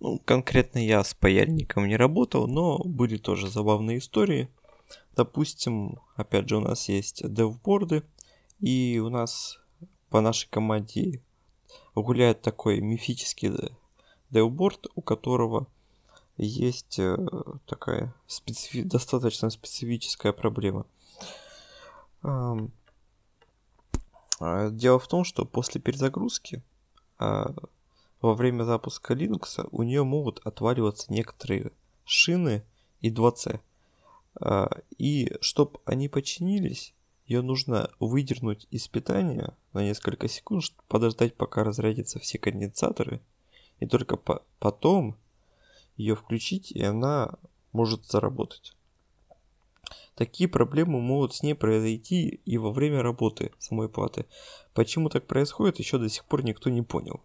Ну, 0.00 0.20
конкретно 0.24 0.80
я 0.80 1.00
с 1.00 1.14
паяльником 1.14 1.88
не 1.88 1.96
работал, 1.96 2.46
но 2.46 2.78
были 2.84 3.18
тоже 3.18 3.48
забавные 3.48 3.98
истории. 3.98 4.48
Допустим, 5.16 5.98
опять 6.16 6.48
же, 6.48 6.56
у 6.56 6.60
нас 6.60 6.88
есть 6.88 7.28
девборды, 7.28 8.02
и 8.60 9.00
у 9.00 9.10
нас 9.10 9.58
по 10.08 10.20
нашей 10.20 10.48
команде 10.50 11.20
гуляет 11.94 12.42
такой 12.42 12.80
мифический 12.80 13.50
девборд, 14.33 14.87
у 14.95 15.01
которого 15.01 15.67
есть 16.37 16.97
э, 16.99 17.15
такая 17.67 18.13
специфи- 18.27 18.83
достаточно 18.83 19.49
специфическая 19.49 20.33
проблема. 20.33 20.85
А, 24.39 24.69
дело 24.69 24.99
в 24.99 25.07
том, 25.07 25.23
что 25.23 25.45
после 25.45 25.79
перезагрузки 25.79 26.63
а, 27.19 27.53
во 28.21 28.33
время 28.33 28.63
запуска 28.63 29.13
Linux 29.13 29.67
у 29.71 29.83
нее 29.83 30.03
могут 30.03 30.39
отваливаться 30.39 31.13
некоторые 31.13 31.71
шины 32.03 32.63
и 33.01 33.11
2C. 33.11 33.59
А, 34.41 34.69
и 34.97 35.31
чтобы 35.41 35.79
они 35.85 36.09
починились, 36.09 36.93
ее 37.25 37.41
нужно 37.41 37.89
выдернуть 37.99 38.67
из 38.71 38.87
питания 38.87 39.55
на 39.71 39.83
несколько 39.83 40.27
секунд, 40.27 40.63
подождать, 40.87 41.35
пока 41.35 41.63
разрядятся 41.63 42.19
все 42.19 42.37
конденсаторы, 42.37 43.21
и 43.83 43.85
только 43.85 44.15
по 44.15 44.43
потом 44.59 45.17
ее 45.97 46.15
включить, 46.15 46.71
и 46.71 46.81
она 46.81 47.33
может 47.73 48.05
заработать. 48.05 48.77
Такие 50.15 50.47
проблемы 50.47 51.01
могут 51.01 51.35
с 51.35 51.43
ней 51.43 51.53
произойти 51.53 52.39
и 52.45 52.57
во 52.57 52.71
время 52.71 53.01
работы 53.01 53.51
самой 53.59 53.89
платы. 53.89 54.25
Почему 54.73 55.09
так 55.09 55.27
происходит, 55.27 55.79
еще 55.79 55.97
до 55.97 56.07
сих 56.07 56.23
пор 56.23 56.45
никто 56.45 56.69
не 56.69 56.81
понял. 56.81 57.21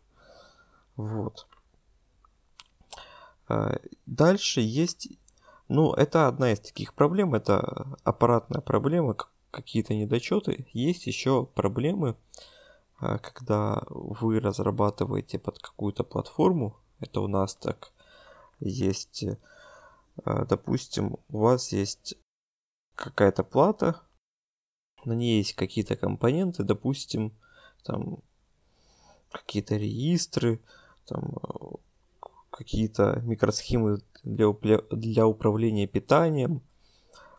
Вот. 0.97 1.47
А, 3.47 3.79
дальше 4.07 4.61
есть, 4.61 5.11
ну, 5.69 5.93
это 5.93 6.27
одна 6.27 6.53
из 6.53 6.59
таких 6.59 6.93
проблем, 6.93 7.37
это 7.37 7.97
аппаратная 8.03 8.63
проблема, 8.63 9.17
какие-то 9.53 9.95
недочеты. 9.95 10.67
Есть 10.73 11.07
еще 11.07 11.47
проблемы, 11.47 12.17
когда 12.99 13.83
вы 13.89 14.41
разрабатываете 14.41 15.39
под 15.39 15.59
какую-то 15.59 16.05
платформу, 16.05 16.77
это 17.01 17.21
у 17.21 17.29
нас 17.29 17.55
так 17.55 17.93
есть, 18.61 19.25
а, 20.25 20.45
допустим, 20.45 21.17
у 21.29 21.39
вас 21.39 21.73
есть 21.73 22.17
какая-то 22.95 23.45
плата, 23.45 24.03
на 25.05 25.13
ней 25.13 25.39
есть 25.39 25.55
какие-то 25.55 25.97
компоненты, 25.97 26.65
допустим, 26.65 27.33
там 27.85 28.19
какие-то 29.31 29.77
регистры, 29.77 30.61
там 31.07 31.37
какие-то 32.51 33.21
микросхемы 33.23 34.01
для, 34.25 34.53
для 34.91 35.27
управления 35.27 35.87
питанием. 35.87 36.63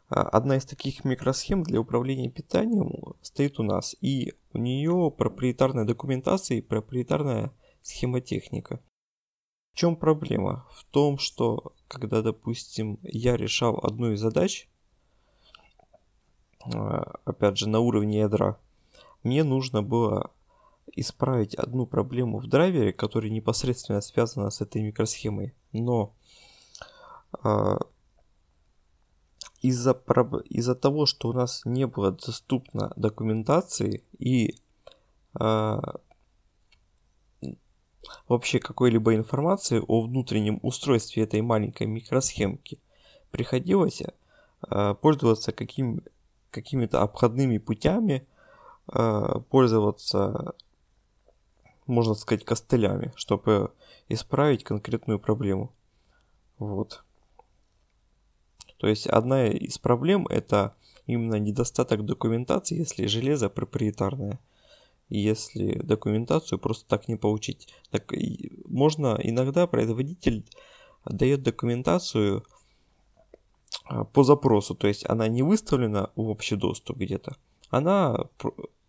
А, 0.10 0.24
одна 0.24 0.57
из 0.57 0.66
таких 0.66 1.05
микросхем 1.05 1.64
для 1.64 1.80
управления 1.80 2.30
питанием 2.30 3.16
стоит 3.22 3.60
у 3.60 3.64
нас, 3.64 3.95
и 4.01 4.34
у 4.53 4.57
нее 4.57 5.14
проприетарная 5.16 5.86
документация 5.86 6.57
и 6.57 6.62
проприетарная 6.62 7.51
схемотехника. 7.82 8.82
В 9.74 9.78
чем 9.78 9.95
проблема? 9.95 10.68
В 10.72 10.84
том, 10.86 11.20
что 11.20 11.74
когда, 11.88 12.22
допустим, 12.22 12.99
я 13.03 13.38
решал 13.38 13.80
одну 13.84 14.12
из 14.12 14.20
задач, 14.20 14.68
а, 16.66 17.20
опять 17.24 17.57
же, 17.57 17.70
на 17.70 17.80
уровне 17.80 18.20
ядра, 18.20 18.60
мне 19.24 19.43
нужно 19.43 19.84
было 19.84 20.32
исправить 20.95 21.53
одну 21.53 21.86
проблему 21.86 22.39
в 22.39 22.47
драйвере, 22.47 22.93
которая 22.93 23.30
непосредственно 23.30 24.01
связана 24.01 24.49
с 24.49 24.60
этой 24.60 24.82
микросхемой. 24.82 25.53
Но 25.72 26.16
из-за 29.62 29.93
из 30.45 30.76
того, 30.76 31.05
что 31.05 31.30
у 31.30 31.34
нас 31.34 31.62
не 31.66 31.88
было 31.88 32.12
доступно 32.12 32.93
документации 32.95 34.03
и 34.18 34.55
э, 35.39 35.82
вообще 38.28 38.60
какой-либо 38.60 39.16
информации 39.16 39.82
о 39.86 40.01
внутреннем 40.01 40.60
устройстве 40.62 41.24
этой 41.24 41.41
маленькой 41.41 41.88
микросхемки, 41.88 42.80
приходилось 43.32 44.01
э, 44.01 44.95
пользоваться 45.01 45.51
каким, 45.51 46.01
какими-то 46.51 47.01
обходными 47.01 47.57
путями, 47.57 48.28
э, 48.91 49.41
пользоваться 49.49 50.55
можно 51.89 52.14
сказать, 52.14 52.45
костылями, 52.45 53.12
чтобы 53.16 53.74
исправить 54.07 54.64
конкретную 54.64 55.20
проблему. 55.20 55.74
Вот. 56.60 57.03
То 58.80 58.88
есть 58.88 59.07
одна 59.07 59.47
из 59.47 59.77
проблем 59.77 60.25
это 60.27 60.75
именно 61.05 61.36
недостаток 61.36 62.05
документации, 62.05 62.80
если 62.80 63.07
железо 63.07 63.49
проприетарное. 63.49 64.39
Если 65.09 65.80
документацию 65.80 66.59
просто 66.59 66.88
так 66.88 67.07
не 67.07 67.15
получить. 67.15 67.67
Так 67.89 68.13
можно 68.65 69.19
иногда 69.21 69.65
производитель 69.67 70.45
дает 71.05 71.41
документацию 71.41 72.45
а, 73.86 74.03
по 74.03 74.23
запросу, 74.23 74.75
то 74.75 74.88
есть 74.88 75.09
она 75.09 75.27
не 75.27 75.41
выставлена 75.41 76.11
в 76.15 76.30
общий 76.30 76.55
доступ 76.55 76.97
где-то, 76.97 77.38
она 77.69 78.30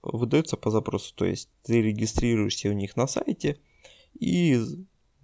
выдается 0.02 0.56
по 0.56 0.70
запросу. 0.70 1.14
То 1.14 1.24
есть 1.24 1.48
ты 1.62 1.80
регистрируешься 1.80 2.68
у 2.68 2.72
них 2.72 2.96
на 2.96 3.06
сайте 3.06 3.58
и 4.18 4.60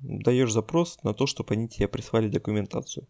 даешь 0.01 0.53
запрос 0.53 1.03
на 1.03 1.15
то, 1.15 1.27
чтобы 1.27 1.55
они 1.55 1.69
тебе 1.69 1.89
прислали 1.89 2.29
документацию. 2.29 3.07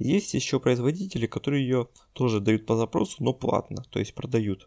Есть 0.00 0.32
еще 0.32 0.58
производители, 0.60 1.26
которые 1.26 1.62
ее 1.62 1.88
тоже 2.14 2.40
дают 2.40 2.64
по 2.64 2.74
запросу, 2.74 3.22
но 3.22 3.34
платно, 3.34 3.84
то 3.90 3.98
есть 3.98 4.14
продают. 4.14 4.66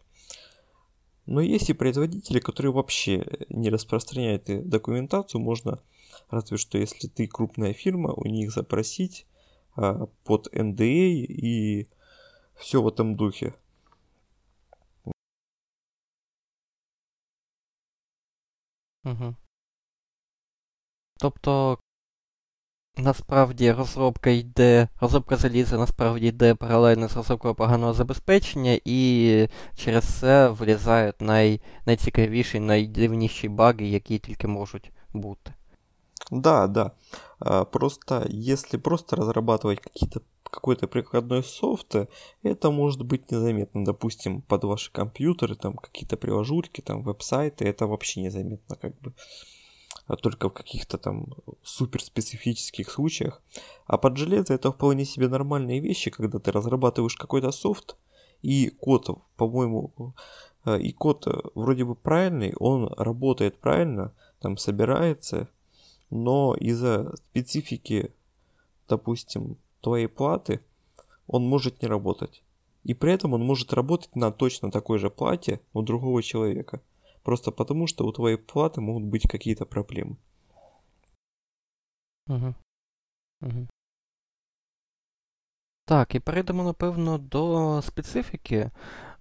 Но 1.26 1.40
есть 1.40 1.68
и 1.70 1.72
производители, 1.72 2.38
которые 2.38 2.70
вообще 2.70 3.26
не 3.48 3.68
распространяют 3.68 4.44
документацию. 4.68 5.40
Можно, 5.40 5.82
разве 6.30 6.56
что 6.56 6.78
если 6.78 7.08
ты 7.08 7.26
крупная 7.26 7.72
фирма, 7.72 8.12
у 8.12 8.26
них 8.26 8.52
запросить 8.52 9.26
а, 9.74 10.06
под 10.22 10.46
NDA 10.54 11.10
и 11.10 11.88
все 12.54 12.80
в 12.80 12.86
этом 12.86 13.16
духе. 13.16 13.54
Угу. 19.02 19.34
Тобто 21.18 21.78
насправді 22.97 23.71
розробка 23.71 24.29
йде, 24.29 24.87
розробка 25.01 25.35
заліза 25.37 25.77
насправді 25.77 26.27
йде 26.27 26.55
паралельно 26.55 27.07
з 27.07 27.15
розробкою 27.15 27.55
програмного 27.55 27.93
забезпечення, 27.93 28.79
і 28.85 29.47
через 29.75 30.03
це 30.03 30.49
вилізають 30.49 31.21
най, 31.21 31.61
найцікавіші, 31.85 32.59
найдивніші 32.59 33.49
баги, 33.49 33.87
які 33.87 34.19
тільки 34.19 34.47
можуть 34.47 34.91
бути. 35.13 35.53
Да, 36.31 36.67
да. 36.67 36.91
А, 37.39 37.65
просто 37.65 38.25
если 38.29 38.77
просто 38.77 39.15
разрабатывать 39.15 39.79
какие-то 39.79 40.21
какой-то 40.43 40.87
прикладной 40.87 41.43
софт, 41.43 41.95
это 42.43 42.71
может 42.71 43.01
быть 43.03 43.31
незаметно. 43.31 43.85
Допустим, 43.85 44.41
под 44.41 44.63
ваши 44.63 44.91
компьютеры, 44.91 45.55
там 45.55 45.73
какие-то 45.73 46.17
приложульки, 46.17 46.81
там 46.81 47.03
веб-сайты, 47.03 47.65
это 47.65 47.87
вообще 47.87 48.21
незаметно 48.21 48.75
как 48.75 48.99
бы. 48.99 49.13
А 50.06 50.16
только 50.16 50.48
в 50.48 50.52
каких-то 50.52 50.98
там 50.98 51.28
суперспецифических 51.62 52.90
случаях. 52.90 53.42
А 53.86 53.96
под 53.96 54.16
железо 54.16 54.54
это 54.54 54.70
вполне 54.70 55.04
себе 55.04 55.28
нормальные 55.28 55.80
вещи, 55.80 56.10
когда 56.10 56.38
ты 56.38 56.52
разрабатываешь 56.52 57.16
какой-то 57.16 57.52
софт, 57.52 57.96
и 58.42 58.68
код, 58.68 59.08
по-моему, 59.36 60.14
э, 60.66 60.78
и 60.78 60.92
код 60.92 61.26
вроде 61.54 61.86
бы 61.86 61.94
правильный, 61.94 62.52
он 62.58 62.92
работает 62.98 63.58
правильно, 63.58 64.12
там 64.40 64.58
собирается, 64.58 65.48
но 66.10 66.54
из-за 66.54 67.14
специфики, 67.16 68.12
допустим, 68.88 69.56
твоей 69.80 70.06
платы, 70.06 70.60
он 71.26 71.44
может 71.44 71.80
не 71.80 71.88
работать. 71.88 72.42
И 72.84 72.92
при 72.92 73.12
этом 73.12 73.32
он 73.32 73.42
может 73.42 73.72
работать 73.72 74.14
на 74.14 74.30
точно 74.30 74.70
такой 74.70 74.98
же 74.98 75.08
плате 75.08 75.60
у 75.72 75.82
другого 75.82 76.22
человека. 76.22 76.82
Просто 77.23 77.51
потому, 77.51 77.87
что 77.87 78.05
у 78.05 78.11
твоей 78.11 78.37
платы 78.37 78.81
могут 78.81 79.03
быть 79.03 79.27
какие-то 79.27 79.65
проблемы. 79.65 80.15
Угу. 82.27 82.55
Угу. 83.41 83.67
Так, 85.85 86.15
і 86.15 86.19
перейдемо, 86.19 86.63
напевно, 86.63 87.17
до 87.17 87.81
специфіки. 87.81 88.71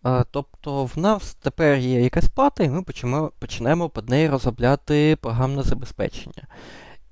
А, 0.02 0.24
тобто 0.24 0.84
в 0.84 0.98
нас 0.98 1.34
тепер 1.34 1.78
є 1.78 2.00
якась 2.00 2.28
плата, 2.28 2.64
і 2.64 2.68
ми 2.68 2.82
почнемо, 2.82 3.32
почнемо 3.38 3.88
під 3.88 4.08
неї 4.08 4.28
розробляти 4.28 5.16
програмне 5.20 5.62
забезпечення. 5.62 6.46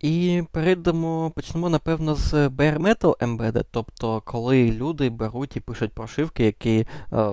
І 0.00 0.42
перейдемо, 0.52 1.32
почнемо, 1.36 1.68
напевно, 1.68 2.14
з 2.14 2.34
bare 2.34 2.78
metal 2.78 3.16
embedded, 3.16 3.64
тобто 3.70 4.20
коли 4.20 4.70
люди 4.70 5.10
беруть 5.10 5.56
і 5.56 5.60
пишуть 5.60 5.92
прошивки, 5.92 6.44
які 6.44 6.86
е, 7.12 7.32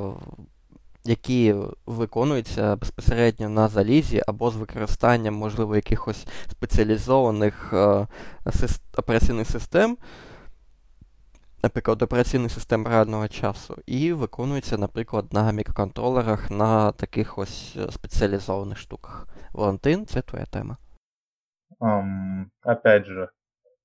які 1.08 1.54
виконуються 1.86 2.76
безпосередньо 2.76 3.48
на 3.48 3.68
залізі 3.68 4.22
або 4.26 4.50
з 4.50 4.56
використанням, 4.56 5.34
можливо, 5.34 5.76
якихось 5.76 6.26
спеціалізованих 6.50 7.70
е, 7.72 8.06
операційних 8.98 9.46
систем, 9.46 9.98
наприклад, 11.62 12.02
операційних 12.02 12.52
систем 12.52 12.86
реального 12.86 13.28
часу, 13.28 13.76
і 13.86 14.12
виконуються, 14.12 14.78
наприклад, 14.78 15.32
на 15.32 15.52
мікроконтролерах 15.52 16.50
на 16.50 16.92
таких 16.92 17.38
ось 17.38 17.76
спеціалізованих 17.90 18.78
штуках. 18.78 19.26
Валентин, 19.52 20.06
це 20.06 20.22
твоя 20.22 20.44
тема. 20.44 20.76
Um, 21.80 22.44
опять 22.64 23.04
же, 23.04 23.28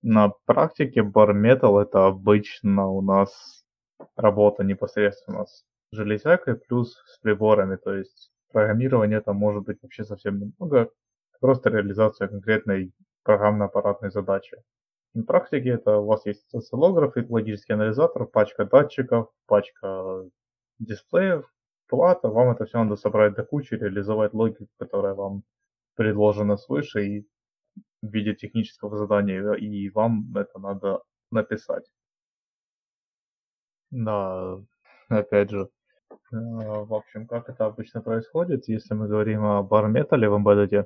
на 0.01 0.31
практике 0.45 1.01
Bar 1.01 1.33
Metal 1.33 1.79
это 1.79 2.07
обычно 2.07 2.89
у 2.89 3.01
нас 3.01 3.63
работа 4.15 4.63
непосредственно 4.63 5.45
с 5.45 5.63
железякой 5.93 6.55
плюс 6.55 6.95
с 7.07 7.19
приборами, 7.19 7.75
то 7.77 7.93
есть 7.93 8.31
программирование 8.51 9.19
это 9.19 9.33
может 9.33 9.63
быть 9.63 9.81
вообще 9.81 10.03
совсем 10.03 10.39
немного, 10.39 10.89
просто 11.39 11.69
реализация 11.69 12.27
конкретной 12.27 12.93
программно-аппаратной 13.23 14.11
задачи. 14.11 14.57
На 15.13 15.23
практике 15.23 15.69
это 15.69 15.97
у 15.97 16.05
вас 16.05 16.25
есть 16.25 16.53
осциллограф, 16.53 17.13
логический 17.29 17.73
анализатор, 17.73 18.25
пачка 18.25 18.65
датчиков, 18.65 19.29
пачка 19.45 20.23
дисплеев, 20.79 21.45
плата, 21.87 22.29
вам 22.29 22.51
это 22.51 22.65
все 22.65 22.83
надо 22.83 22.95
собрать 22.95 23.35
до 23.35 23.43
кучи, 23.43 23.75
реализовать 23.75 24.33
логику, 24.33 24.67
которая 24.79 25.13
вам 25.13 25.43
предложена 25.95 26.57
свыше, 26.57 27.05
и 27.05 27.27
в 28.01 28.07
виде 28.07 28.33
технического 28.35 28.97
задания, 28.97 29.53
и 29.53 29.89
вам 29.89 30.35
это 30.35 30.59
надо 30.59 31.01
написать. 31.31 31.85
Да, 33.91 34.59
опять 35.09 35.51
же, 35.51 35.69
в 36.39 36.93
общем, 36.93 37.27
как 37.27 37.49
это 37.49 37.65
обычно 37.65 38.01
происходит, 38.01 38.67
если 38.67 38.93
мы 38.93 39.07
говорим 39.07 39.45
о 39.45 39.63
барметале 39.63 40.29
в 40.29 40.35
Embedded, 40.35 40.85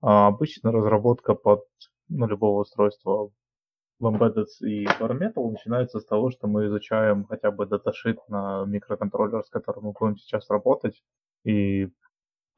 а 0.00 0.28
обычно 0.28 0.72
разработка 0.72 1.34
под 1.34 1.64
ну, 2.08 2.26
любого 2.26 2.62
устройства 2.62 3.30
в 3.98 4.06
Embedded 4.06 4.46
и 4.60 4.86
Bare 4.86 5.18
Metal 5.18 5.50
начинается 5.50 6.00
с 6.00 6.06
того, 6.06 6.30
что 6.30 6.46
мы 6.46 6.66
изучаем 6.66 7.26
хотя 7.26 7.50
бы 7.50 7.66
даташит 7.66 8.18
на 8.28 8.64
микроконтроллер, 8.64 9.44
с 9.44 9.50
которым 9.50 9.84
мы 9.84 9.92
будем 9.92 10.16
сейчас 10.16 10.48
работать, 10.48 11.02
и 11.44 11.88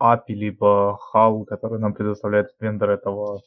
API, 0.01 0.23
либо 0.29 0.99
HAL, 1.13 1.45
который 1.45 1.79
нам 1.79 1.95
предоставляет 1.95 2.55
вендор 2.61 2.91
этого 2.91 3.43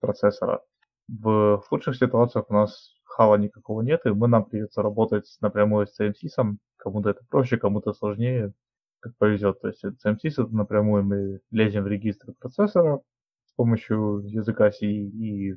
процессора. 0.00 0.62
В 1.08 1.62
худших 1.68 1.96
ситуациях 1.96 2.46
у 2.48 2.54
нас 2.54 2.97
хала 3.08 3.36
никакого 3.36 3.82
нет, 3.82 4.06
и 4.06 4.10
мы 4.10 4.28
нам 4.28 4.44
придется 4.44 4.82
работать 4.82 5.36
напрямую 5.40 5.86
с 5.86 5.98
CMSIS. 5.98 6.56
Кому-то 6.76 7.10
это 7.10 7.24
проще, 7.28 7.56
кому-то 7.56 7.92
сложнее, 7.92 8.52
как 9.00 9.16
повезет. 9.16 9.60
То 9.60 9.68
есть 9.68 9.84
CMSIS 9.84 10.44
это 10.44 10.54
напрямую 10.54 11.04
мы 11.04 11.40
лезем 11.50 11.84
в 11.84 11.88
регистр 11.88 12.32
процессора 12.38 13.00
с 13.46 13.52
помощью 13.54 14.22
языка 14.24 14.70
C 14.70 14.86
и 14.86 15.56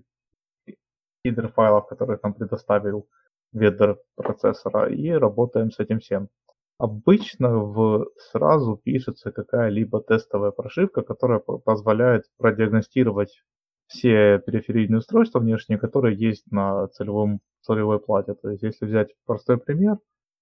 хидер 1.23 1.49
файлов, 1.49 1.87
которые 1.87 2.19
нам 2.23 2.33
предоставил 2.33 3.07
ведер 3.53 3.99
процессора, 4.15 4.89
и 4.89 5.11
работаем 5.11 5.71
с 5.71 5.79
этим 5.79 5.99
всем. 5.99 6.29
Обычно 6.77 7.59
в 7.59 8.07
сразу 8.17 8.75
пишется 8.75 9.31
какая-либо 9.31 10.01
тестовая 10.01 10.51
прошивка, 10.51 11.03
которая 11.03 11.37
позволяет 11.39 12.25
продиагностировать 12.37 13.43
все 13.91 14.39
периферийные 14.39 14.99
устройства 14.99 15.39
внешние, 15.39 15.77
которые 15.77 16.17
есть 16.17 16.49
на 16.51 16.87
целевом, 16.89 17.41
целевой 17.61 17.99
плате. 17.99 18.33
То 18.33 18.49
есть, 18.49 18.63
если 18.63 18.85
взять 18.85 19.13
простой 19.25 19.57
пример, 19.57 19.97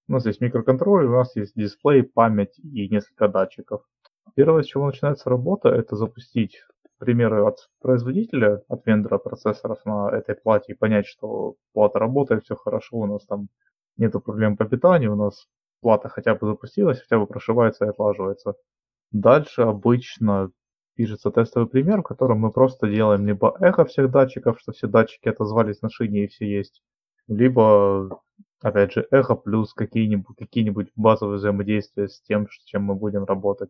у 0.08 0.14
нас 0.14 0.26
есть 0.26 0.41
микроконтроллер, 0.41 1.10
у 1.10 1.18
нас 1.18 1.36
есть 1.36 1.56
дисплей, 1.56 2.04
память 2.04 2.58
и 2.60 2.88
несколько 2.89 3.28
датчиков. 3.28 3.84
Первое, 4.36 4.64
с 4.64 4.68
чего 4.68 4.86
начинается 4.86 5.30
работа, 5.30 5.70
это 5.70 5.95
запустить 5.95 6.62
примеры 7.00 7.43
от 7.43 7.70
производителя, 7.82 8.62
от 8.68 8.86
вендора 8.86 9.18
процессоров 9.18 9.84
на 9.86 10.10
этой 10.12 10.36
плате 10.36 10.74
и 10.74 10.76
понять, 10.76 11.08
что 11.08 11.56
плата 11.74 11.97
работает, 11.97 12.43
все 12.43 12.56
хорошо, 12.56 12.97
у 12.97 13.06
нас 13.06 13.26
там 13.26 13.47
нету 13.97 14.20
проблем 14.20 14.58
по 14.58 14.66
питанию, 14.66 15.14
у 15.14 15.16
нас 15.16 15.47
плата 15.82 16.10
хотя 16.10 16.36
бы 16.36 16.45
запустилась, 16.47 17.02
хотя 17.02 17.18
бы 17.18 17.26
прошивается 17.26 17.86
и 17.86 17.89
отлаживается. 17.89 18.54
Дальше 19.12 19.64
обычно 19.64 20.52
пишется 21.00 21.32
тестовый 21.32 21.70
пример, 21.70 22.02
в 22.02 22.04
котором 22.04 22.39
мы 22.39 22.52
просто 22.52 22.89
делаем 22.89 23.26
либо 23.26 23.56
эхо 23.62 23.86
всех 23.86 24.12
датчиков, 24.12 24.60
что 24.60 24.74
все 24.74 24.86
датчики 24.86 25.30
отозвались 25.30 25.82
на 25.82 25.89
шине 25.89 26.26
и 26.26 26.28
все 26.28 26.45
есть, 26.45 26.84
либо, 27.30 28.22
опять 28.60 28.91
же, 28.91 29.08
эхо 29.10 29.36
плюс 29.36 29.74
какие-нибудь 29.74 30.36
какие 30.38 30.76
базовые 30.97 31.38
взаимодействия 31.38 32.10
с 32.10 32.22
тем, 32.24 32.50
с 32.50 32.66
чем 32.66 32.84
мы 32.84 32.95
будем 32.95 33.24
работать. 33.24 33.70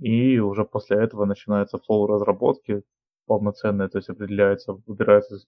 И 0.00 0.38
уже 0.38 0.64
после 0.64 0.96
этого 0.96 1.26
начинается 1.26 1.76
флоу 1.76 2.06
разработки 2.06 2.82
полноценная, 3.26 3.88
то 3.88 3.98
есть 3.98 4.08
определяется, 4.08 4.72
выбирается 4.86 5.40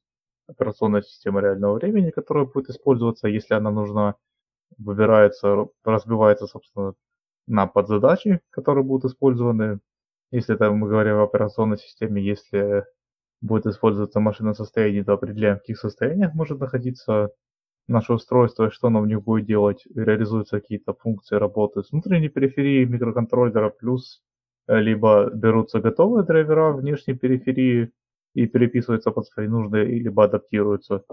операционная 0.46 1.00
система 1.00 1.40
реального 1.40 1.76
времени, 1.76 2.10
которая 2.10 2.44
будет 2.44 2.68
использоваться, 2.68 3.26
если 3.26 3.54
она 3.54 3.70
нужна, 3.70 4.16
выбирается, 4.76 5.66
разбивается, 5.82 6.46
собственно, 6.46 6.92
на 7.46 7.66
подзадачи, 7.66 8.40
которые 8.50 8.84
будут 8.84 9.10
использованы 9.10 9.80
если 10.30 10.54
это 10.54 10.70
мы 10.70 10.88
говорим 10.88 11.16
о 11.16 11.24
операционной 11.24 11.78
системе, 11.78 12.22
если 12.22 12.84
будет 13.40 13.66
использоваться 13.66 14.20
машина 14.20 14.54
состояния, 14.54 15.04
то 15.04 15.12
определяем, 15.14 15.56
в 15.56 15.60
каких 15.60 15.78
состояниях 15.78 16.34
может 16.34 16.58
находиться 16.58 17.30
наше 17.88 18.12
устройство 18.14 18.70
что 18.70 18.88
оно 18.88 19.00
в 19.00 19.06
них 19.06 19.22
будет 19.22 19.46
делать. 19.46 19.86
Реализуются 19.94 20.60
какие-то 20.60 20.94
функции 20.94 21.36
работы 21.36 21.82
с 21.82 21.92
внутренней 21.92 22.28
периферии 22.28 22.84
микроконтроллера, 22.84 23.70
плюс 23.70 24.22
э, 24.68 24.80
либо 24.80 25.30
берутся 25.30 25.80
готовые 25.80 26.24
драйвера 26.24 26.72
внешней 26.72 27.14
периферии 27.14 27.92
и 28.34 28.46
переписываются 28.46 29.12
под 29.12 29.26
свои 29.26 29.48
нужды, 29.48 29.84
либо 29.84 30.24
адаптируются, 30.24 31.04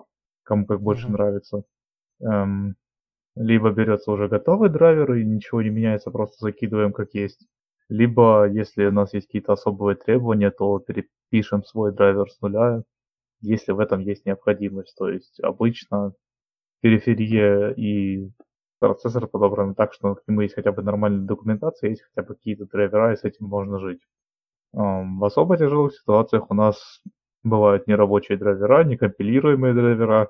кому 0.44 0.66
как 0.66 0.82
больше 0.82 1.08
mm-hmm. 1.08 1.12
нравится. 1.12 1.64
Эм, 2.22 2.76
либо 3.36 3.72
берется 3.72 4.12
уже 4.12 4.28
готовый 4.28 4.70
драйвер 4.70 5.14
и 5.14 5.26
ничего 5.26 5.62
не 5.62 5.70
меняется, 5.70 6.12
просто 6.12 6.38
закидываем 6.40 6.92
как 6.94 7.14
есть. 7.14 7.48
Либо, 7.90 8.48
если 8.50 8.86
у 8.86 8.92
нас 8.92 9.14
есть 9.14 9.28
какие-то 9.28 9.54
особые 9.54 9.96
требования, 9.96 10.52
то 10.52 10.80
перепишем 10.80 11.64
свой 11.64 11.94
драйвер 11.94 12.30
с 12.30 12.42
нуля, 12.42 12.84
если 13.42 13.72
в 13.74 13.80
этом 13.80 14.02
есть 14.02 14.26
необходимость. 14.26 14.96
То 14.98 15.10
есть 15.10 15.40
обычно 15.42 16.14
периферия 16.82 17.70
и 17.72 18.30
процессор 18.80 19.28
подобраны 19.28 19.76
так, 19.76 19.94
что 19.94 20.16
к 20.16 20.24
нему 20.28 20.42
есть 20.42 20.56
хотя 20.56 20.72
бы 20.72 20.84
нормальная 20.84 21.26
документация, 21.26 21.92
есть 21.92 22.04
хотя 22.04 22.28
бы 22.28 22.36
какие-то 22.36 22.66
драйвера, 22.66 23.14
и 23.14 23.18
с 23.18 23.24
этим 23.24 23.48
можно 23.48 23.80
жить. 23.80 24.02
В 24.74 25.26
особо 25.26 25.58
тяжелых 25.58 25.94
ситуациях 25.94 26.50
у 26.50 26.54
нас 26.54 27.02
бывают 27.44 27.88
нерабочие 27.88 28.38
драйвера, 28.38 28.84
некомпилируемые 28.84 29.74
драйвера, 29.74 30.30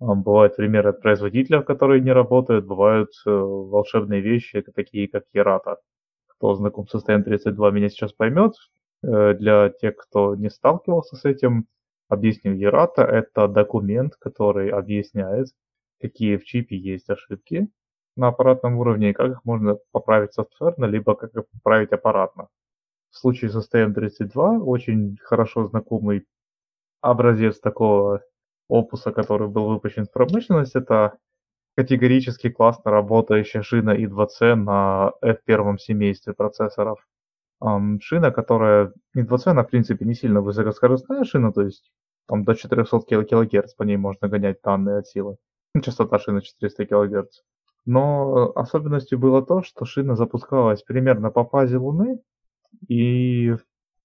бывают 0.00 0.56
примеры 0.56 0.92
производителя, 0.92 1.62
которые 1.62 2.00
не 2.00 2.12
работают, 2.12 2.66
бывают 2.66 3.10
э, 3.26 3.30
волшебные 3.30 4.20
вещи, 4.20 4.62
такие 4.74 5.08
как 5.08 5.24
Ерата. 5.32 5.78
Кто 6.38 6.54
знаком 6.54 6.86
с 6.86 6.94
STM32 6.94 7.72
меня 7.72 7.88
сейчас 7.88 8.12
поймет. 8.12 8.54
Э, 9.02 9.34
для 9.34 9.70
тех, 9.70 9.96
кто 9.96 10.34
не 10.34 10.50
сталкивался 10.50 11.16
с 11.16 11.24
этим, 11.24 11.66
объясню. 12.08 12.54
Ерата– 12.54 13.02
это 13.04 13.48
документ, 13.48 14.16
который 14.16 14.70
объясняет, 14.70 15.48
какие 16.00 16.36
в 16.36 16.44
чипе 16.44 16.76
есть 16.76 17.08
ошибки 17.10 17.68
на 18.16 18.28
аппаратном 18.28 18.78
уровне 18.78 19.10
и 19.10 19.12
как 19.12 19.32
их 19.32 19.44
можно 19.44 19.78
поправить 19.92 20.34
софтверно, 20.34 20.86
либо 20.86 21.14
как 21.14 21.34
их 21.34 21.44
поправить 21.48 21.92
аппаратно. 21.92 22.48
В 23.10 23.18
случае 23.18 23.50
с 23.50 23.56
STM32 23.56 24.58
очень 24.60 25.16
хорошо 25.22 25.66
знакомый 25.66 26.26
образец 27.00 27.60
такого 27.60 28.22
опуса, 28.68 29.12
который 29.12 29.48
был 29.48 29.68
выпущен 29.68 30.06
в 30.06 30.12
промышленность, 30.12 30.74
это 30.74 31.18
категорически 31.76 32.48
классно 32.50 32.90
работающая 32.90 33.62
шина 33.62 33.90
i2C 33.90 34.54
на 34.54 35.12
F1 35.22 35.78
семействе 35.78 36.32
процессоров. 36.32 37.06
Шина, 38.00 38.30
которая 38.30 38.92
i2C, 39.16 39.50
она 39.50 39.62
в 39.62 39.68
принципе 39.68 40.04
не 40.04 40.14
сильно 40.14 40.40
высокоскоростная 40.40 41.24
шина, 41.24 41.52
то 41.52 41.62
есть 41.62 41.92
там 42.26 42.44
до 42.44 42.54
400 42.54 43.00
кГц 43.00 43.74
по 43.74 43.82
ней 43.82 43.96
можно 43.96 44.28
гонять 44.28 44.58
данные 44.64 44.98
от 44.98 45.06
силы. 45.06 45.36
Ну, 45.74 45.80
частота 45.80 46.18
шины 46.18 46.42
400 46.42 46.86
кГц. 46.86 47.42
Но 47.84 48.52
особенностью 48.56 49.18
было 49.18 49.44
то, 49.44 49.62
что 49.62 49.84
шина 49.84 50.16
запускалась 50.16 50.82
примерно 50.82 51.30
по 51.30 51.44
фазе 51.44 51.76
Луны, 51.76 52.18
и 52.88 53.54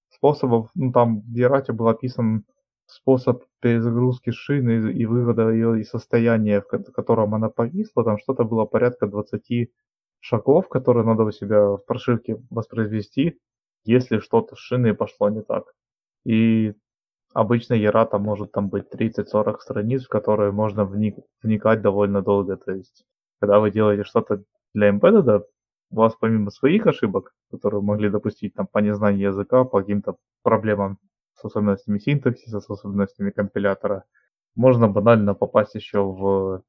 способов, 0.09 0.69
ну 0.75 0.91
там 0.91 1.21
в 1.21 1.35
Ерате 1.35 1.73
был 1.73 1.87
описан 1.87 2.45
способ 2.91 3.43
перезагрузки 3.61 4.31
шины 4.31 4.91
и 4.91 5.05
вывода 5.05 5.49
ее 5.49 5.79
из 5.79 5.89
состояния, 5.89 6.61
в 6.61 6.91
котором 6.91 7.33
она 7.33 7.49
повисла, 7.49 8.03
там 8.03 8.17
что-то 8.17 8.43
было 8.43 8.65
порядка 8.65 9.07
20 9.07 9.69
шагов, 10.19 10.67
которые 10.69 11.05
надо 11.05 11.23
у 11.23 11.31
себя 11.31 11.77
в 11.77 11.85
прошивке 11.85 12.41
воспроизвести, 12.49 13.39
если 13.85 14.19
что-то 14.19 14.55
с 14.55 14.59
шиной 14.59 14.93
пошло 14.93 15.29
не 15.29 15.41
так. 15.41 15.73
И 16.25 16.73
обычно 17.33 17.73
Ерата 17.73 18.19
может 18.19 18.51
там 18.51 18.69
быть 18.69 18.85
30-40 18.93 19.59
страниц, 19.59 20.05
в 20.05 20.09
которые 20.09 20.51
можно 20.51 20.85
вник, 20.85 21.15
вникать 21.41 21.81
довольно 21.81 22.21
долго. 22.21 22.57
То 22.57 22.73
есть, 22.73 23.05
когда 23.39 23.59
вы 23.59 23.71
делаете 23.71 24.03
что-то 24.03 24.43
для 24.73 24.89
embedded, 24.89 25.43
у 25.91 25.95
вас 25.95 26.15
помимо 26.19 26.51
своих 26.51 26.87
ошибок, 26.87 27.33
которые 27.51 27.81
могли 27.81 28.09
допустить 28.09 28.53
там 28.53 28.67
по 28.67 28.79
незнанию 28.79 29.29
языка, 29.29 29.63
по 29.63 29.79
каким-то 29.79 30.17
проблемам 30.43 30.97
с 31.35 31.45
особенностями 31.45 31.99
синтаксиса, 31.99 32.59
с 32.59 32.69
особенностями 32.69 33.31
компилятора. 33.31 34.03
Можно 34.55 34.87
банально 34.87 35.33
попасть 35.33 35.75
еще 35.75 36.03
в 36.03 36.63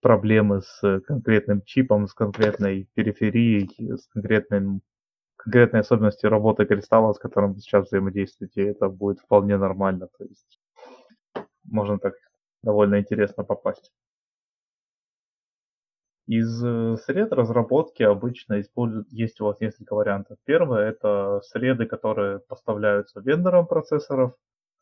проблемы 0.00 0.60
с 0.62 1.00
конкретным 1.06 1.62
чипом, 1.62 2.06
с 2.06 2.14
конкретной 2.14 2.88
периферией, 2.94 3.96
с 3.96 4.06
конкретным, 4.08 4.82
конкретной 5.36 5.80
особенностью 5.80 6.30
работы 6.30 6.66
кристалла, 6.66 7.12
с 7.12 7.18
которым 7.18 7.54
вы 7.54 7.60
сейчас 7.60 7.86
взаимодействуете, 7.86 8.68
это 8.68 8.88
будет 8.88 9.20
вполне 9.20 9.56
нормально. 9.56 10.08
То 10.18 10.24
есть 10.24 10.60
можно 11.64 11.98
так 11.98 12.14
довольно 12.62 13.00
интересно 13.00 13.44
попасть. 13.44 13.92
Из 16.26 16.64
э, 16.64 16.96
сред 17.04 17.32
разработки 17.32 18.02
обычно 18.02 18.60
используют, 18.60 19.12
есть 19.12 19.40
у 19.40 19.44
вас 19.44 19.60
несколько 19.60 19.94
вариантов. 19.94 20.38
Первое 20.44 20.88
это 20.88 21.40
среды, 21.42 21.84
которые 21.84 22.38
поставляются 22.40 23.20
вендором 23.20 23.66
процессоров. 23.66 24.34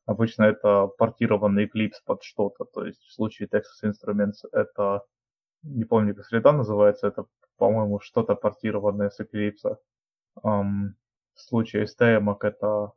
Обычно 0.06 0.44
это 0.44 0.86
портированный 0.98 1.66
Eclipse 1.66 2.00
под 2.04 2.22
что-то. 2.22 2.64
То 2.64 2.84
есть 2.84 3.02
в 3.02 3.12
случае 3.12 3.48
Texas 3.48 3.82
Instruments 3.84 4.46
это, 4.52 5.02
не 5.64 5.84
помню 5.84 6.14
как 6.14 6.26
среда 6.26 6.52
называется, 6.52 7.08
это, 7.08 7.26
по-моему, 7.56 7.98
что-то 8.00 8.36
портированное 8.36 9.10
с 9.10 9.20
Eclipse. 9.20 9.78
Um, 10.44 10.94
в 11.34 11.40
случае 11.40 11.86
STM 11.86 12.36
это 12.40 12.92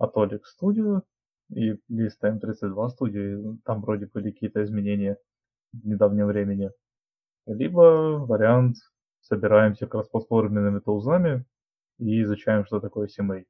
Atollic 0.00 0.42
Studio 0.60 1.02
и 1.50 1.72
STM 1.90 2.38
32 2.38 2.88
Studio. 2.88 3.58
Там 3.64 3.80
вроде 3.82 4.06
были 4.06 4.30
какие-то 4.30 4.62
изменения 4.62 5.18
в 5.72 5.86
недавнем 5.86 6.26
времени. 6.26 6.70
Либо 7.48 8.18
вариант 8.26 8.76
собираемся 9.20 9.86
как 9.86 9.94
раз 9.94 10.08
платформенными 10.08 10.80
тулзами 10.80 11.44
и 11.98 12.22
изучаем, 12.22 12.64
что 12.66 12.80
такое 12.80 13.06
CMake. 13.06 13.46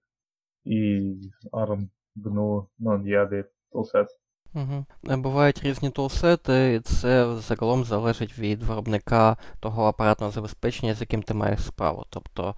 І 0.65 1.13
ARM, 1.53 1.89
GNU, 2.17 2.67
non-YADI 2.81 3.45
toolset. 3.73 4.07
Угу. 4.55 4.85
Бувають 5.17 5.63
різні 5.63 5.91
тулсети, 5.91 6.75
і 6.75 6.81
це 6.81 7.37
загалом 7.37 7.85
залежить 7.85 8.39
від 8.39 8.63
виробника 8.63 9.37
того 9.61 9.85
апаратного 9.85 10.33
забезпечення, 10.33 10.95
з 10.95 11.01
яким 11.01 11.23
ти 11.23 11.35
маєш 11.35 11.63
справу. 11.63 12.05
Тобто 12.11 12.55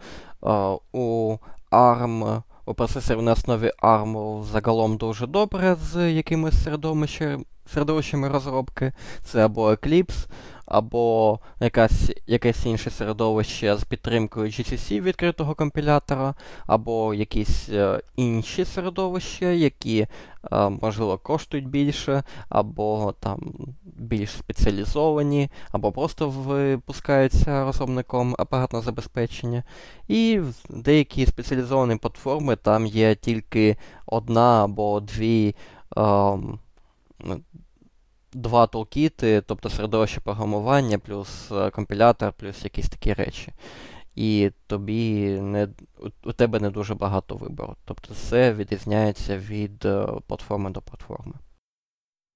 у 0.92 1.36
ARM, 1.72 2.42
у 2.66 2.74
процесорів 2.74 3.22
на 3.22 3.32
основі 3.32 3.70
ARM 3.82 4.42
загалом 4.42 4.96
дуже 4.96 5.26
добре 5.26 5.74
з 5.74 6.12
якимись 6.12 6.64
середовищами, 6.64 7.44
середовищами 7.66 8.28
розробки. 8.28 8.92
Це 9.22 9.44
або 9.44 9.70
Eclipse, 9.70 10.28
або 10.70 11.38
якась, 11.60 12.12
якесь 12.26 12.66
інше 12.66 12.90
середовище 12.90 13.76
з 13.76 13.84
підтримкою 13.84 14.46
GCC 14.46 15.00
відкритого 15.00 15.54
компілятора, 15.54 16.34
або 16.66 17.14
якісь 17.14 17.68
е, 17.68 18.00
інші 18.16 18.64
середовища, 18.64 19.46
які, 19.46 20.06
е, 20.52 20.68
можливо, 20.68 21.18
коштують 21.18 21.68
більше, 21.68 22.22
або 22.48 23.14
там 23.20 23.52
більш 23.82 24.30
спеціалізовані, 24.30 25.50
або 25.72 25.92
просто 25.92 26.28
випускаються 26.28 27.64
розробником 27.64 28.36
апаратного 28.38 28.84
забезпечення. 28.84 29.62
І 30.08 30.40
деякі 30.68 31.26
спеціалізовані 31.26 31.96
платформи 31.96 32.56
там 32.56 32.86
є 32.86 33.14
тільки 33.14 33.76
одна 34.06 34.64
або 34.64 35.00
дві. 35.00 35.54
Е, 35.98 36.38
два 38.33 38.67
тулкіти, 38.67 39.41
тобто 39.41 39.69
середовище 39.69 40.21
програмування, 40.21 40.99
плюс 40.99 41.51
е, 41.51 41.71
компілятор, 41.71 42.33
плюс 42.33 42.63
якісь 42.63 42.89
такі 42.89 43.13
речі. 43.13 43.53
І 44.15 44.51
тобі 44.67 45.29
не, 45.41 45.67
у 46.23 46.31
тебе 46.31 46.59
не 46.59 46.69
дуже 46.69 46.95
багато 46.95 47.35
вибору. 47.35 47.75
Тобто 47.85 48.13
це 48.13 48.53
відрізняється 48.53 49.37
від 49.37 49.85
е, 49.85 50.07
платформи 50.27 50.69
до 50.69 50.81
платформи. 50.81 51.33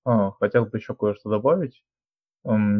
А, 0.06 0.32
хотел 0.32 0.64
бы 0.64 0.78
еще 0.78 0.94
кое-что 0.94 1.30
добавить. 1.30 1.84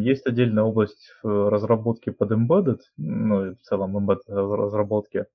Есть 0.00 0.26
отдельная 0.26 0.64
область 0.64 1.14
разработки 1.22 2.10
под 2.10 2.32
embedded, 2.32 2.80
ну 2.96 3.46
и 3.46 3.54
в 3.54 3.60
целом 3.60 3.96
embedded 3.96 4.56
разработки. 4.56 5.26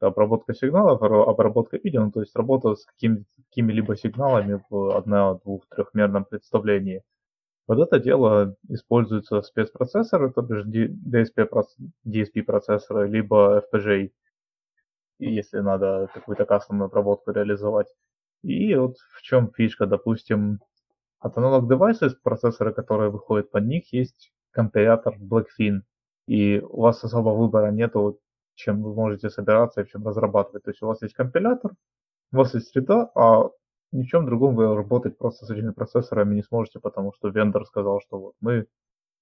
Это 0.00 0.08
обработка 0.08 0.54
сигналов, 0.54 1.02
обработка 1.02 1.78
видео, 1.78 2.04
ну, 2.04 2.10
то 2.10 2.20
есть 2.20 2.36
работа 2.36 2.74
с 2.74 2.84
какими- 2.84 3.24
какими-либо 3.36 3.96
сигналами 3.96 4.60
в 4.70 4.96
одно-, 4.96 5.40
двух-, 5.44 5.66
трехмерном 5.68 6.24
представлении. 6.24 7.02
Под 7.65 7.79
это 7.79 7.99
дело 7.99 8.55
используются 8.67 9.41
спецпроцессоры, 9.41 10.31
то 10.31 10.41
бишь 10.41 10.65
DSP, 10.65 11.49
DSP 12.05 12.43
процессоры, 12.43 13.07
либо 13.07 13.63
FPGA, 13.71 14.11
если 15.19 15.59
надо 15.59 16.09
какую-то 16.13 16.45
кастомную 16.45 16.87
обработку 16.87 17.31
реализовать. 17.31 17.87
И 18.43 18.75
вот 18.75 18.97
в 18.97 19.21
чем 19.21 19.51
фишка, 19.53 19.85
допустим, 19.85 20.59
от 21.19 21.37
Analog 21.37 21.67
Devices 21.69 22.15
процессоры, 22.21 22.73
которые 22.73 23.09
выходят 23.09 23.49
под 23.49 23.65
них, 23.65 23.93
есть 23.93 24.33
компилятор 24.51 25.15
Blackfin. 25.17 25.81
И 26.27 26.59
у 26.59 26.81
вас 26.81 27.01
особо 27.03 27.29
выбора 27.29 27.71
нету, 27.71 28.19
чем 28.55 28.83
вы 28.83 28.93
можете 28.93 29.29
собираться 29.29 29.81
и 29.81 29.87
чем 29.87 30.05
разрабатывать. 30.05 30.63
То 30.63 30.71
есть 30.71 30.81
у 30.81 30.87
вас 30.87 31.01
есть 31.01 31.15
компилятор, 31.15 31.71
у 32.33 32.37
вас 32.37 32.53
есть 32.53 32.67
среда, 32.69 33.09
а 33.15 33.49
ни 33.93 34.03
в 34.03 34.07
чем 34.07 34.25
другом 34.25 34.55
вы 34.55 34.75
работать 34.75 35.17
просто 35.17 35.45
с 35.45 35.51
этими 35.51 35.71
процессорами 35.71 36.35
не 36.35 36.43
сможете, 36.43 36.79
потому 36.79 37.13
что 37.13 37.29
вендор 37.29 37.65
сказал, 37.65 38.01
что 38.01 38.19
вот 38.19 38.33
мы 38.41 38.65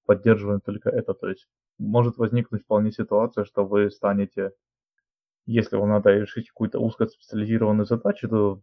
поддерживаем 0.05 0.61
только 0.61 0.89
это. 0.89 1.13
То 1.13 1.27
есть 1.29 1.47
может 1.77 2.17
возникнуть 2.17 2.63
вполне 2.63 2.91
ситуация, 2.91 3.43
что 3.43 3.65
вы 3.65 3.91
станете, 3.91 4.53
если 5.45 5.75
вам 5.75 5.89
надо 5.89 6.11
решить 6.11 6.49
какую-то 6.49 6.79
узкоспециализированную 6.79 7.85
задачу, 7.85 8.29
то 8.29 8.61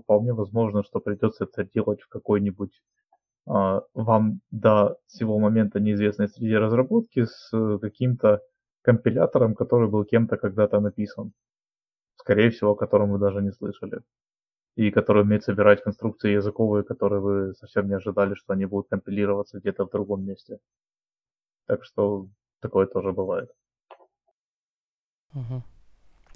вполне 0.00 0.32
возможно, 0.32 0.82
что 0.82 0.98
придется 0.98 1.44
это 1.44 1.64
делать 1.64 2.00
в 2.00 2.08
какой-нибудь 2.08 2.82
а, 3.46 3.82
вам 3.94 4.40
до 4.50 4.96
сего 5.08 5.38
момента 5.38 5.78
неизвестной 5.78 6.28
среде 6.28 6.58
разработки 6.58 7.26
с 7.26 7.50
каким-то 7.80 8.40
компилятором, 8.82 9.54
который 9.54 9.90
был 9.90 10.04
кем-то 10.04 10.38
когда-то 10.38 10.80
написан. 10.80 11.32
Скорее 12.16 12.50
всего, 12.50 12.70
о 12.70 12.76
котором 12.76 13.12
вы 13.12 13.18
даже 13.18 13.42
не 13.42 13.52
слышали 13.52 14.00
и 14.79 14.91
который 14.91 15.23
умеет 15.23 15.43
собирать 15.43 15.83
конструкции 15.83 16.31
языковые, 16.31 16.83
которые 16.83 17.21
вы 17.21 17.53
совсем 17.55 17.87
не 17.87 17.95
ожидали, 17.95 18.35
что 18.35 18.53
они 18.53 18.65
будут 18.65 18.89
компилироваться 18.89 19.59
где-то 19.59 19.85
в 19.85 19.91
другом 19.91 20.25
месте. 20.25 20.59
Так 21.65 21.83
что 21.83 22.27
такое 22.61 22.85
тоже 22.85 23.11
бывает. 23.11 23.49
Угу. 25.33 25.63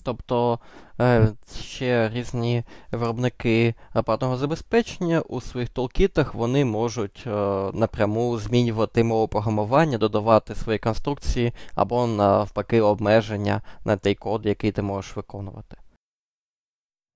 Тобто 0.04 0.60
е, 1.00 1.28
ще 1.56 2.10
різні 2.10 2.64
виробники 2.92 3.76
апаратного 3.94 4.38
забезпечення 4.38 5.22
у 5.22 5.42
своїх 5.42 5.70
толкітах 5.70 6.36
вони 6.36 6.66
можуть 6.66 7.24
е, 7.28 7.32
напряму 7.74 8.38
змінювати 8.38 9.04
мову 9.04 9.28
програмування, 9.28 9.98
додавати 9.98 10.56
свої 10.56 10.80
конструкції 10.80 11.54
або 11.76 12.08
навпаки 12.08 12.82
обмеження 12.82 13.62
на 13.86 13.98
той 13.98 14.16
код, 14.16 14.46
який 14.46 14.72
ти 14.72 14.82
можеш 14.82 15.16
виконувати. 15.16 15.78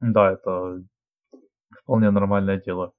Да, 0.01 0.33
это 0.33 0.83
вполне 1.88 2.10
нормальное 2.10 2.60
дело. 2.60 2.92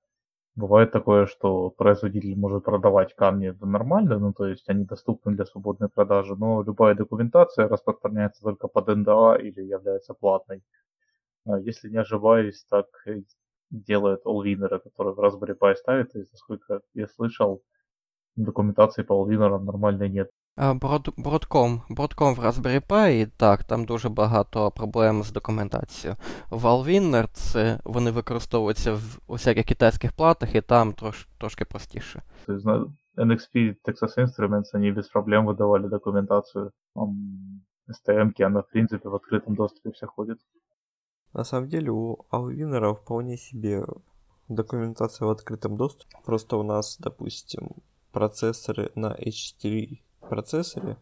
Бывает 0.56 0.92
такое, 0.92 1.28
что 1.28 1.70
производитель 1.72 2.36
может 2.38 2.64
продавать 2.66 3.16
камни 3.16 3.56
нормально, 3.62 4.20
ну 4.20 4.34
то 4.34 4.48
есть 4.48 4.70
они 4.70 4.86
доступны 4.86 5.34
для 5.36 5.46
свободной 5.46 5.90
продажи, 5.90 6.36
но 6.36 6.64
любая 6.64 6.96
документация 6.96 7.68
распространяется 7.70 8.42
только 8.44 8.68
под 8.68 8.88
НДА 8.90 9.36
или 9.38 9.62
является 9.62 10.14
платной. 10.16 10.64
А 11.46 11.60
Если 11.60 11.90
не 11.90 11.98
ошибаюсь, 11.98 12.66
так 12.70 12.88
и 13.08 13.26
делают 13.72 14.26
Allwinner, 14.26 14.80
который 14.80 15.14
в 15.14 15.20
Raspberry 15.20 15.58
Pi 15.60 15.76
ставит, 15.76 16.16
и 16.16 16.26
насколько 16.32 16.82
я 16.96 17.08
слышал, 17.08 17.64
документации 18.38 19.04
по 19.04 19.14
Allwinner 19.14 19.60
нормальной 19.60 20.10
нет. 20.10 20.32
А, 20.59 20.75
Брод, 20.75 21.09
Бродком. 21.16 21.83
Бродком 21.89 22.35
в 22.35 22.39
Raspberry 22.39 22.87
Pi, 22.87 23.27
так, 23.37 23.64
там 23.64 23.85
дуже 23.85 24.09
багато 24.09 24.70
проблем 24.70 25.22
з 25.22 25.33
документацією. 25.33 26.16
В 26.51 26.64
Alwinner 26.64 27.29
це 27.33 27.81
вони 27.85 28.11
використовуються 28.11 28.95
в 28.95 29.18
усяких 29.27 29.66
китайських 29.66 30.12
платах, 30.12 30.55
і 30.55 30.61
там 30.61 30.93
трош, 30.93 31.29
трошки 31.39 31.64
простіше. 31.64 32.22
То 32.47 32.53
есть 32.53 32.66
на 32.66 32.87
NXP 33.16 33.75
Texas 33.85 34.18
Instruments 34.18 34.75
они 34.75 34.93
без 34.93 35.09
проблем 35.09 35.47
выдавали 35.47 35.89
документацию. 35.89 36.70
STM, 37.89 38.43
она 38.43 38.61
в 38.61 38.68
принципе 38.68 39.09
в 39.09 39.14
открытом 39.14 39.55
доступе 39.55 39.91
вся 39.91 40.07
ходит. 40.07 40.39
На 41.33 41.45
самом 41.45 41.68
деле 41.68 41.91
у 41.91 42.16
Alwinner 42.31 42.95
вполне 42.95 43.37
себе 43.37 43.85
документация 44.49 45.27
в 45.27 45.31
открытом 45.31 45.77
доступе. 45.77 46.16
Просто 46.25 46.57
у 46.57 46.62
нас, 46.62 46.97
допустим, 47.01 47.70
процессоры 48.12 48.91
на 48.95 49.14
H4 49.14 49.99
процессоре, 50.30 50.98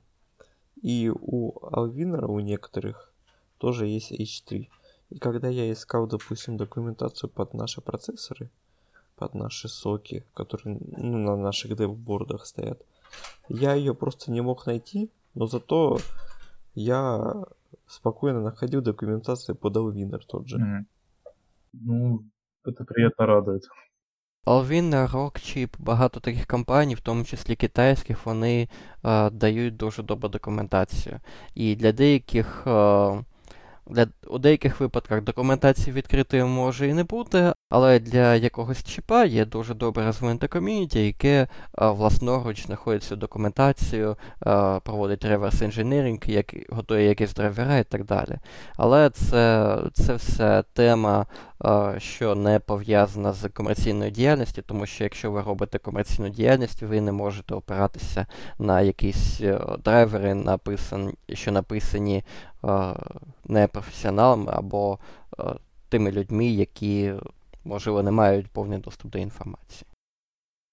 и 0.81 1.11
у 1.13 1.51
Alwinner 1.61 2.25
у 2.25 2.39
некоторых 2.39 3.11
тоже 3.57 3.87
есть 3.87 4.11
H3. 4.11 4.67
И 5.09 5.19
когда 5.19 5.47
я 5.49 5.71
искал, 5.71 6.07
допустим, 6.07 6.57
документацию 6.57 7.29
под 7.29 7.53
наши 7.53 7.81
процессоры, 7.81 8.49
под 9.15 9.33
наши 9.33 9.67
соки, 9.67 10.23
которые 10.33 10.79
ну, 10.97 11.17
на 11.17 11.35
наших 11.35 11.75
девбордах 11.75 12.45
стоят, 12.45 12.81
я 13.49 13.73
ее 13.73 13.93
просто 13.93 14.31
не 14.31 14.41
мог 14.41 14.65
найти, 14.67 15.09
но 15.33 15.47
зато 15.47 15.97
я 16.75 17.33
спокойно 17.87 18.41
находил 18.41 18.81
документацию 18.81 19.55
под 19.55 19.75
Alwinner 19.77 20.21
тот 20.27 20.47
же. 20.47 20.57
Мгм. 20.57 20.87
Ну, 21.73 22.23
это 22.63 22.83
приятно 22.83 23.25
радует. 23.25 23.63
Alwinner, 24.46 25.10
Rockchip, 25.10 25.68
багато 25.78 26.20
таких 26.20 26.46
компаній, 26.46 26.94
в 26.94 27.00
тому 27.00 27.24
числі 27.24 27.56
китайських, 27.56 28.26
вони 28.26 28.68
е, 29.04 29.30
дають 29.30 29.76
дуже 29.76 30.02
добру 30.02 30.28
документацію. 30.28 31.20
І 31.54 31.76
для 31.76 31.92
деяких, 31.92 32.64
е, 32.66 32.70
для, 33.89 34.07
у 34.27 34.37
деяких 34.37 34.79
випадках 34.79 35.21
документації 35.21 35.93
відкритої 35.93 36.43
може 36.43 36.87
і 36.87 36.93
не 36.93 37.03
бути, 37.03 37.53
але 37.69 37.99
для 37.99 38.35
якогось 38.35 38.83
чіпа 38.83 39.25
є 39.25 39.45
дуже 39.45 39.73
добре 39.73 40.05
розвинуте 40.05 40.47
ком'юніті, 40.47 41.05
яке 41.05 41.37
е, 41.37 41.47
власноруч 41.89 42.65
знаходить 42.65 43.03
цю 43.03 43.15
документацію, 43.15 44.15
е, 44.47 44.79
проводить 44.79 45.25
реверс 45.25 45.61
інженеринг, 45.61 46.19
як, 46.25 46.55
готує 46.69 47.07
якісь 47.07 47.33
драйвера 47.33 47.77
і 47.77 47.83
так 47.83 48.05
далі. 48.05 48.37
Але 48.75 49.09
це, 49.09 49.75
це 49.93 50.13
все 50.13 50.63
тема 50.73 51.25
е, 51.65 51.95
що 51.97 52.35
не 52.35 52.59
пов'язана 52.59 53.33
з 53.33 53.49
комерційною 53.49 54.11
діяльністю, 54.11 54.61
тому 54.61 54.85
що 54.85 55.03
якщо 55.03 55.31
ви 55.31 55.41
робите 55.41 55.77
комерційну 55.77 56.29
діяльність, 56.29 56.81
ви 56.81 57.01
не 57.01 57.11
можете 57.11 57.55
опиратися 57.55 58.25
на 58.59 58.81
якісь 58.81 59.41
драйвери, 59.83 60.33
написан, 60.33 61.13
що 61.33 61.51
написані 61.51 62.23
непрофесіоналами 63.45 64.51
або 64.55 64.99
е, 65.39 65.43
тими 65.89 66.11
людьми, 66.11 66.45
які, 66.45 67.13
можливо, 67.63 68.03
не 68.03 68.11
мають 68.11 68.47
повний 68.47 68.79
доступ 68.79 69.11
до 69.11 69.19
інформації. 69.19 69.87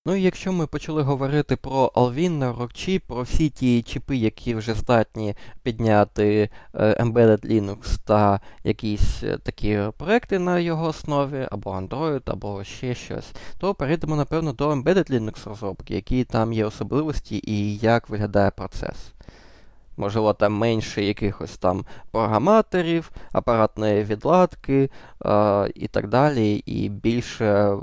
Ну 0.07 0.15
і 0.15 0.23
якщо 0.23 0.53
ми 0.53 0.67
почали 0.67 1.03
говорити 1.03 1.57
про 1.57 1.87
Alvin, 1.87 2.57
Rockchip, 2.59 3.01
про 3.01 3.23
всі 3.23 3.51
ті 3.51 3.83
чіпи, 3.83 4.17
які 4.17 4.55
вже 4.55 4.75
здатні 4.75 5.35
підняти 5.63 6.51
е, 6.75 7.05
Embedded 7.05 7.47
Linux 7.47 7.99
та 8.05 8.41
якісь 8.65 9.23
е, 9.23 9.39
такі 9.39 9.81
проекти 9.99 10.39
на 10.39 10.59
його 10.59 10.87
основі, 10.87 11.49
або 11.51 11.71
Android, 11.71 12.23
або 12.27 12.65
ще 12.65 12.95
щось, 12.95 13.33
то 13.59 13.75
перейдемо, 13.75 14.17
напевно, 14.17 14.53
до 14.53 14.71
Embedded 14.71 15.11
Linux 15.11 15.49
розробки, 15.49 15.95
які 15.95 16.25
там 16.25 16.53
є 16.53 16.65
особливості 16.65 17.41
і 17.45 17.77
як 17.77 18.09
виглядає 18.09 18.51
процес. 18.51 18.97
Можливо, 19.98 20.34
там 20.34 20.54
менше 20.54 21.04
якихось 21.04 21.58
там 21.58 21.86
програматорів, 22.12 23.12
апаратної 23.32 24.04
відладки 24.04 24.90
е, 25.26 25.72
і 25.76 25.88
так 25.88 26.08
далі, 26.08 26.56
і 26.56 26.90
більше 26.90 27.78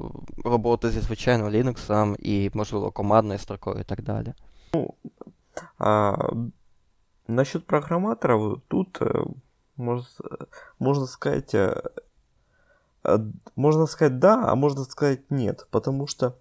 роботи 0.45 0.91
зі 0.91 1.01
звичайним 1.01 1.47
Linux 1.47 2.17
і, 2.19 2.51
можливо, 2.55 2.91
командною 2.91 3.39
строкою 3.39 3.81
і 3.81 3.85
так 3.85 4.03
далі. 4.03 4.33
А, 5.79 6.17
насчет 7.29 7.67
программаторов, 7.67 8.61
тут 8.69 9.01
э, 9.01 9.27
можно, 9.77 10.03
с- 10.05 10.21
можно 10.79 11.07
сказать, 11.07 11.55
э, 11.55 11.83
э, 13.05 13.19
можно 13.57 13.87
сказать 13.87 14.19
да, 14.19 14.45
а 14.47 14.55
можно 14.55 14.85
сказать 14.85 15.31
нет, 15.31 15.67
потому 15.71 16.07
что, 16.07 16.33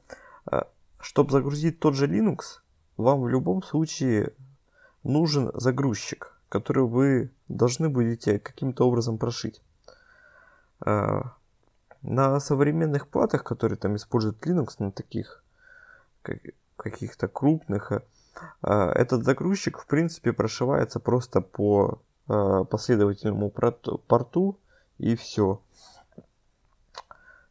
чтобы 0.99 1.31
загрузить 1.31 1.79
тот 1.79 1.93
же 1.95 2.07
Linux, 2.07 2.61
вам 2.97 3.21
в 3.21 3.29
любом 3.29 3.63
случае 3.63 4.31
нужен 5.02 5.50
загрузчик, 5.54 6.34
который 6.48 6.84
вы 6.84 7.30
должны 7.48 7.88
будете 7.88 8.38
каким-то 8.38 8.86
образом 8.86 9.18
прошить. 9.18 9.62
Э, 10.84 11.22
На 12.02 12.40
современных 12.40 13.08
платах, 13.08 13.44
которые 13.44 13.76
там 13.76 13.96
используют 13.96 14.46
Linux, 14.46 14.76
на 14.78 14.90
таких 14.90 15.44
как- 16.22 16.40
каких-то 16.76 17.28
крупных, 17.28 17.92
э, 17.92 18.02
а, 18.62 18.90
Этот 18.92 19.24
загрузчик, 19.24 19.78
в 19.78 19.86
принципе, 19.86 20.32
прошивается 20.32 21.00
просто 21.00 21.40
по 21.40 22.00
а, 22.28 22.64
последовательному 22.64 23.50
порту 23.50 24.58
и 24.98 25.16
все. 25.16 25.60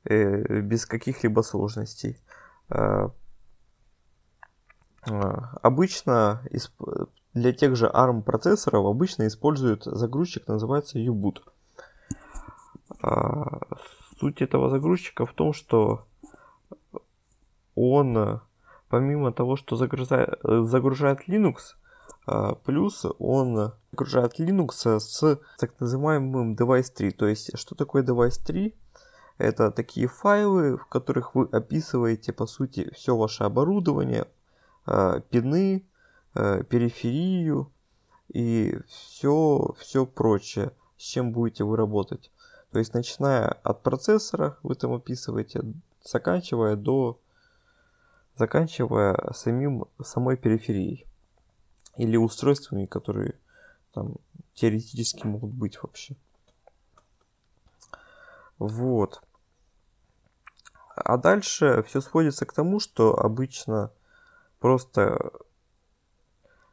Без 0.05 0.85
каких-либо 0.85 1.41
сложностей. 1.41 2.17
А, 2.69 3.11
а, 5.01 5.57
Обычно 5.61 6.41
для 7.33 7.53
тех 7.53 7.75
же 7.75 7.87
ARM 7.87 8.21
процессоров 8.21 8.85
обычно 8.85 9.27
используют 9.27 9.83
загрузчик, 9.83 10.47
называется 10.47 10.99
U-boot. 10.99 11.41
А, 13.01 13.61
Суть 14.19 14.41
этого 14.41 14.69
загрузчика 14.69 15.25
в 15.25 15.33
том, 15.33 15.53
что 15.53 16.05
он 17.75 18.17
э, 18.17 18.39
помимо 18.89 19.31
того, 19.31 19.55
что 19.55 19.77
загрузает, 19.77 20.37
загружает 20.43 21.29
Linux, 21.29 21.75
а, 22.25 22.55
плюс 22.55 23.05
он 23.17 23.71
загружает 23.91 24.39
Linux 24.39 24.99
с 24.99 25.39
так 25.57 25.79
называемым 25.79 26.55
Device 26.55 26.91
3. 26.93 27.11
То 27.11 27.27
есть, 27.27 27.57
что 27.57 27.75
такое 27.75 28.03
Device 28.03 28.43
3? 28.45 28.75
Это 29.37 29.71
такие 29.71 30.07
файлы, 30.07 30.77
в 30.77 30.85
которых 30.87 31.33
вы 31.33 31.47
описываете, 31.49 32.33
по 32.33 32.45
сути, 32.45 32.91
все 32.93 33.15
ваше 33.15 33.45
оборудование, 33.45 34.27
а, 34.85 35.21
пины, 35.21 35.85
а, 36.39 36.63
периферию 36.63 37.71
и 38.29 38.77
все, 38.87 39.75
все 39.77 40.05
прочее, 40.05 40.71
с 40.97 41.01
чем 41.01 41.31
будете 41.31 41.63
вы 41.63 41.75
работать. 41.75 42.31
То 42.71 42.79
есть, 42.79 42.93
начиная 42.93 43.47
от 43.47 43.83
процессора, 43.83 44.57
вы 44.63 44.75
там 44.75 44.93
описываете, 44.93 45.63
заканчивая 46.03 46.75
до 46.75 47.19
заканчивая 48.39 49.33
самим, 49.33 49.85
самой 50.01 50.37
периферией. 50.37 51.05
Или 51.97 52.15
устройствами, 52.15 52.85
которые 52.85 53.35
там 53.93 54.15
теоретически 54.53 55.27
могут 55.27 55.51
быть 55.51 55.83
вообще. 55.83 56.15
Вот. 58.57 59.21
А 60.95 61.17
дальше 61.17 61.83
все 61.83 61.99
сводится 61.99 62.45
к 62.45 62.53
тому, 62.53 62.79
что 62.79 63.19
обычно 63.19 63.91
просто 64.59 65.31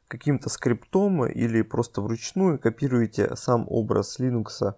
каким-то 0.08 0.48
скриптом 0.48 1.26
или 1.26 1.62
просто 1.62 2.00
вручную 2.00 2.58
копируете 2.58 3.34
сам 3.36 3.66
образ 3.68 4.20
Linux 4.20 4.74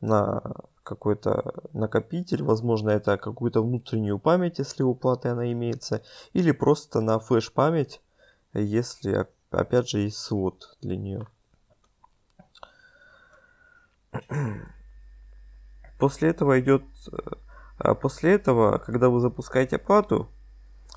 на 0.00 0.42
какой-то 0.82 1.54
накопитель, 1.72 2.42
возможно, 2.42 2.90
это 2.90 3.16
какую-то 3.16 3.62
внутреннюю 3.62 4.18
память, 4.18 4.58
если 4.58 4.82
у 4.82 4.94
платы 4.94 5.28
она 5.28 5.50
имеется, 5.52 6.02
или 6.32 6.52
просто 6.52 7.00
на 7.00 7.18
флеш-память, 7.18 8.02
если, 8.52 9.26
опять 9.50 9.88
же, 9.88 10.00
есть 10.00 10.18
слот 10.18 10.76
для 10.80 10.96
нее. 10.96 11.26
После 15.98 16.30
этого 16.30 16.60
идет... 16.60 16.84
а 17.78 17.94
После 17.94 18.34
этого, 18.34 18.78
когда 18.78 19.08
вы 19.08 19.20
запускаете 19.20 19.78
плату, 19.78 20.28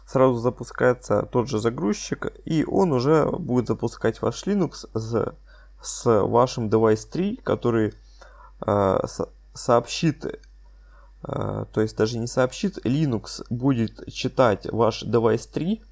сразу 0.07 0.37
запускается 0.37 1.23
тот 1.23 1.49
же 1.49 1.59
загрузчик, 1.59 2.31
и 2.45 2.63
он 2.65 2.93
уже 2.93 3.25
будет 3.25 3.67
запускать 3.67 4.21
ваш 4.21 4.45
Linux 4.47 4.87
с, 4.93 5.35
с 5.81 6.21
вашим 6.21 6.69
device 6.69 7.07
3, 7.11 7.35
который 7.43 7.93
э, 8.65 8.99
со- 9.05 9.29
сообщит, 9.53 10.25
э, 10.25 11.65
то 11.73 11.81
есть 11.81 11.97
даже 11.97 12.17
не 12.17 12.27
сообщит, 12.27 12.77
Linux 12.85 13.45
будет 13.49 14.11
читать 14.13 14.71
ваш 14.71 15.03
device 15.03 15.49
3, 15.51 15.83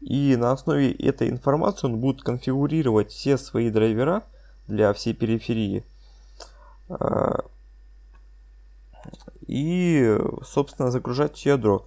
и 0.00 0.36
на 0.36 0.52
основе 0.52 0.92
этой 0.92 1.28
информации 1.28 1.86
он 1.86 1.98
будет 1.98 2.22
конфигурировать 2.22 3.10
все 3.10 3.36
свои 3.36 3.68
драйвера 3.70 4.22
для 4.68 4.92
всей 4.94 5.12
периферии. 5.12 5.84
э, 6.88 7.40
И, 9.46 10.18
собственно, 10.44 10.90
загружать 10.90 11.44
ядро. 11.46 11.86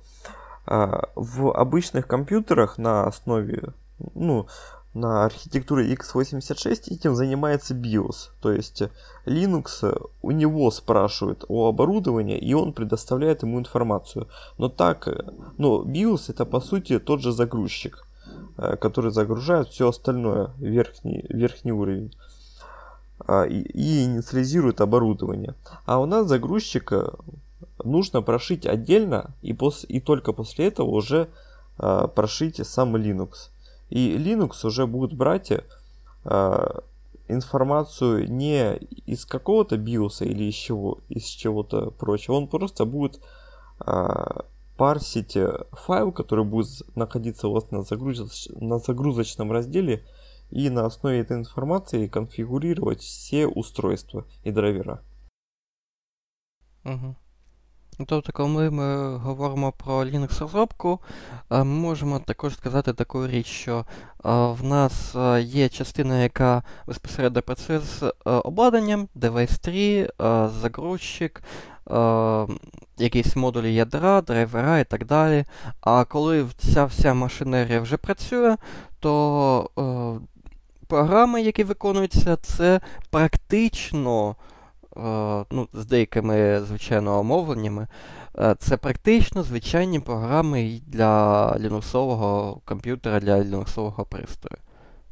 А, 0.65 1.09
В 1.15 1.51
обычных 1.53 2.07
компьютерах 2.07 2.77
на 2.77 3.05
основе, 3.05 3.73
ну, 4.15 4.47
на 4.93 5.23
архитектуре 5.25 5.93
x86 5.93 6.93
этим 6.93 7.15
занимается 7.15 7.73
BIOS. 7.73 8.31
То 8.41 8.51
есть 8.51 8.83
Linux 9.25 9.83
э, 9.83 9.97
у 10.21 10.31
него 10.31 10.69
спрашивает 10.69 11.45
о 11.47 11.69
оборудовании, 11.69 12.37
и 12.37 12.53
он 12.53 12.73
предоставляет 12.73 13.43
ему 13.43 13.57
информацию. 13.59 14.27
Но 14.57 14.67
так, 14.67 15.07
э, 15.07 15.23
ну, 15.57 15.83
BIOS 15.85 16.25
это 16.29 16.45
по 16.45 16.59
сути 16.59 16.99
тот 16.99 17.21
же 17.21 17.31
загрузчик, 17.31 18.05
э, 18.57 18.75
который 18.75 19.11
загружает 19.11 19.69
все 19.69 19.87
остальное, 19.87 20.51
верхний, 20.57 21.25
верхний 21.29 21.71
уровень. 21.71 22.13
а, 23.25 23.45
И, 23.45 23.61
и 23.61 24.03
инициализирует 24.03 24.81
оборудование. 24.81 25.53
А 25.85 25.99
у 25.99 26.05
нас 26.05 26.27
загрузчик 26.27 26.91
э, 26.91 27.09
нужно 27.84 28.22
прошить 28.22 28.66
отдельно 28.66 29.34
и, 29.42 29.52
пос, 29.52 29.84
и 29.88 30.00
только 30.00 30.32
после 30.32 30.66
этого 30.66 30.88
уже 30.88 31.28
э, 31.78 32.08
прошить 32.14 32.66
сам 32.66 32.96
Linux. 32.96 33.50
И 33.90 34.16
Linux 34.16 34.66
уже 34.66 34.86
будет 34.86 35.14
брать 35.16 35.52
э, 35.52 36.80
информацию 37.28 38.30
не 38.30 38.76
из 39.06 39.24
какого-то 39.24 39.76
BIOS 39.76 40.24
или 40.24 40.44
из, 40.44 40.54
чего, 40.54 40.98
из 41.08 41.24
чего-то 41.24 41.90
прочего. 41.90 42.34
Он 42.34 42.48
просто 42.48 42.84
будет 42.84 43.20
э, 43.86 44.40
парсить 44.76 45.36
э, 45.36 45.64
файл, 45.72 46.12
который 46.12 46.44
будет 46.44 46.82
находиться 46.96 47.48
у 47.48 47.52
вас 47.52 47.70
на, 47.70 47.82
загрузоч, 47.82 48.48
на 48.60 48.78
загрузочном 48.78 49.52
разделе 49.52 50.00
і 50.50 50.70
на 50.70 50.84
основі 50.84 51.24
цієї 51.24 51.38
інформації 51.38 52.08
конфігурувати 52.08 53.00
всі 53.00 53.44
устройства 53.44 54.24
і 54.44 54.52
драйвера. 54.52 54.98
Угу. 56.84 57.16
Тобто, 58.05 58.31
коли 58.31 58.71
ми 58.71 59.17
говоримо 59.17 59.71
про 59.71 60.03
Linux 60.03 60.39
розробку, 60.39 60.99
е, 61.51 61.57
ми 61.57 61.65
можемо 61.65 62.19
також 62.19 62.53
сказати 62.53 62.93
таку 62.93 63.27
річ, 63.27 63.45
що 63.45 63.77
е, 63.77 63.83
в 64.31 64.63
нас 64.63 65.15
е, 65.15 65.41
є 65.41 65.69
частина, 65.69 66.21
яка 66.21 66.63
безпосередньо 66.87 67.41
працює 67.41 67.79
з 67.79 68.13
обладнанням, 68.25 69.07
Device 69.15 69.59
3, 69.61 70.01
е, 70.01 70.07
загрузчик, 70.61 71.43
якісь 72.97 73.35
модулі 73.35 73.73
ядра, 73.73 74.21
драйвера 74.21 74.79
і 74.79 74.83
так 74.83 75.05
далі. 75.05 75.45
А 75.81 76.03
коли 76.03 76.45
ця 76.57 76.85
вся 76.85 77.13
машинерія 77.13 77.81
вже 77.81 77.97
працює, 77.97 78.57
то 78.99 79.69
програми, 80.87 81.41
які 81.41 81.63
виконуються, 81.63 82.35
це 82.35 82.81
практично 83.09 84.35
ну, 85.50 85.68
з 85.72 85.86
деякими, 85.86 86.60
звичайно, 86.60 87.18
омовленнями. 87.18 87.86
Е, 88.38 88.56
Це 88.58 88.76
практично 88.76 89.42
звичайні 89.42 90.00
програми 90.00 90.62
й 90.62 90.82
для 90.86 91.56
лінуксового 91.58 92.60
комп'ютера, 92.64 93.20
для 93.20 93.40
лінуксового 93.40 94.04
пристрою. 94.04 94.62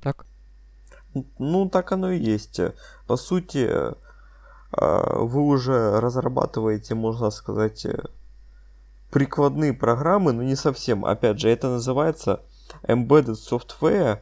Так? 0.00 0.26
Ну, 1.38 1.68
так 1.68 1.92
оно 1.92 2.12
и 2.12 2.34
есть. 2.34 2.60
По 3.06 3.16
сути, 3.16 3.58
э, 3.58 3.94
вы 4.72 5.40
уже 5.40 6.00
разрабатываете, 6.00 6.94
можно 6.94 7.30
сказать, 7.30 7.86
э, 7.86 8.02
прикладные 9.10 9.72
программы, 9.72 10.32
но 10.32 10.42
не 10.42 10.56
совсем. 10.56 11.04
Опять 11.04 11.38
же, 11.38 11.48
это 11.48 11.68
называется 11.68 12.38
embedded 12.82 13.36
software, 13.36 14.18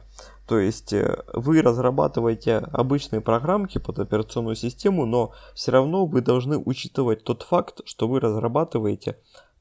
то 0.48 0.58
есть 0.58 0.94
э, 0.94 1.22
вы 1.34 1.60
разрабатываете 1.60 2.56
обычные 2.56 3.20
программки 3.20 3.76
под 3.76 3.98
операционную 3.98 4.56
систему, 4.56 5.04
но 5.04 5.34
все 5.54 5.72
равно 5.72 6.06
вы 6.06 6.22
должны 6.22 6.56
учитывать 6.56 7.22
тот 7.22 7.42
факт, 7.42 7.82
что 7.84 8.08
вы 8.08 8.18
разрабатываете 8.18 9.18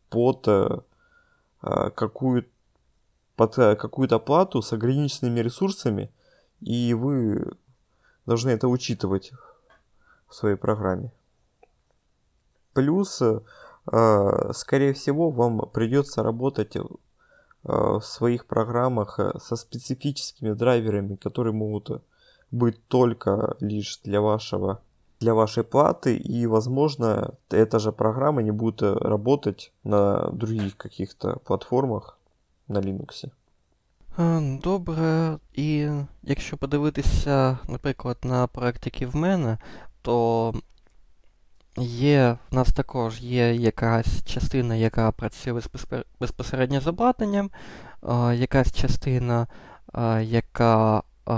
под 0.09 0.47
э, 0.47 0.79
э, 1.61 1.89
какую 1.93 2.45
под 3.35 3.55
какую-то 3.55 4.17
плату 4.17 4.61
с 4.61 4.71
ограниченными 4.71 5.41
ресурсами, 5.41 6.09
и 6.61 6.93
вы 6.93 7.57
должны 8.25 8.51
это 8.51 8.69
учитывать 8.69 9.31
в 10.29 10.33
своей 10.33 10.55
программе. 10.55 11.11
Плюс, 12.73 13.21
э, 13.21 13.41
скорее 14.53 14.93
всего, 14.93 15.31
вам 15.31 15.69
придется 15.69 16.23
работать 16.23 16.77
в 17.67 18.01
своих 18.01 18.45
программах 18.45 19.19
э, 19.19 19.39
со 19.39 19.55
специфическими 19.55 20.53
драйверами, 20.53 21.15
которые 21.15 21.53
могут 21.53 21.89
э, 21.89 21.99
быть 22.51 22.87
только 22.87 23.55
лишь 23.59 23.99
для 24.03 24.21
вашего 24.21 24.79
для 25.19 25.33
вашей 25.33 25.63
платы 25.63 26.15
и 26.15 26.45
возможно 26.45 27.33
эта 27.49 27.79
же 27.79 27.91
программа 27.91 28.43
не 28.43 28.51
будет 28.51 28.83
э, 28.83 28.93
работать 28.93 29.71
на 29.83 30.29
других 30.31 30.77
каких-то 30.77 31.39
платформах 31.43 32.17
на 32.67 32.79
Linux. 32.79 33.29
Добре, 34.63 35.37
і 35.53 35.87
якщо 36.23 36.57
подивитися, 36.57 37.57
наприклад, 37.67 38.17
на 38.23 38.47
проект, 38.47 38.85
який 38.85 39.07
в 39.07 39.15
мене, 39.15 39.57
то 40.01 40.53
є, 41.77 42.37
в 42.51 42.55
нас 42.55 42.73
також 42.73 43.21
є 43.21 43.53
якась 43.55 44.23
частина, 44.25 44.75
яка 44.75 45.11
працює 45.11 45.61
безпосередньо 46.19 46.81
з 46.81 46.87
обладнанням, 46.87 47.51
е, 48.03 48.35
якась 48.35 48.73
частина, 48.73 49.47
е, 49.95 50.23
яка 50.23 51.03
е, 51.29 51.33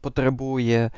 потребує 0.00 0.78
е, 0.86 0.90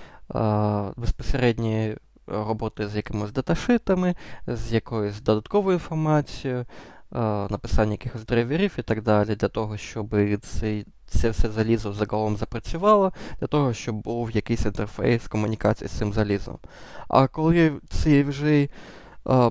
безпосередньої 0.97 1.97
роботи 2.26 2.88
з 2.88 2.97
якимись 2.97 3.32
даташитами, 3.32 4.14
з 4.47 4.72
якоюсь 4.72 5.20
додатковою 5.20 5.74
інформацією, 5.74 6.66
написання 7.50 7.92
якихось 7.92 8.24
драйверів 8.24 8.74
і 8.78 8.82
так 8.82 9.02
далі, 9.02 9.34
для 9.34 9.48
того, 9.48 9.76
щоб 9.76 10.16
цей, 10.42 10.86
це 11.06 11.30
все 11.30 11.50
залізо 11.50 11.92
загалом 11.92 12.36
запрацювало, 12.36 13.12
для 13.40 13.46
того, 13.46 13.72
щоб 13.72 13.94
був 13.94 14.30
якийсь 14.30 14.64
інтерфейс 14.64 15.28
комунікації 15.28 15.88
з 15.88 15.92
цим 15.92 16.12
залізом. 16.12 16.58
А 17.08 17.26
коли 17.26 17.72
цей 17.88 18.22
вже 18.22 18.62
е, 18.62 18.68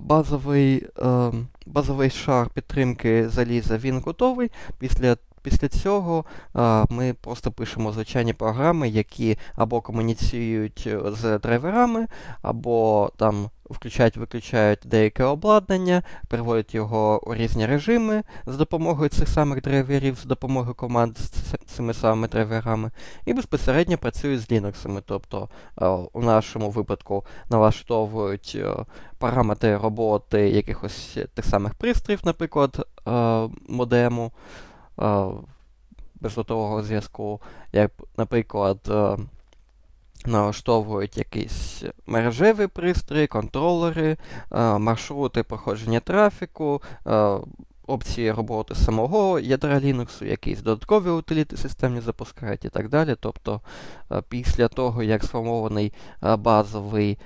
базовий, 0.01 0.87
е, 0.99 1.31
базовий 1.65 2.09
шар 2.09 2.49
підтримки 2.49 3.29
заліза 3.29 3.77
він 3.77 3.99
готовий, 3.99 4.51
після 4.79 5.17
Після 5.41 5.67
цього 5.67 6.25
а, 6.53 6.85
ми 6.89 7.13
просто 7.13 7.51
пишемо 7.51 7.91
звичайні 7.91 8.33
програми, 8.33 8.89
які 8.89 9.37
або 9.55 9.81
комуніціюють 9.81 10.83
е, 10.87 10.99
з 11.05 11.39
драйверами, 11.39 12.07
або 12.41 13.11
там 13.17 13.49
включають-виключають 13.69 14.79
деяке 14.85 15.23
обладнання, 15.23 16.03
переводять 16.27 16.75
його 16.75 17.29
у 17.29 17.35
різні 17.35 17.65
режими 17.65 18.23
за 18.45 18.57
допомогою 18.57 19.09
цих 19.09 19.29
самих 19.29 19.61
драйверів, 19.61 20.15
за 20.15 20.29
допомогою 20.29 20.75
команд 20.75 21.17
з 21.17 21.55
цими 21.65 21.93
самими 21.93 22.27
драйверами, 22.27 22.91
і 23.25 23.33
безпосередньо 23.33 23.97
працюють 23.97 24.41
з 24.41 24.51
Linux. 24.51 25.01
Тобто 25.05 25.49
е, 25.81 25.87
у 26.13 26.21
нашому 26.21 26.69
випадку 26.69 27.25
налаштовують 27.49 28.57
е, 28.59 28.85
параметри 29.17 29.77
роботи 29.77 30.49
якихось 30.49 31.17
тих 31.33 31.45
самих 31.45 31.73
пристроїв, 31.73 32.21
наприклад, 32.23 32.87
е, 33.07 33.11
модему 33.67 34.31
бездротового 36.21 36.83
зв'язку, 36.83 37.41
як, 37.73 37.91
наприклад, 38.17 38.79
налаштовують 40.29 41.17
якісь 41.17 41.83
мережеві 42.05 42.67
пристрої, 42.67 43.27
контролери, 43.27 44.17
е, 44.51 44.77
маршрути 44.77 45.43
проходження 45.43 45.99
трафіку, 45.99 46.81
е, 47.07 47.37
опції 47.87 48.31
роботи 48.31 48.75
самого 48.75 49.39
ядра 49.39 49.79
Linux, 49.79 50.25
якісь 50.25 50.61
додаткові 50.61 51.09
утиліти 51.09 51.57
системні 51.57 52.01
запускають 52.01 52.65
і 52.65 52.69
так 52.69 52.89
далі. 52.89 53.15
Тобто 53.19 53.61
е, 54.11 54.21
після 54.29 54.67
того, 54.67 55.03
як 55.03 55.23
сформований 55.23 55.93
базовий 56.37 57.17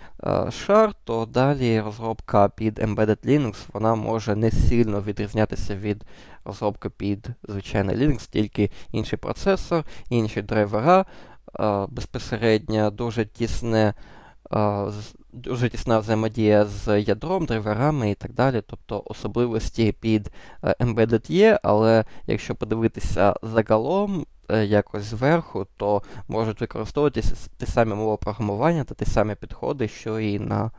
шар, 0.51 0.93
то 1.03 1.25
далі 1.25 1.81
розробка 1.81 2.49
під 2.49 2.79
Embedded 2.79 3.27
Linux 3.27 3.55
вона 3.73 3.95
може 3.95 4.35
не 4.35 4.51
сильно 4.51 5.01
відрізнятися 5.01 5.75
від 5.75 6.03
розробки 6.45 6.89
під 6.89 7.27
звичайний 7.43 7.95
Linux, 7.95 8.29
тільки 8.29 8.71
інший 8.91 9.19
процесор, 9.19 9.83
інші 10.09 10.41
драйвера, 10.41 11.05
безпосередньо 11.89 12.91
дуже 12.91 13.25
тісне 13.25 13.93
дуже 15.33 15.69
тісна 15.69 15.99
взаємодія 15.99 16.65
з 16.65 17.01
ядром, 17.01 17.45
драйверами 17.45 18.11
і 18.11 18.15
так 18.15 18.33
далі. 18.33 18.61
Тобто 18.67 19.03
особливості 19.05 19.91
під 19.91 20.31
Embedded 20.63 21.31
є, 21.31 21.59
але 21.63 22.05
якщо 22.27 22.55
подивитися 22.55 23.35
загалом 23.41 24.25
якось 24.49 25.03
зверху, 25.03 25.67
то 25.77 26.01
можуть 26.27 26.61
використовуватися 26.61 27.49
ті 27.57 27.65
самі 27.65 27.93
мови 27.93 28.17
програмування 28.17 28.83
та 28.83 28.95
ті 28.95 29.05
самі 29.05 29.35
підходи, 29.35 29.87
що 29.87 30.19
і 30.19 30.39
на 30.39 30.71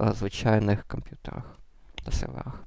звичайних 0.00 0.84
комп'ютерах 0.84 1.44
та 2.04 2.12
серверах. 2.12 2.62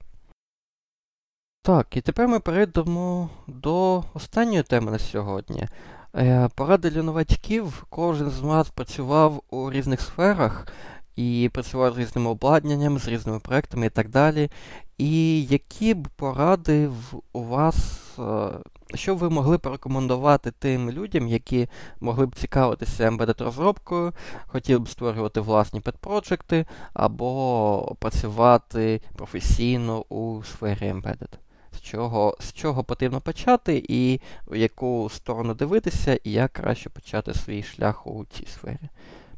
Так, 1.61 1.98
і 1.98 2.02
тепер 2.02 2.27
ми 2.27 2.40
перейдемо 2.40 3.30
до 3.48 4.03
останньої 4.14 4.64
теми 4.64 4.91
на 4.91 4.99
сьогодні. 4.99 5.68
Е, 6.15 6.49
поради 6.56 6.90
для 6.90 7.03
новачків. 7.03 7.86
Кожен 7.90 8.30
з 8.30 8.41
нас 8.41 8.69
працював 8.69 9.41
у 9.49 9.72
різних 9.72 10.02
сферах 10.02 10.68
і 11.15 11.49
працював 11.53 11.94
з 11.94 11.98
різним 11.98 12.27
обладнанням, 12.27 12.99
з 12.99 13.07
різними 13.07 13.40
проектами 13.40 13.86
і 13.86 13.90
так 13.90 14.10
далі. 14.10 14.49
І 14.98 15.44
які 15.44 15.94
б 15.94 16.07
поради 16.15 16.90
у 17.34 17.44
вас, 17.44 18.02
е, 18.19 18.49
що 18.94 19.15
ви 19.15 19.30
могли 19.30 19.57
порекомендувати 19.57 20.52
тим 20.52 20.91
людям, 20.91 21.27
які 21.27 21.68
могли 21.99 22.26
б 22.26 22.36
цікавитися 22.36 23.10
embedded 23.10 23.44
розробкою, 23.44 24.14
хотіли 24.48 24.80
б 24.80 24.90
створювати 24.90 25.41
власні 25.41 25.80
педпроджекти 25.80 26.65
або 26.94 27.95
працювати 27.99 29.02
професійно 29.15 29.99
у 30.10 30.44
сфері 30.44 30.94
embedded? 30.94 31.48
з 31.70 31.81
чого 31.81 32.36
з 32.40 32.52
чого 32.52 32.85
потрібно 32.85 33.20
почати, 33.20 33.85
і 33.89 34.20
в 34.47 34.56
яку 34.56 35.09
сторону 35.10 35.55
дивитися, 35.55 36.18
і 36.24 36.32
як 36.32 36.52
краще 36.52 36.90
почати 36.90 37.35
свій 37.35 37.62
шлях 37.62 38.06
у 38.06 38.24
цій 38.24 38.47
сфері. 38.47 38.89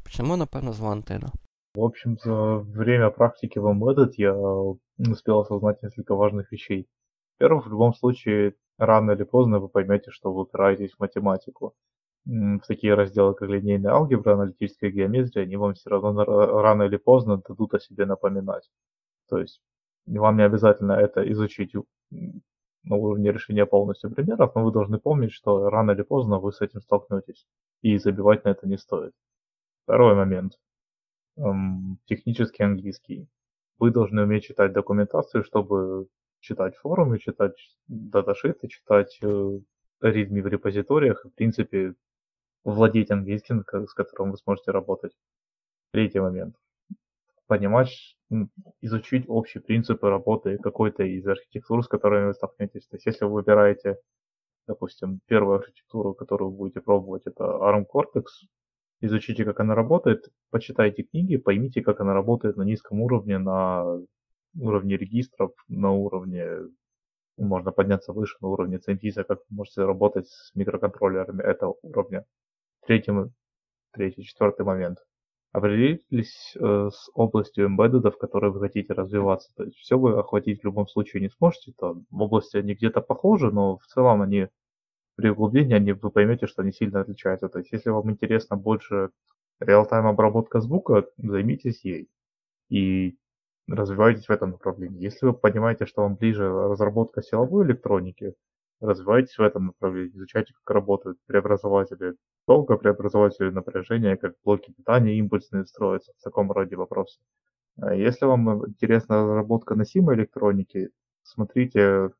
Почнемо, 0.03 0.37
напевно, 0.37 0.73
з 0.73 0.79
Валентина. 0.79 1.31
В 1.75 1.83
общем, 1.83 2.17
за 2.17 2.55
время 2.55 3.09
практики 3.09 3.59
в 3.59 3.65
Embedded 3.65 4.13
я 4.17 4.33
успел 5.11 5.39
осознать 5.39 5.83
несколько 5.83 6.15
важных 6.15 6.51
вещей. 6.51 6.87
Во-первых, 7.39 7.67
в 7.67 7.71
любом 7.71 7.93
случае, 7.93 8.53
рано 8.79 9.11
или 9.11 9.23
поздно 9.23 9.59
вы 9.59 9.69
поймете, 9.69 10.11
что 10.11 10.33
вы 10.33 10.41
упираетесь 10.41 10.93
в 10.93 10.99
математику. 10.99 11.75
В 12.25 12.61
такие 12.67 12.95
разделы, 12.95 13.35
как 13.35 13.49
линейная 13.49 13.91
алгебра, 13.91 14.33
аналитическая 14.33 14.89
геометрия, 14.89 15.45
они 15.45 15.55
вам 15.55 15.73
все 15.73 15.89
равно 15.89 16.23
рано 16.25 16.83
или 16.83 16.97
поздно 16.97 17.41
дадут 17.47 17.73
о 17.73 17.79
себе 17.79 18.05
напоминать. 18.05 18.69
То 19.29 19.37
есть 19.37 19.61
вам 20.07 20.37
не 20.37 20.43
обязательно 20.43 20.93
это 20.93 21.31
изучить 21.31 21.75
на 22.84 22.96
уровне 22.96 23.32
решения 23.32 23.66
полностью 23.66 24.10
примеров, 24.10 24.54
но 24.54 24.64
вы 24.64 24.72
должны 24.72 24.98
помнить, 24.98 25.32
что 25.32 25.70
рано 25.70 25.92
или 25.92 26.02
поздно 26.02 26.38
вы 26.38 26.52
с 26.52 26.60
этим 26.60 26.80
столкнетесь, 26.80 27.46
и 27.82 27.98
забивать 27.98 28.44
на 28.44 28.50
это 28.50 28.66
не 28.66 28.76
стоит. 28.76 29.12
Второй 29.84 30.14
момент. 30.14 30.58
Эм, 31.36 31.98
технический 32.06 32.64
английский. 32.64 33.28
Вы 33.78 33.90
должны 33.90 34.22
уметь 34.22 34.44
читать 34.44 34.72
документацию, 34.72 35.44
чтобы 35.44 36.08
читать 36.40 36.76
форумы, 36.76 37.18
читать 37.18 37.56
даташиты, 37.88 38.68
читать 38.68 39.18
э, 39.22 39.58
ритми 40.00 40.40
в 40.40 40.46
репозиториях, 40.46 41.24
в 41.24 41.30
принципе, 41.30 41.94
владеть 42.64 43.10
английским, 43.10 43.64
с 43.64 43.94
которым 43.94 44.32
вы 44.32 44.38
сможете 44.38 44.72
работать. 44.72 45.12
Третий 45.92 46.20
момент 46.20 46.56
понимать, 47.52 48.16
изучить 48.80 49.24
общие 49.28 49.62
принципы 49.62 50.08
работы 50.08 50.58
какой-то 50.58 51.02
из 51.02 51.26
архитектур, 51.26 51.84
с 51.84 51.88
которыми 51.88 52.28
вы 52.28 52.34
столкнетесь. 52.34 52.86
То 52.86 52.96
есть, 52.96 53.06
если 53.06 53.24
вы 53.24 53.32
выбираете, 53.34 53.98
допустим, 54.66 55.20
первую 55.26 55.58
архитектуру, 55.58 56.14
которую 56.14 56.50
вы 56.50 56.56
будете 56.56 56.80
пробовать, 56.80 57.26
это 57.26 57.44
ARM 57.44 57.86
Cortex, 57.92 58.24
изучите, 59.00 59.44
как 59.44 59.60
она 59.60 59.74
работает, 59.74 60.28
почитайте 60.50 61.02
книги, 61.02 61.36
поймите, 61.36 61.82
как 61.82 62.00
она 62.00 62.14
работает 62.14 62.56
на 62.56 62.62
низком 62.62 63.00
уровне, 63.00 63.38
на 63.38 63.98
уровне 64.58 64.96
регистров, 64.96 65.52
на 65.68 65.92
уровне, 65.92 66.46
можно 67.36 67.72
подняться 67.72 68.12
выше, 68.12 68.36
на 68.40 68.48
уровне 68.48 68.78
CMTIS, 68.78 69.24
как 69.24 69.38
вы 69.48 69.56
можете 69.56 69.84
работать 69.84 70.28
с 70.28 70.54
микроконтроллерами 70.54 71.42
этого 71.42 71.76
уровня. 71.82 72.24
Третий, 72.86 73.12
третий, 73.92 74.24
четвертый 74.24 74.64
момент– 74.64 74.98
определились 75.52 76.54
э, 76.56 76.90
с 76.92 77.10
областью 77.14 77.68
embedded, 77.68 78.10
в 78.10 78.18
которой 78.18 78.50
вы 78.50 78.60
хотите 78.60 78.92
развиваться. 78.94 79.50
То 79.54 79.64
есть 79.64 79.76
все 79.76 79.98
вы 79.98 80.18
охватить 80.18 80.60
в 80.60 80.64
любом 80.64 80.88
случае 80.88 81.22
не 81.22 81.28
сможете. 81.28 81.72
Там 81.78 82.06
области 82.10 82.56
они 82.56 82.74
где-то 82.74 83.02
похожи, 83.02 83.50
но 83.50 83.76
в 83.76 83.86
целом 83.86 84.22
они 84.22 84.48
при 85.16 85.28
углублении 85.28 85.74
они, 85.74 85.92
вы 85.92 86.10
поймете, 86.10 86.46
что 86.46 86.62
они 86.62 86.72
сильно 86.72 87.00
отличаются. 87.00 87.48
То 87.48 87.58
есть 87.58 87.70
если 87.70 87.90
вам 87.90 88.10
интересно 88.10 88.56
больше 88.56 89.10
реал-тайм 89.60 90.06
обработка 90.06 90.60
звука, 90.60 91.06
займитесь 91.18 91.84
ей 91.84 92.08
и 92.70 93.16
развивайтесь 93.68 94.26
в 94.26 94.30
этом 94.30 94.52
направлении. 94.52 95.02
Если 95.02 95.26
вы 95.26 95.34
понимаете, 95.34 95.84
что 95.84 96.02
вам 96.02 96.16
ближе 96.16 96.50
разработка 96.50 97.22
силовой 97.22 97.66
электроники, 97.66 98.34
развивайтесь 98.82 99.38
в 99.38 99.42
этом 99.42 99.66
направлении, 99.66 100.14
изучайте, 100.14 100.52
как 100.54 100.74
работают 100.74 101.18
преобразователи 101.26 102.14
тока, 102.46 102.76
преобразователи 102.76 103.50
напряжения, 103.50 104.16
как 104.16 104.34
блоки 104.44 104.72
питания 104.72 105.16
импульсные 105.18 105.64
строятся, 105.64 106.12
в 106.18 106.22
таком 106.22 106.50
роде 106.52 106.76
вопросы. 106.76 107.20
А 107.80 107.94
если 107.94 108.26
вам 108.26 108.68
интересна 108.68 109.24
разработка 109.24 109.74
носимой 109.74 110.16
электроники, 110.16 110.90
смотрите 111.22 112.10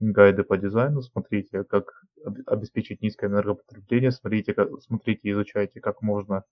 гайды 0.00 0.44
по 0.44 0.56
дизайну, 0.58 1.02
смотрите, 1.02 1.64
как 1.64 2.04
обеспечить 2.46 3.02
низкое 3.02 3.30
энергопотребление, 3.30 4.12
смотрите, 4.12 4.54
как, 4.54 4.68
смотрите, 4.82 5.30
изучайте, 5.30 5.80
как 5.80 6.02
можно 6.02 6.44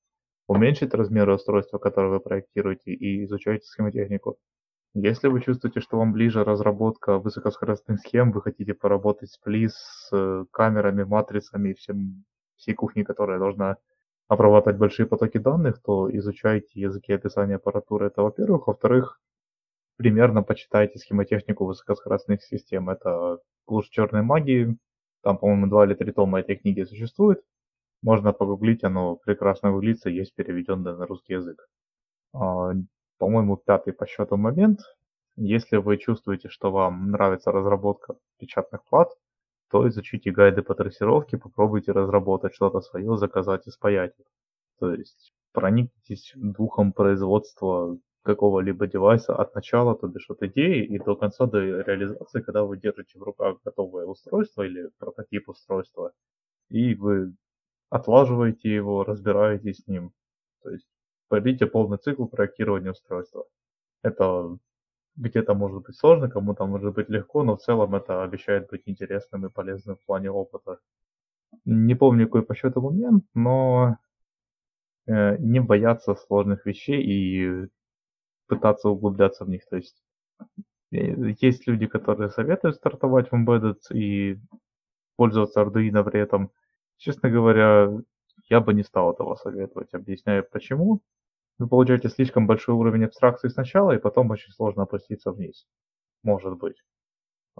уменьшить 0.47 0.95
размеры 0.95 1.35
устройства, 1.35 1.79
которое 1.79 2.09
вы 2.11 2.21
проектируете, 2.21 2.93
и 2.93 3.25
изучайте 3.25 3.67
схемотехнику. 3.67 4.39
Если 4.99 5.29
вы 5.29 5.43
чувствуете, 5.43 5.81
что 5.81 5.99
вам 5.99 6.15
ближе 6.15 6.43
разработка 6.43 7.19
высокоскоростных 7.19 8.01
схем, 8.01 8.33
вы 8.33 8.41
хотите 8.41 8.73
поработать 8.73 9.31
с 9.31 9.37
плиз, 9.37 9.75
с 9.75 10.09
э, 10.11 10.47
камерами, 10.51 11.05
матрицами, 11.05 11.75
всем, 11.75 12.25
всей 12.57 12.73
кухней, 12.73 13.05
которая 13.05 13.39
должна 13.39 13.77
обрабатывать 14.27 14.79
большие 14.79 15.05
потоки 15.05 15.37
данных, 15.37 15.83
то 15.83 16.09
изучайте 16.17 16.81
языки 16.81 17.13
описания 17.13 17.57
аппаратуры. 17.57 18.07
Это 18.07 18.23
во-первых. 18.23 18.69
Во-вторых, 18.69 19.21
примерно 19.99 20.43
почитайте 20.43 20.99
схемотехнику 20.99 21.67
высокоскоростных 21.67 22.43
систем. 22.43 22.89
Это 22.89 23.41
луж 23.67 23.91
черной 23.91 24.23
магии. 24.23 24.79
Там, 25.23 25.37
по-моему, 25.37 25.67
два 25.67 25.85
или 25.85 25.93
три 25.93 26.11
тома 26.11 26.41
этой 26.41 26.57
книги 26.57 26.85
существует. 26.85 27.43
Можно 28.01 28.33
погуглить, 28.33 28.83
оно 28.83 29.17
прекрасно 29.17 29.73
гуглится, 29.73 30.09
есть 30.09 30.35
переведенное 30.35 30.97
на 30.97 31.07
русский 31.07 31.35
язык. 31.35 31.69
По-моему, 33.19 33.57
пятый 33.57 33.93
по 33.93 34.07
счету 34.07 34.37
момент. 34.37 34.81
Если 35.37 35.77
вы 35.77 35.99
чувствуете, 35.99 36.49
что 36.49 36.71
вам 36.71 37.11
нравится 37.11 37.53
разработка 37.53 38.17
печатных 38.39 38.85
плат, 38.85 39.11
то 39.71 39.87
изучите 39.89 40.31
гайды 40.31 40.63
по 40.63 40.75
трассировке, 40.75 41.39
попробуйте 41.39 41.93
разработать 41.93 42.55
что-то 42.55 42.81
свое, 42.81 43.17
заказать 43.17 43.67
и 43.67 43.71
спаять. 43.71 44.15
То 44.79 44.93
есть 44.93 45.33
проникнитесь 45.53 46.33
духом 46.37 46.93
производства 46.93 47.99
какого-либо 48.23 48.87
девайса 48.87 49.35
от 49.35 49.55
начала, 49.55 49.95
то 49.97 50.09
бишь 50.09 50.29
от 50.29 50.43
идеи 50.43 50.85
и 50.85 50.99
до 50.99 51.17
конца 51.17 51.47
до 51.47 51.61
реализации, 51.61 52.43
когда 52.43 52.65
вы 52.65 52.77
держите 52.77 53.19
в 53.19 53.23
руках 53.23 53.59
готовое 53.65 54.05
устройство 54.05 54.63
или 54.63 54.91
прототип 54.99 55.49
устройства, 55.49 56.13
и 56.69 56.95
вы 56.95 57.35
отлаживаете 57.89 58.75
его, 58.75 59.05
разбираетесь 59.05 59.79
с 59.79 59.87
ним. 59.87 60.13
То 60.63 60.71
есть 60.71 60.89
пройдите 61.29 61.67
полный 61.67 61.99
цикл 61.99 62.27
проектирования 62.27 62.91
устройства. 62.93 63.47
Это 64.03 64.59
где-то 65.17 65.55
может 65.55 65.83
быть 65.83 65.97
сложно, 65.97 66.29
кому-то 66.31 66.67
может 66.67 66.95
быть 66.95 67.09
легко, 67.09 67.43
но 67.43 67.57
в 67.57 67.63
целом 67.63 67.95
это 67.95 68.23
обещает 68.23 68.69
быть 68.69 68.83
интересным 68.87 69.47
и 69.47 69.51
полезным 69.51 69.97
в 69.97 70.05
плане 70.05 70.31
опыта. 70.31 70.79
Не 71.65 71.95
помню, 71.95 72.27
какой 72.27 72.43
по 72.43 72.55
счету 72.55 72.81
момент, 72.83 73.25
но 73.35 73.99
э, 75.07 75.39
не 75.39 75.61
бояться 75.61 76.15
сложных 76.15 76.67
вещей 76.67 77.03
и 77.03 77.69
пытаться 78.47 78.89
углубляться 78.89 79.45
в 79.45 79.49
них. 79.49 79.67
То 79.69 79.77
есть 79.77 80.03
э, 80.93 81.33
есть 81.41 81.67
люди, 81.67 81.87
которые 81.87 82.31
советуют 82.31 82.77
стартовать 82.77 83.31
в 83.31 83.35
Embedded 83.35 83.81
и 83.93 84.39
пользоваться 85.17 85.63
Arduino 85.63 86.05
при 86.05 86.21
этом. 86.21 86.51
Честно 86.99 87.31
говоря, 87.31 87.91
я 88.49 88.61
бы 88.61 88.75
не 88.75 88.83
стал 88.83 89.13
этого 89.13 89.35
советовать. 89.37 89.95
Объясняю 89.95 90.47
почему. 90.51 91.01
Вы 91.59 91.69
получаете 91.69 92.09
слишком 92.09 92.47
большой 92.47 92.75
уровень 92.75 93.05
абстракции 93.05 93.49
сначала, 93.49 93.93
и 93.93 93.99
потом 93.99 94.31
очень 94.31 94.53
сложно 94.53 94.83
опуститься 94.83 95.33
вниз. 95.33 95.67
Может 96.23 96.59
быть. 96.59 96.77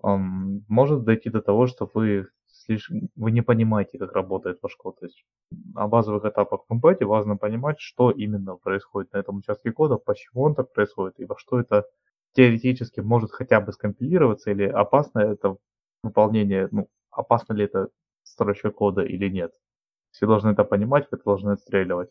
Um, 0.03 0.61
может 0.69 1.05
дойти 1.05 1.31
до 1.31 1.41
того, 1.41 1.67
что 1.67 1.91
вы 1.95 2.27
слишком, 2.47 3.09
вы 3.17 3.31
не 3.31 3.43
понимаете, 3.43 3.99
как 3.99 4.13
работает 4.13 4.59
ваш 4.63 4.77
код. 4.77 4.99
То 5.01 5.07
есть 5.07 5.25
на 5.51 5.87
базовых 5.89 6.25
этапах 6.25 6.65
в 6.69 6.73
Embedded 6.73 7.07
важно 7.07 7.37
понимать, 7.37 7.81
что 7.81 8.11
именно 8.11 8.57
происходит 8.57 9.13
на 9.13 9.19
этом 9.19 9.39
участке 9.39 9.73
кода, 9.73 9.97
почему 9.97 10.43
он 10.43 10.55
так 10.55 10.73
происходит, 10.73 11.19
и 11.19 11.25
во 11.25 11.39
что 11.39 11.61
это 11.61 11.87
теоретически 12.33 13.01
может 13.01 13.33
хотя 13.33 13.61
бы 13.61 13.73
скомпилироваться, 13.73 14.51
или 14.51 14.65
опасно 14.65 15.21
это 15.21 15.57
выполнение, 16.03 16.69
ну, 16.71 16.89
опасно 17.11 17.55
ли 17.55 17.65
это 17.65 17.89
строчка 18.23 18.71
кода 18.71 19.03
или 19.03 19.29
нет. 19.29 19.53
Все 20.17 20.27
должны 20.27 20.49
это 20.49 20.65
понимать, 20.65 21.09
как 21.11 21.25
должны 21.25 21.51
отстреливать. 21.51 22.09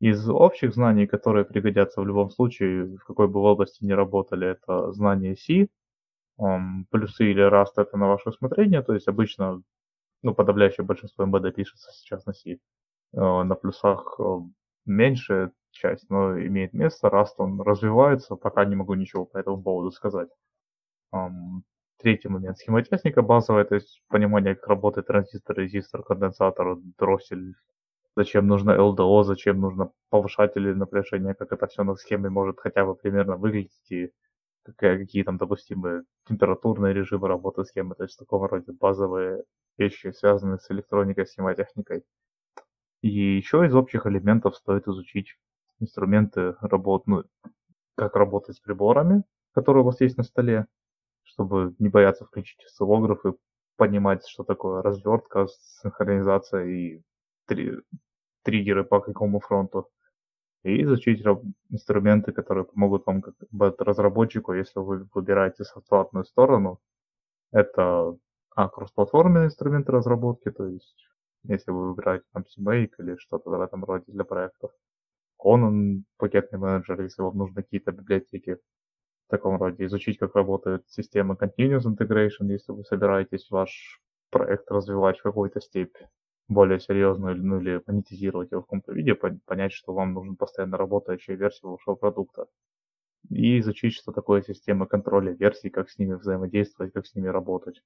Из 0.00 0.28
общих 0.28 0.74
знаний, 0.74 1.06
которые 1.06 1.46
пригодятся 1.46 2.02
в 2.02 2.06
любом 2.06 2.30
случае, 2.30 2.96
в 2.98 3.04
какой 3.04 3.26
бы 3.26 3.40
области 3.40 3.82
ни 3.84 3.92
работали, 3.92 4.48
это 4.48 4.92
знание 4.92 5.34
C, 5.34 5.68
плюсы 6.90 7.30
или 7.30 7.48
Rust 7.48 7.72
это 7.78 7.96
на 7.96 8.06
ваше 8.06 8.28
усмотрение, 8.28 8.82
то 8.82 8.92
есть 8.92 9.08
обычно, 9.08 9.62
ну, 10.22 10.34
подавляющее 10.34 10.84
большинство 10.84 11.24
MBD 11.24 11.52
пишется 11.52 11.90
сейчас 11.92 12.26
на 12.26 12.34
C. 12.34 12.58
Uh, 13.16 13.42
на 13.42 13.54
плюсах 13.54 14.20
uh, 14.20 14.46
меньшая 14.84 15.50
часть, 15.70 16.10
но 16.10 16.38
имеет 16.38 16.74
место, 16.74 17.08
Rust 17.08 17.36
он 17.38 17.62
развивается, 17.62 18.36
пока 18.36 18.66
не 18.66 18.76
могу 18.76 18.92
ничего 18.94 19.24
по 19.24 19.38
этому 19.38 19.62
поводу 19.62 19.90
сказать. 19.90 20.28
Третий 21.98 22.28
момент. 22.28 22.58
Схемотехника 22.58 23.22
базовая, 23.22 23.64
то 23.64 23.74
есть 23.74 24.02
понимание, 24.08 24.54
как 24.54 24.68
работает 24.68 25.08
транзистор, 25.08 25.56
резистор, 25.58 26.04
конденсатор, 26.04 26.76
дроссель, 26.96 27.54
зачем 28.16 28.46
нужно 28.46 28.80
ЛДО, 28.80 29.24
зачем 29.24 29.60
нужно 29.60 29.90
повышатели 30.08 30.72
напряжения, 30.72 31.34
как 31.34 31.52
это 31.52 31.66
все 31.66 31.82
на 31.82 31.96
схеме 31.96 32.30
может 32.30 32.60
хотя 32.60 32.84
бы 32.84 32.94
примерно 32.94 33.36
выглядеть 33.36 33.90
и 33.90 34.12
какие, 34.64 34.98
какие 34.98 35.22
там 35.24 35.38
допустимые 35.38 36.04
температурные 36.28 36.94
режимы 36.94 37.26
работы 37.26 37.64
схемы, 37.64 37.96
то 37.96 38.04
есть 38.04 38.14
в 38.14 38.18
таком 38.18 38.44
роде 38.44 38.72
базовые 38.72 39.42
вещи, 39.76 40.12
связанные 40.12 40.58
с 40.58 40.70
электроникой, 40.70 41.26
схемотехникой. 41.26 42.04
И 43.02 43.08
еще 43.08 43.66
из 43.66 43.74
общих 43.74 44.06
элементов 44.06 44.56
стоит 44.56 44.86
изучить 44.86 45.36
инструменты 45.80 46.54
работ, 46.60 47.08
ну, 47.08 47.24
как 47.96 48.14
работать 48.14 48.56
с 48.56 48.60
приборами, 48.60 49.24
которые 49.52 49.82
у 49.82 49.86
вас 49.86 50.00
есть 50.00 50.16
на 50.16 50.24
столе, 50.24 50.66
чтобы 51.28 51.74
не 51.78 51.88
бояться 51.88 52.24
включить 52.24 52.64
осциллограф 52.64 53.24
и 53.26 53.32
понимать, 53.76 54.26
что 54.26 54.44
такое 54.44 54.82
развертка, 54.82 55.46
синхронизация 55.82 56.64
и 56.66 57.02
три, 57.46 57.72
триггеры 58.42 58.84
по 58.84 59.00
какому 59.00 59.40
фронту. 59.40 59.88
И 60.64 60.82
изучить 60.82 61.24
инструменты, 61.70 62.32
которые 62.32 62.64
помогут 62.64 63.06
вам 63.06 63.22
как 63.22 63.34
разработчику, 63.78 64.52
если 64.54 64.80
вы 64.80 65.08
выбираете 65.14 65.64
софтварную 65.64 66.24
сторону. 66.24 66.80
Это 67.52 68.16
а, 68.56 68.68
кроссплатформенные 68.68 69.46
инструменты 69.46 69.92
разработки, 69.92 70.50
то 70.50 70.66
есть 70.66 71.06
если 71.44 71.70
вы 71.70 71.90
выбираете 71.90 72.24
там 72.32 72.44
CMake 72.44 72.90
или 72.98 73.16
что-то 73.16 73.50
в 73.50 73.60
этом 73.60 73.84
роде 73.84 74.04
для 74.08 74.24
проектов. 74.24 74.72
Conan, 75.40 76.02
пакетный 76.16 76.58
менеджер, 76.58 77.00
если 77.00 77.22
вам 77.22 77.38
нужны 77.38 77.62
какие-то 77.62 77.92
библиотеки 77.92 78.58
в 79.28 79.30
таком 79.30 79.58
роде. 79.58 79.84
Изучить, 79.84 80.18
как 80.18 80.34
работает 80.34 80.84
система 80.88 81.34
Continuous 81.34 81.84
Integration, 81.84 82.50
если 82.50 82.72
вы 82.72 82.82
собираетесь 82.84 83.50
ваш 83.50 84.00
проект 84.30 84.70
развивать 84.70 85.18
в 85.18 85.22
какой-то 85.22 85.60
степени 85.60 86.08
более 86.48 86.80
серьезную 86.80 87.36
ну, 87.36 87.60
или 87.60 87.82
монетизировать 87.86 88.50
его 88.50 88.62
в 88.62 88.64
каком-то 88.64 88.92
виде, 88.92 89.14
понять, 89.14 89.72
что 89.72 89.92
вам 89.92 90.14
нужен 90.14 90.36
постоянно 90.36 90.78
работающая 90.78 91.36
версия 91.36 91.66
вашего 91.66 91.94
продукта. 91.94 92.46
И 93.28 93.58
изучить, 93.60 93.92
что 93.94 94.12
такое 94.12 94.40
система 94.42 94.86
контроля 94.86 95.32
версий, 95.32 95.68
как 95.68 95.90
с 95.90 95.98
ними 95.98 96.14
взаимодействовать, 96.14 96.94
как 96.94 97.06
с 97.06 97.14
ними 97.14 97.28
работать. 97.28 97.82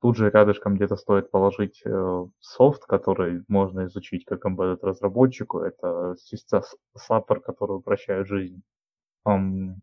Тут 0.00 0.16
же 0.16 0.30
рядышком 0.30 0.76
где-то 0.76 0.94
стоит 0.94 1.32
положить 1.32 1.82
э, 1.84 2.26
софт, 2.38 2.84
который 2.84 3.42
можно 3.48 3.86
изучить 3.86 4.24
как 4.24 4.46
embedded 4.46 4.78
разработчику. 4.82 5.58
Это 5.58 6.14
саппер, 6.94 7.40
который 7.40 7.78
упрощает 7.78 8.28
жизнь. 8.28 8.62
Um, 9.26 9.74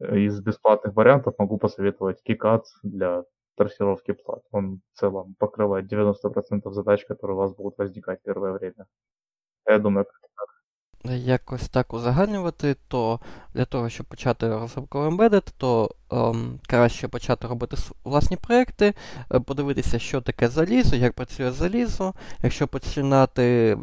из 0.00 0.40
бесплатных 0.40 0.94
вариантов 0.94 1.34
могу 1.38 1.58
посоветовать 1.58 2.22
KiCad 2.28 2.62
для 2.82 3.24
трассировки 3.56 4.12
плат. 4.12 4.42
Он 4.50 4.80
в 4.94 4.98
целом 4.98 5.34
покрывает 5.38 5.92
90% 5.92 6.70
задач, 6.72 7.04
которые 7.04 7.36
у 7.36 7.40
вас 7.40 7.54
будут 7.54 7.78
возникать 7.78 8.22
первое 8.22 8.52
время. 8.52 8.86
Я 9.66 9.78
думаю, 9.78 10.06
как 10.06 10.30
так. 10.36 10.48
Якось 11.14 11.68
так 11.68 11.94
узагальнювати, 11.94 12.76
то 12.88 13.20
для 13.54 13.64
того, 13.64 13.88
щоб 13.88 14.06
почати 14.06 14.48
розробку 14.48 14.98
Embedded, 14.98 15.52
то 15.56 15.90
ем, 16.10 16.60
краще 16.66 17.08
почати 17.08 17.46
робити 17.48 17.76
власні 18.04 18.36
проекти, 18.36 18.94
е, 19.34 19.40
подивитися, 19.40 19.98
що 19.98 20.20
таке 20.20 20.48
залізо, 20.48 20.96
як 20.96 21.12
працює 21.12 21.50
залізо. 21.50 22.14
Якщо 22.42 22.68
починати 22.68 23.42
е, 23.42 23.76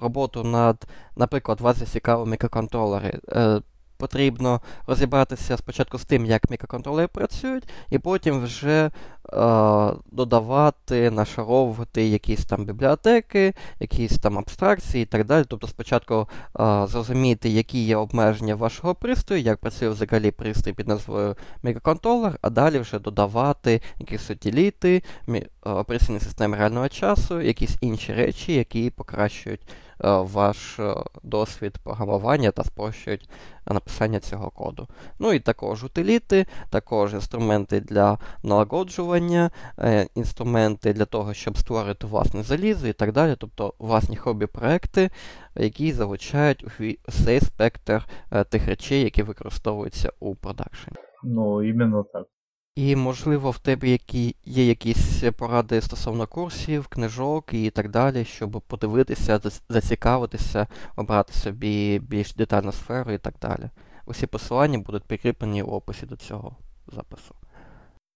роботу 0.00 0.44
над, 0.44 0.84
наприклад, 1.16 1.60
вас 1.60 1.76
зацікавили 1.76 2.30
мікроконтролери, 2.30 3.20
е, 3.28 3.60
потрібно 3.97 4.61
розібратися 4.87 5.57
спочатку 5.57 5.97
з 5.97 6.05
тим, 6.05 6.25
як 6.25 6.49
мікроконтролери 6.49 7.07
працюють, 7.07 7.63
і 7.89 7.99
потім 7.99 8.41
вже 8.41 8.85
е, 8.85 8.91
додавати, 10.11 11.11
нашаровувати 11.11 12.07
якісь 12.07 12.45
там 12.45 12.65
бібліотеки, 12.65 13.53
якісь 13.79 14.17
там 14.17 14.37
абстракції 14.37 15.03
і 15.03 15.05
так 15.05 15.25
далі. 15.25 15.45
Тобто 15.47 15.67
спочатку 15.67 16.29
е, 16.59 16.87
зрозуміти, 16.87 17.49
які 17.49 17.85
є 17.85 17.97
обмеження 17.97 18.55
вашого 18.55 18.95
пристрою, 18.95 19.41
як 19.41 19.57
працює 19.57 19.89
взагалі 19.89 20.31
пристрій 20.31 20.73
під 20.73 20.87
назвою 20.87 21.35
мікроконтролер, 21.63 22.39
а 22.41 22.49
далі 22.49 22.79
вже 22.79 22.99
додавати 22.99 23.81
якісь 23.99 24.29
утиліти, 24.29 25.03
операційні 25.61 26.19
системи 26.19 26.57
реального 26.57 26.89
часу, 26.89 27.41
якісь 27.41 27.77
інші 27.81 28.13
речі, 28.13 28.53
які 28.53 28.89
покращують 28.89 29.61
Е, 29.61 29.61
ваш 29.99 30.79
е, 30.79 30.95
досвід 31.23 31.77
програмування 31.83 32.51
та 32.51 32.63
спрощують 32.63 33.29
написання 33.67 34.19
цього 34.19 34.49
коду. 34.49 34.87
Ну 35.19 35.33
і 35.33 35.39
також 35.39 35.83
утиліти, 35.83 36.45
також 36.69 37.13
інструменти 37.13 37.79
для 37.79 38.17
налагоджування, 38.43 39.51
е, 39.79 40.07
інструменти 40.15 40.93
для 40.93 41.05
того, 41.05 41.33
щоб 41.33 41.57
створити 41.57 42.07
власне 42.07 42.43
залізо 42.43 42.87
і 42.87 42.93
так 42.93 43.11
далі, 43.11 43.35
тобто 43.39 43.73
власні 43.79 44.17
хобі-проекти, 44.17 45.09
які 45.55 45.91
залучають 45.91 46.65
цей 47.09 47.39
спектр 47.39 48.05
тих 48.49 48.67
речей, 48.67 49.03
які 49.03 49.23
використовуються 49.23 50.11
у 50.19 50.35
продакшені. 50.35 50.97
Ну, 51.23 51.63
іменно 51.63 52.03
так. 52.03 52.27
І, 52.76 52.96
можливо, 52.96 53.50
в 53.50 53.58
тебе 53.58 53.88
які, 53.88 54.36
є 54.44 54.66
якісь 54.66 55.24
поради 55.38 55.80
стосовно 55.80 56.26
курсів, 56.26 56.86
книжок 56.86 57.52
і 57.52 57.70
так 57.70 57.90
далі, 57.90 58.24
щоб 58.24 58.62
подивитися, 58.66 59.40
зацікавитися, 59.68 60.66
обрати 60.96 61.32
собі 61.32 61.98
більш 61.98 62.34
детальну 62.34 62.72
сферу 62.72 63.12
і 63.12 63.18
так 63.18 63.34
далі. 63.42 63.70
Усі 64.06 64.26
посилання 64.26 64.78
будуть 64.78 65.04
прикріплені 65.04 65.62
в 65.62 65.72
описі 65.72 66.06
до 66.06 66.16
цього 66.16 66.56
запису. 66.86 67.34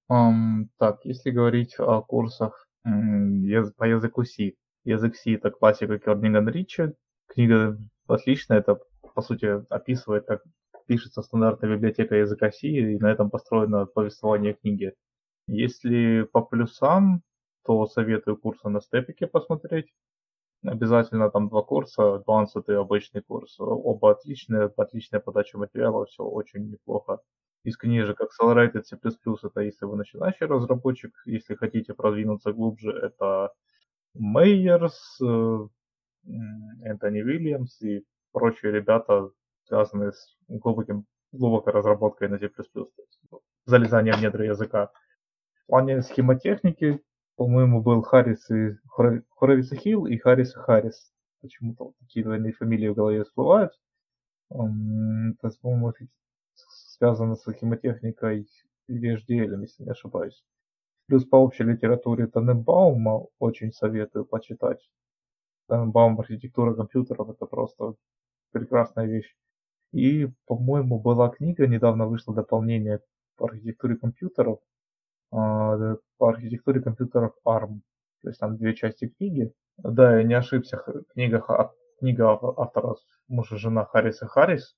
Um, 0.09 0.69
так, 0.79 1.07
если 1.07 1.33
говорить 1.33 1.77
о 1.79 2.03
курсах 2.03 2.69
um, 2.87 3.71
по 3.79 3.87
языку 3.87 4.25
C. 4.25 4.55
Язык 4.85 5.17
C 5.17 5.35
это 5.35 5.51
классика 5.51 5.99
Керниган 5.99 6.49
Ричи. 6.49 6.93
Книга 7.27 7.79
отличная, 8.07 8.59
это 8.59 8.77
по 9.15 9.23
сути 9.23 9.47
описывает, 9.71 10.27
как 10.27 10.43
пишется 10.90 11.22
стандартная 11.22 11.76
библиотека 11.76 12.16
языка 12.16 12.50
C, 12.52 12.68
и 12.68 12.98
на 12.98 13.12
этом 13.12 13.30
построено 13.30 13.86
повествование 13.86 14.56
книги. 14.56 14.96
Если 15.46 16.24
по 16.24 16.42
плюсам, 16.42 17.22
то 17.64 17.86
советую 17.86 18.38
курсы 18.38 18.70
на 18.70 18.82
степике 18.82 19.28
посмотреть. 19.28 19.94
Обязательно 20.64 21.30
там 21.30 21.48
два 21.48 21.62
курса, 21.62 22.02
Advanced 22.02 22.64
и 22.70 22.74
обычный 22.74 23.22
курс. 23.22 23.60
Оба 23.60 24.12
отличные, 24.14 24.72
отличная 24.78 25.20
подача 25.20 25.60
материала, 25.60 26.08
все 26.08 26.24
очень 26.24 26.72
неплохо. 26.72 27.20
Из 27.64 27.78
книжек 27.78 28.20
Accelerated 28.20 28.82
C++, 28.82 28.98
это 28.98 29.62
если 29.62 29.86
вы 29.86 29.96
начинающий 29.96 30.48
разработчик, 30.48 31.14
если 31.26 31.54
хотите 31.54 31.94
продвинуться 31.94 32.52
глубже, 32.52 32.92
это 32.94 33.52
Мейерс, 34.16 35.20
Энтони 36.84 37.22
Уильямс 37.22 37.80
и 37.84 38.04
прочие 38.32 38.72
ребята, 38.72 39.30
связанные 39.70 40.12
с 40.12 40.36
глубоким, 40.48 41.06
глубокой 41.32 41.72
разработкой 41.72 42.28
на 42.28 42.40
C++, 42.40 42.50
то 42.50 42.90
есть 42.98 43.20
залезание 43.66 44.14
в 44.14 44.22
недра 44.22 44.46
языка. 44.46 44.92
В 45.64 45.68
плане 45.68 46.02
схемотехники, 46.02 47.02
по-моему, 47.36 47.82
был 47.82 48.02
Харрис 48.02 48.50
и 48.50 48.76
Хоровиц 48.90 49.72
и 49.72 49.76
Хилл 49.78 50.08
и 50.08 50.18
Харрис 50.18 50.56
и 50.56 50.60
Харрис. 50.60 51.14
Почему-то 51.42 51.94
такие 52.00 52.26
двойные 52.26 52.52
фамилии 52.52 52.90
в 52.90 52.96
голове 52.96 53.24
всплывают. 53.24 53.72
Это, 54.50 55.52
по-моему, 55.62 55.94
связано 56.56 57.36
с 57.36 57.44
схемотехникой 57.44 58.50
или 58.88 59.16
HDL, 59.16 59.62
если 59.62 59.84
не 59.84 59.92
ошибаюсь. 59.92 60.44
Плюс 61.06 61.24
по 61.26 61.38
общей 61.38 61.64
литературе 61.64 62.28
Таненбаума 62.28 63.28
очень 63.38 63.72
советую 63.72 64.26
почитать. 64.26 64.90
Таненбаум 65.68 66.20
архитектура 66.20 66.74
компьютеров 66.74 67.30
это 67.30 67.46
просто 67.46 67.94
прекрасная 68.52 69.06
вещь. 69.06 69.36
И, 69.92 70.28
по-моему, 70.46 71.00
была 71.00 71.30
книга, 71.30 71.68
недавно 71.68 72.08
вышло 72.08 72.34
дополнение 72.34 73.02
по 73.38 73.46
архитектуре 73.46 73.96
компьютеров, 73.96 74.60
а, 75.32 75.96
по 76.18 76.30
архитектуре 76.30 76.82
компьютеров 76.82 77.34
ARM. 77.46 77.82
То 78.22 78.30
есть 78.30 78.40
там 78.40 78.58
две 78.58 78.76
части 78.76 79.08
книги. 79.08 79.52
Да, 79.78 80.18
я 80.18 80.24
не 80.24 80.34
ошибся, 80.34 80.84
книга, 81.14 81.72
книга 82.00 82.38
автора 82.58 82.96
мужа 83.28 83.56
и 83.56 83.58
жена 83.58 83.86
Харриса 83.86 84.28
Харрис, 84.28 84.76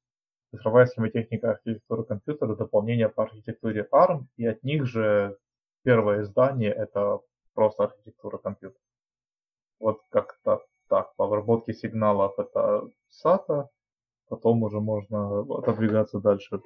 цифровая 0.52 0.86
схемотехника 0.86 1.52
архитектуры 1.52 2.04
компьютера, 2.04 2.56
дополнение 2.56 3.10
по 3.10 3.24
архитектуре 3.24 3.88
ARM, 3.92 4.26
и 4.38 4.46
от 4.46 4.64
них 4.64 4.86
же 4.86 5.38
первое 5.84 6.22
издание 6.22 6.72
это 6.72 7.20
просто 7.54 7.86
архитектура 7.86 8.38
компьютера. 8.38 8.82
Вот 9.80 10.02
как-то 10.10 10.62
так, 10.88 11.16
по 11.16 11.26
обработке 11.26 11.74
сигналов 11.74 12.38
это 12.38 12.90
SATA, 13.26 13.70
потом 14.32 14.64
уже 14.64 14.80
можно 14.80 15.42
отодвигаться 15.42 16.22
дальше 16.22 16.62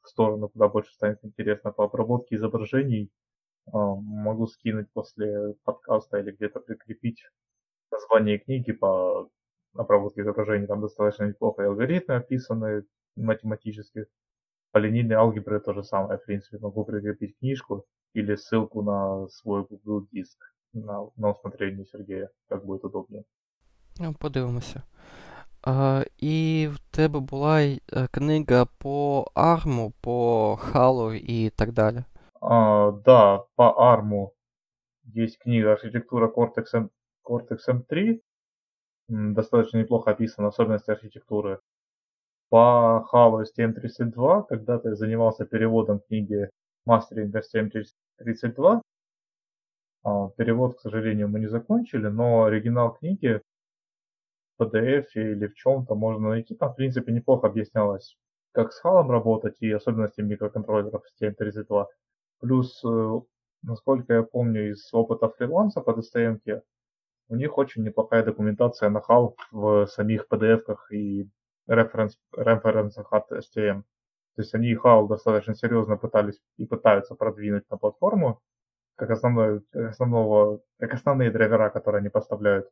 в 0.00 0.08
сторону, 0.08 0.48
куда 0.48 0.68
больше 0.68 0.94
станет 0.94 1.22
интересно. 1.22 1.70
По 1.70 1.84
обработке 1.84 2.36
изображений 2.36 3.12
а, 3.70 3.94
могу 3.94 4.46
скинуть 4.46 4.90
после 4.94 5.54
подкаста 5.64 6.18
или 6.18 6.30
где-то 6.30 6.60
прикрепить 6.60 7.22
название 7.92 8.38
книги 8.38 8.72
по 8.72 9.28
обработке 9.74 10.22
изображений. 10.22 10.66
Там 10.66 10.80
достаточно 10.80 11.24
неплохо 11.24 11.66
алгоритмы 11.66 12.16
описаны 12.16 12.84
математически. 13.16 14.06
По 14.72 14.78
линейной 14.78 15.16
алгебре 15.16 15.60
то 15.60 15.74
же 15.74 15.84
самое, 15.84 16.18
в 16.18 16.24
принципе. 16.24 16.56
Могу 16.58 16.86
прикрепить 16.86 17.36
книжку 17.38 17.84
или 18.14 18.34
ссылку 18.34 18.80
на 18.80 19.28
свой 19.28 19.66
Google 19.68 20.06
диск 20.10 20.38
на, 20.72 21.10
на 21.16 21.32
усмотрение 21.32 21.84
Сергея, 21.84 22.30
как 22.48 22.64
будет 22.64 22.84
удобнее. 22.84 23.24
Ну, 23.98 24.14
подивимося. 24.14 24.84
А, 25.61 26.03
і 26.17 26.67
в 26.73 26.79
тебе 26.91 27.19
була 27.19 27.61
й, 27.61 27.81
е, 27.93 28.07
книга 28.11 28.65
по 28.65 29.25
ARM, 29.35 29.93
по 30.01 30.53
Halo 30.71 31.13
і 31.13 31.49
так 31.49 31.71
далі. 31.71 32.03
А, 32.41 32.91
да, 33.05 33.43
по 33.55 33.63
ARM 33.63 34.29
есть 35.15 35.37
книга 35.37 35.71
«Архитектура 35.71 36.27
Cortex, 36.27 36.73
M, 36.73 36.89
Cortex 37.23 37.57
M3». 37.67 38.19
М, 39.09 39.33
Достаточно 39.33 39.77
неплохо 39.79 40.11
описаны 40.11 40.47
особенности 40.47 40.91
архитектуры. 40.91 41.59
По 42.49 43.05
Halo 43.11 43.43
STM32 43.43 44.43
когда-то 44.47 44.89
я 44.89 44.95
занимался 44.95 45.45
переводом 45.45 45.99
книги 45.99 46.49
Mastering 46.87 47.31
STM32. 47.31 48.81
А, 50.03 50.29
Перевод, 50.37 50.75
к 50.77 50.81
сожалению, 50.81 51.29
мы 51.29 51.39
не 51.39 51.47
закончили, 51.47 52.07
но 52.07 52.43
оригинал 52.43 52.93
книги 52.93 53.39
в 53.39 53.48
PDF 54.60 55.06
или 55.14 55.46
в 55.46 55.54
чем-то 55.54 55.94
можно 55.94 56.30
найти. 56.30 56.54
Там, 56.54 56.72
в 56.72 56.76
принципе, 56.76 57.12
неплохо 57.12 57.46
объяснялось, 57.46 58.16
как 58.52 58.72
с 58.72 58.80
халом 58.80 59.10
работать 59.10 59.56
и 59.60 59.70
особенности 59.70 60.20
микроконтроллеров 60.20 61.02
STM32. 61.20 61.86
Плюс, 62.40 62.82
э, 62.84 63.20
насколько 63.62 64.14
я 64.14 64.22
помню 64.22 64.70
из 64.70 64.92
опыта 64.92 65.28
фриланса 65.28 65.80
по 65.80 65.90
DSTM, 65.90 66.62
у 67.28 67.36
них 67.36 67.58
очень 67.58 67.84
неплохая 67.84 68.24
документация 68.24 68.90
на 68.90 68.98
HAL 68.98 69.34
в 69.52 69.86
самих 69.86 70.26
PDF-ках 70.30 70.92
и 70.92 71.28
референс, 71.68 72.18
референсах 72.36 73.12
от 73.12 73.30
STM. 73.30 73.82
То 74.36 74.42
есть 74.42 74.54
они 74.54 74.74
HAL 74.74 75.08
достаточно 75.08 75.54
серьезно 75.54 75.96
пытались 75.96 76.40
и 76.56 76.66
пытаются 76.66 77.14
продвинуть 77.14 77.70
на 77.70 77.76
платформу, 77.78 78.40
как, 78.96 79.10
основной, 79.10 79.62
основного, 79.72 80.60
как 80.78 80.94
основные 80.94 81.30
драйвера, 81.30 81.70
которые 81.70 82.00
они 82.00 82.08
поставляют. 82.08 82.68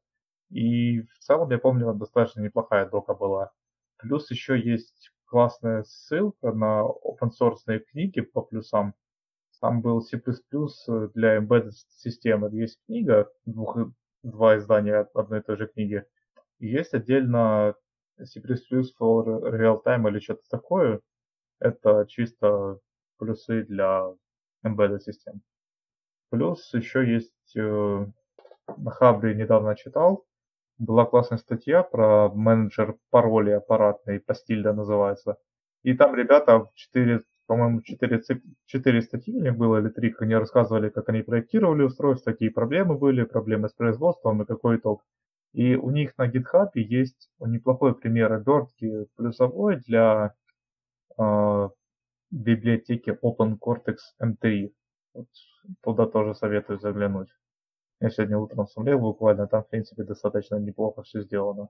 И 0.50 1.02
в 1.02 1.18
целом, 1.18 1.50
я 1.50 1.58
помню, 1.58 1.92
достаточно 1.94 2.40
неплохая 2.40 2.88
дока 2.88 3.14
была. 3.14 3.52
Плюс 3.98 4.30
еще 4.30 4.58
есть 4.58 5.10
классная 5.26 5.82
ссылка 5.82 6.52
на 6.52 6.82
open 6.82 7.30
source 7.38 7.78
книги 7.90 8.20
по 8.20 8.42
плюсам. 8.42 8.94
Там 9.60 9.82
был 9.82 10.00
C++ 10.00 10.20
для 11.14 11.38
embedded 11.38 11.72
системы. 11.88 12.48
Есть 12.52 12.80
книга, 12.86 13.28
двух, 13.44 13.76
два 14.22 14.56
издания 14.56 15.08
одной 15.14 15.40
и 15.40 15.42
той 15.42 15.56
же 15.56 15.66
книги. 15.66 16.04
И 16.60 16.68
есть 16.68 16.94
отдельно 16.94 17.74
C++ 18.22 18.40
for 18.40 19.24
real 19.52 19.82
time 19.84 20.08
или 20.08 20.20
что-то 20.20 20.42
такое. 20.48 21.00
Это 21.58 22.06
чисто 22.08 22.78
плюсы 23.18 23.64
для 23.64 24.14
embedded 24.64 25.00
систем. 25.00 25.42
Плюс 26.30 26.72
еще 26.72 27.10
есть 27.10 27.56
э, 27.56 28.06
на 28.76 28.90
Хабре 28.90 29.34
недавно 29.34 29.74
читал, 29.74 30.27
была 30.78 31.04
классная 31.04 31.38
статья 31.38 31.82
про 31.82 32.30
менеджер 32.30 32.96
паролей 33.10 33.56
аппаратный, 33.56 34.20
Пастильда 34.20 34.72
называется. 34.72 35.36
И 35.82 35.94
там 35.94 36.14
ребята, 36.14 36.68
4, 36.74 37.22
по-моему, 37.46 37.82
4, 37.82 38.22
4 38.66 39.02
статьи 39.02 39.36
у 39.36 39.42
них 39.42 39.56
было 39.56 39.78
или 39.78 39.88
3, 39.88 40.14
они 40.20 40.34
рассказывали, 40.34 40.88
как 40.90 41.08
они 41.08 41.22
проектировали 41.22 41.82
устройство, 41.82 42.32
какие 42.32 42.48
проблемы 42.48 42.96
были, 42.96 43.24
проблемы 43.24 43.68
с 43.68 43.72
производством 43.72 44.42
и 44.42 44.46
какой 44.46 44.76
итог. 44.76 45.04
И 45.52 45.76
у 45.76 45.90
них 45.90 46.16
на 46.18 46.28
GitHub 46.28 46.70
есть 46.74 47.30
неплохой 47.40 47.94
пример 47.94 48.32
обертки 48.32 49.06
плюсовой 49.16 49.76
для 49.76 50.34
э, 51.18 51.68
библиотеки 52.30 53.18
OpenCortex 53.22 53.96
M3. 54.22 54.70
Вот 55.14 55.28
туда 55.82 56.06
тоже 56.06 56.34
советую 56.34 56.78
заглянуть. 56.78 57.28
Я 58.00 58.10
сегодня 58.10 58.38
утром 58.38 58.68
смотрел 58.68 58.98
буквально, 58.98 59.46
там, 59.46 59.62
в 59.62 59.68
принципе, 59.68 60.04
достаточно 60.04 60.58
неплохо 60.58 61.02
все 61.02 61.22
сделано. 61.22 61.68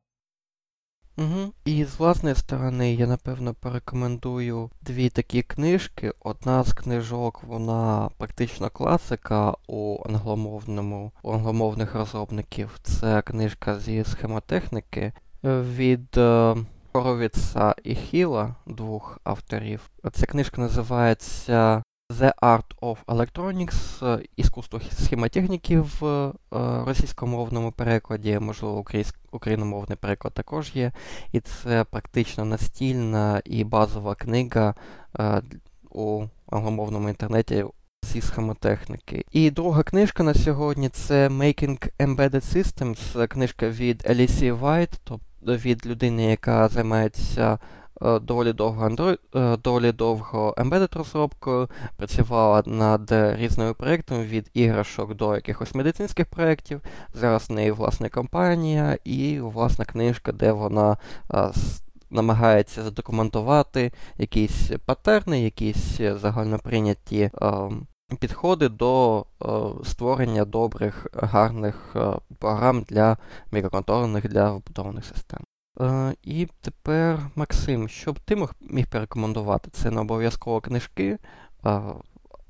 Угу. 1.19 1.53
І 1.65 1.85
з 1.85 1.99
власної 1.99 2.35
сторони 2.35 2.95
я 2.95 3.07
напевно 3.07 3.55
порекомендую 3.55 4.71
дві 4.83 5.09
такі 5.09 5.43
книжки. 5.43 6.13
Одна 6.21 6.65
з 6.65 6.73
книжок, 6.73 7.43
вона 7.43 8.11
практично 8.19 8.71
класика 8.71 9.55
у 9.69 9.99
англомовному 10.07 11.13
у 11.23 11.33
англомовних 11.33 11.95
розробників. 11.95 12.79
Це 12.83 13.23
книжка 13.23 13.79
зі 13.79 14.05
схемотехніки 14.05 15.13
від 15.45 16.17
е, 16.17 16.57
Хоровіца 16.93 17.75
і 17.85 17.95
Хіла, 17.95 18.55
двох 18.67 19.19
авторів. 19.25 19.91
Ця 20.13 20.27
книжка 20.27 20.61
називається 20.61 21.83
The 22.09 22.32
Art 22.43 22.78
of 22.80 22.97
Electronics, 23.06 24.18
іскусство 24.36 24.80
схемотехніки 24.93 25.80
в 25.80 26.32
російськомовному 26.86 27.72
перекладі, 27.72 28.39
можливо, 28.39 28.85
україномовний 29.30 29.98
переклад 30.01 30.35
також 30.35 30.70
є. 30.74 30.93
І 31.32 31.40
це 31.40 31.85
практично 31.85 32.44
настільна 32.44 33.43
і 33.44 33.64
базова 33.64 34.14
книга 34.14 34.74
у 35.90 36.24
англомовному 36.51 37.09
інтернеті 37.09 37.64
зі 38.02 38.20
схемотехніки. 38.20 39.24
І 39.32 39.51
друга 39.51 39.82
книжка 39.82 40.22
на 40.22 40.35
сьогодні 40.35 40.89
це 40.89 41.28
Making 41.28 41.90
Embedded 41.98 42.55
Systems, 42.55 43.26
книжка 43.26 43.68
від 43.68 44.06
Елісі 44.10 44.51
Вайт, 44.51 44.90
тобто 45.05 45.56
від 45.56 45.86
людини, 45.86 46.24
яка 46.24 46.68
займається 46.68 47.59
доволі 48.01 48.53
довго 48.53 48.89
Android, 48.89 49.19
доволі 49.62 49.93
довго 49.93 50.55
embedded 50.59 50.99
розробкою, 50.99 51.69
працювала 51.97 52.62
над 52.66 53.12
різними 53.12 53.75
проєктами 53.75 54.25
від 54.25 54.51
іграшок 54.55 55.15
до 55.15 55.35
якихось 55.35 55.75
медицинських 55.75 56.27
проєктів. 56.27 56.81
Зараз 57.15 57.51
в 57.51 57.53
неї 57.53 57.70
власна 57.70 58.09
компанія 58.09 58.99
і 59.05 59.41
власна 59.41 59.85
книжка, 59.85 60.33
де 60.33 60.53
вона 60.53 60.97
намагається 62.11 62.83
задокументувати 62.83 63.93
якісь 64.19 64.70
патерни, 64.87 65.43
якісь 65.43 66.01
загальноприйняті 66.01 67.31
підходи 68.20 68.69
до 68.69 69.25
створення 69.85 70.45
добрих, 70.45 71.07
гарних 71.12 71.97
програм 72.39 72.83
для 72.83 73.16
мікроконтрольних 73.53 74.29
для 74.29 74.53
вбудованих 74.53 75.05
систем. 75.05 75.41
Е, 75.81 76.15
І 76.23 76.49
тепер, 76.61 77.31
Максим, 77.37 77.89
що 77.89 78.13
б 78.13 78.21
ти 78.21 78.47
міг 78.61 78.91
порекомендувати? 78.91 79.71
Це 79.71 79.91
не 79.91 80.01
обов'язково 80.01 80.61
книжки, 80.61 81.19
а, 81.63 81.95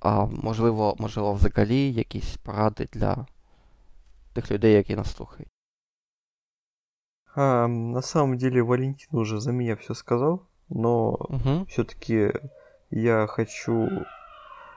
а 0.01 0.25
можливо, 0.27 0.97
можливо, 0.99 1.33
взагалі 1.33 1.93
якісь 1.93 2.37
поради 2.37 2.89
для 2.93 3.27
тих 4.33 4.51
людей, 4.51 4.73
які 4.73 4.97
нас 4.97 5.17
слухають. 5.17 5.49
А, 7.35 7.69
на 7.69 8.03
самом 8.03 8.37
деле 8.39 8.63
Валентин 8.63 9.19
уже 9.19 9.41
за 9.41 9.53
меня 9.53 9.75
все 9.75 9.95
сказал, 9.95 10.43
но 10.69 11.11
Угу. 11.11 11.65
все-таки 11.69 12.33
я 12.91 13.27
хочу 13.27 13.89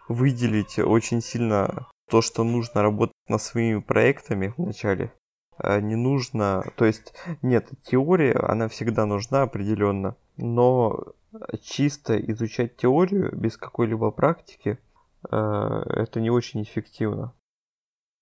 выделить 0.10 0.80
очень 0.80 1.22
сильно 1.22 1.86
то, 2.10 2.22
что 2.22 2.44
нужно 2.44 2.82
работать 2.82 3.16
над 3.30 3.42
своими 3.42 3.82
проектами 3.82 4.54
вначале. 4.58 5.10
А, 5.64 5.80
не 5.80 5.96
нужно, 5.96 6.66
то 6.76 6.86
есть 6.86 7.14
нет, 7.44 7.70
теория, 7.84 8.34
она 8.34 8.68
всегда 8.68 9.06
нужна 9.06 9.44
определенно, 9.44 10.16
но 10.38 11.14
чисто 11.62 12.20
изучать 12.20 12.78
теорию 12.78 13.36
без 13.36 13.58
какой-либо 13.58 14.10
практики, 14.12 14.80
а, 15.30 15.84
это 15.88 16.20
не 16.20 16.32
очень 16.32 16.64
эффективно. 16.64 17.34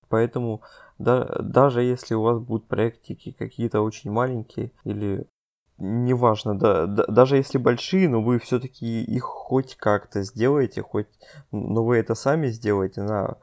Поэтому 0.09 0.61
да, 0.97 1.25
даже 1.39 1.81
если 1.81 2.13
у 2.13 2.23
вас 2.23 2.39
будут 2.39 2.67
проектики 2.67 3.31
какие-то 3.31 3.81
очень 3.81 4.11
маленькие 4.11 4.71
или 4.83 5.25
неважно, 5.77 6.59
да, 6.59 6.87
да, 6.87 7.05
даже 7.05 7.37
если 7.37 7.57
большие, 7.57 8.09
но 8.09 8.21
вы 8.21 8.39
все-таки 8.39 9.01
их 9.01 9.23
хоть 9.23 9.77
как-то 9.77 10.23
сделаете, 10.23 10.81
хоть, 10.81 11.07
но 11.51 11.85
вы 11.85 11.97
это 11.97 12.15
сами 12.15 12.47
сделаете 12.47 13.03
на 13.03 13.37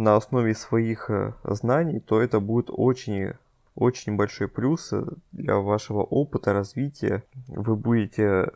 на 0.00 0.16
основе 0.16 0.54
своих 0.54 1.10
э, 1.10 1.34
знаний, 1.44 2.00
то 2.00 2.20
это 2.20 2.40
будет 2.40 2.70
очень 2.70 3.34
очень 3.74 4.16
большой 4.16 4.48
плюс 4.48 4.92
э, 4.92 5.04
для 5.32 5.56
вашего 5.56 6.02
опыта 6.02 6.52
развития. 6.52 7.22
Вы 7.48 7.76
будете 7.76 8.50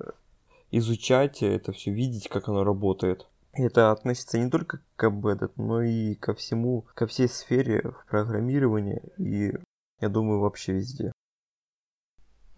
изучать 0.71 1.43
это 1.43 1.73
все, 1.73 1.93
видеть, 1.93 2.29
как 2.29 2.49
оно 2.49 2.65
работает. 2.65 3.27
Это 3.53 3.93
относится 3.93 4.39
не 4.39 4.51
только 4.51 4.81
к 4.97 5.05
embedded, 5.05 5.53
но 5.57 5.83
и 5.83 6.15
ко 6.15 6.35
всему, 6.35 6.87
ко 6.95 7.07
всей 7.07 7.29
сфере 7.29 7.83
в 7.83 8.11
программировании. 8.11 9.03
И 9.19 9.53
Я 10.01 10.09
думаю, 10.09 10.41
вообще 10.41 10.73
везде. 10.73 11.13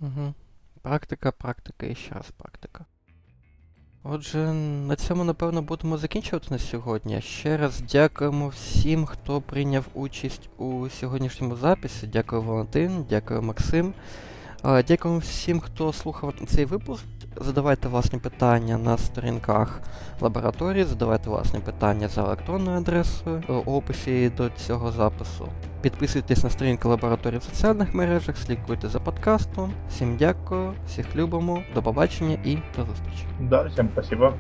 Угу. 0.00 0.34
Практика, 0.82 1.32
практика 1.32 1.86
і 1.86 1.94
ще 1.94 2.14
раз 2.14 2.30
практика. 2.30 2.86
Отже, 4.10 4.38
на 4.52 4.96
цьому, 4.96 5.24
напевно, 5.24 5.62
будемо 5.62 5.96
закінчувати 5.98 6.46
на 6.50 6.58
сьогодні. 6.58 7.20
Ще 7.20 7.56
раз 7.56 7.80
дякуємо 7.80 8.48
всім, 8.48 9.06
хто 9.06 9.40
прийняв 9.40 9.84
участь 9.94 10.48
у 10.58 10.88
сьогоднішньому 10.88 11.56
записі. 11.56 12.06
Дякую, 12.06 12.42
Валентин, 12.42 13.04
дякую, 13.10 13.42
Максим. 13.42 13.94
А, 14.68 14.82
Дякуємо 14.82 15.20
всім, 15.20 15.60
хто 15.60 15.92
слухав 15.92 16.34
цей 16.46 16.64
випуск. 16.64 17.04
Задавайте 17.36 17.88
власні 17.88 18.18
питання 18.18 18.78
на 18.78 18.98
сторінках 18.98 19.80
лабораторії, 20.20 20.84
задавайте 20.84 21.30
власні 21.30 21.60
питання 21.60 22.08
за 22.08 22.20
електронною 22.20 22.76
адресою 22.78 23.42
у 23.48 23.52
описі 23.52 24.30
до 24.36 24.50
цього 24.50 24.92
запису. 24.92 25.48
Підписуйтесь 25.82 26.44
на 26.44 26.50
сторінки 26.50 26.88
лабораторії 26.88 27.38
в 27.38 27.42
соціальних 27.42 27.94
мережах, 27.94 28.36
слідкуйте 28.36 28.88
за 28.88 29.00
подкастом. 29.00 29.72
Всім 29.88 30.16
дякую, 30.16 30.72
всіх 30.86 31.16
любимо, 31.16 31.62
до 31.74 31.82
побачення 31.82 32.38
і 32.44 32.54
до 32.54 32.84
зустрічі. 32.84 33.26
Да, 33.40 33.62
всем 33.62 33.88
спасибо. 33.92 34.34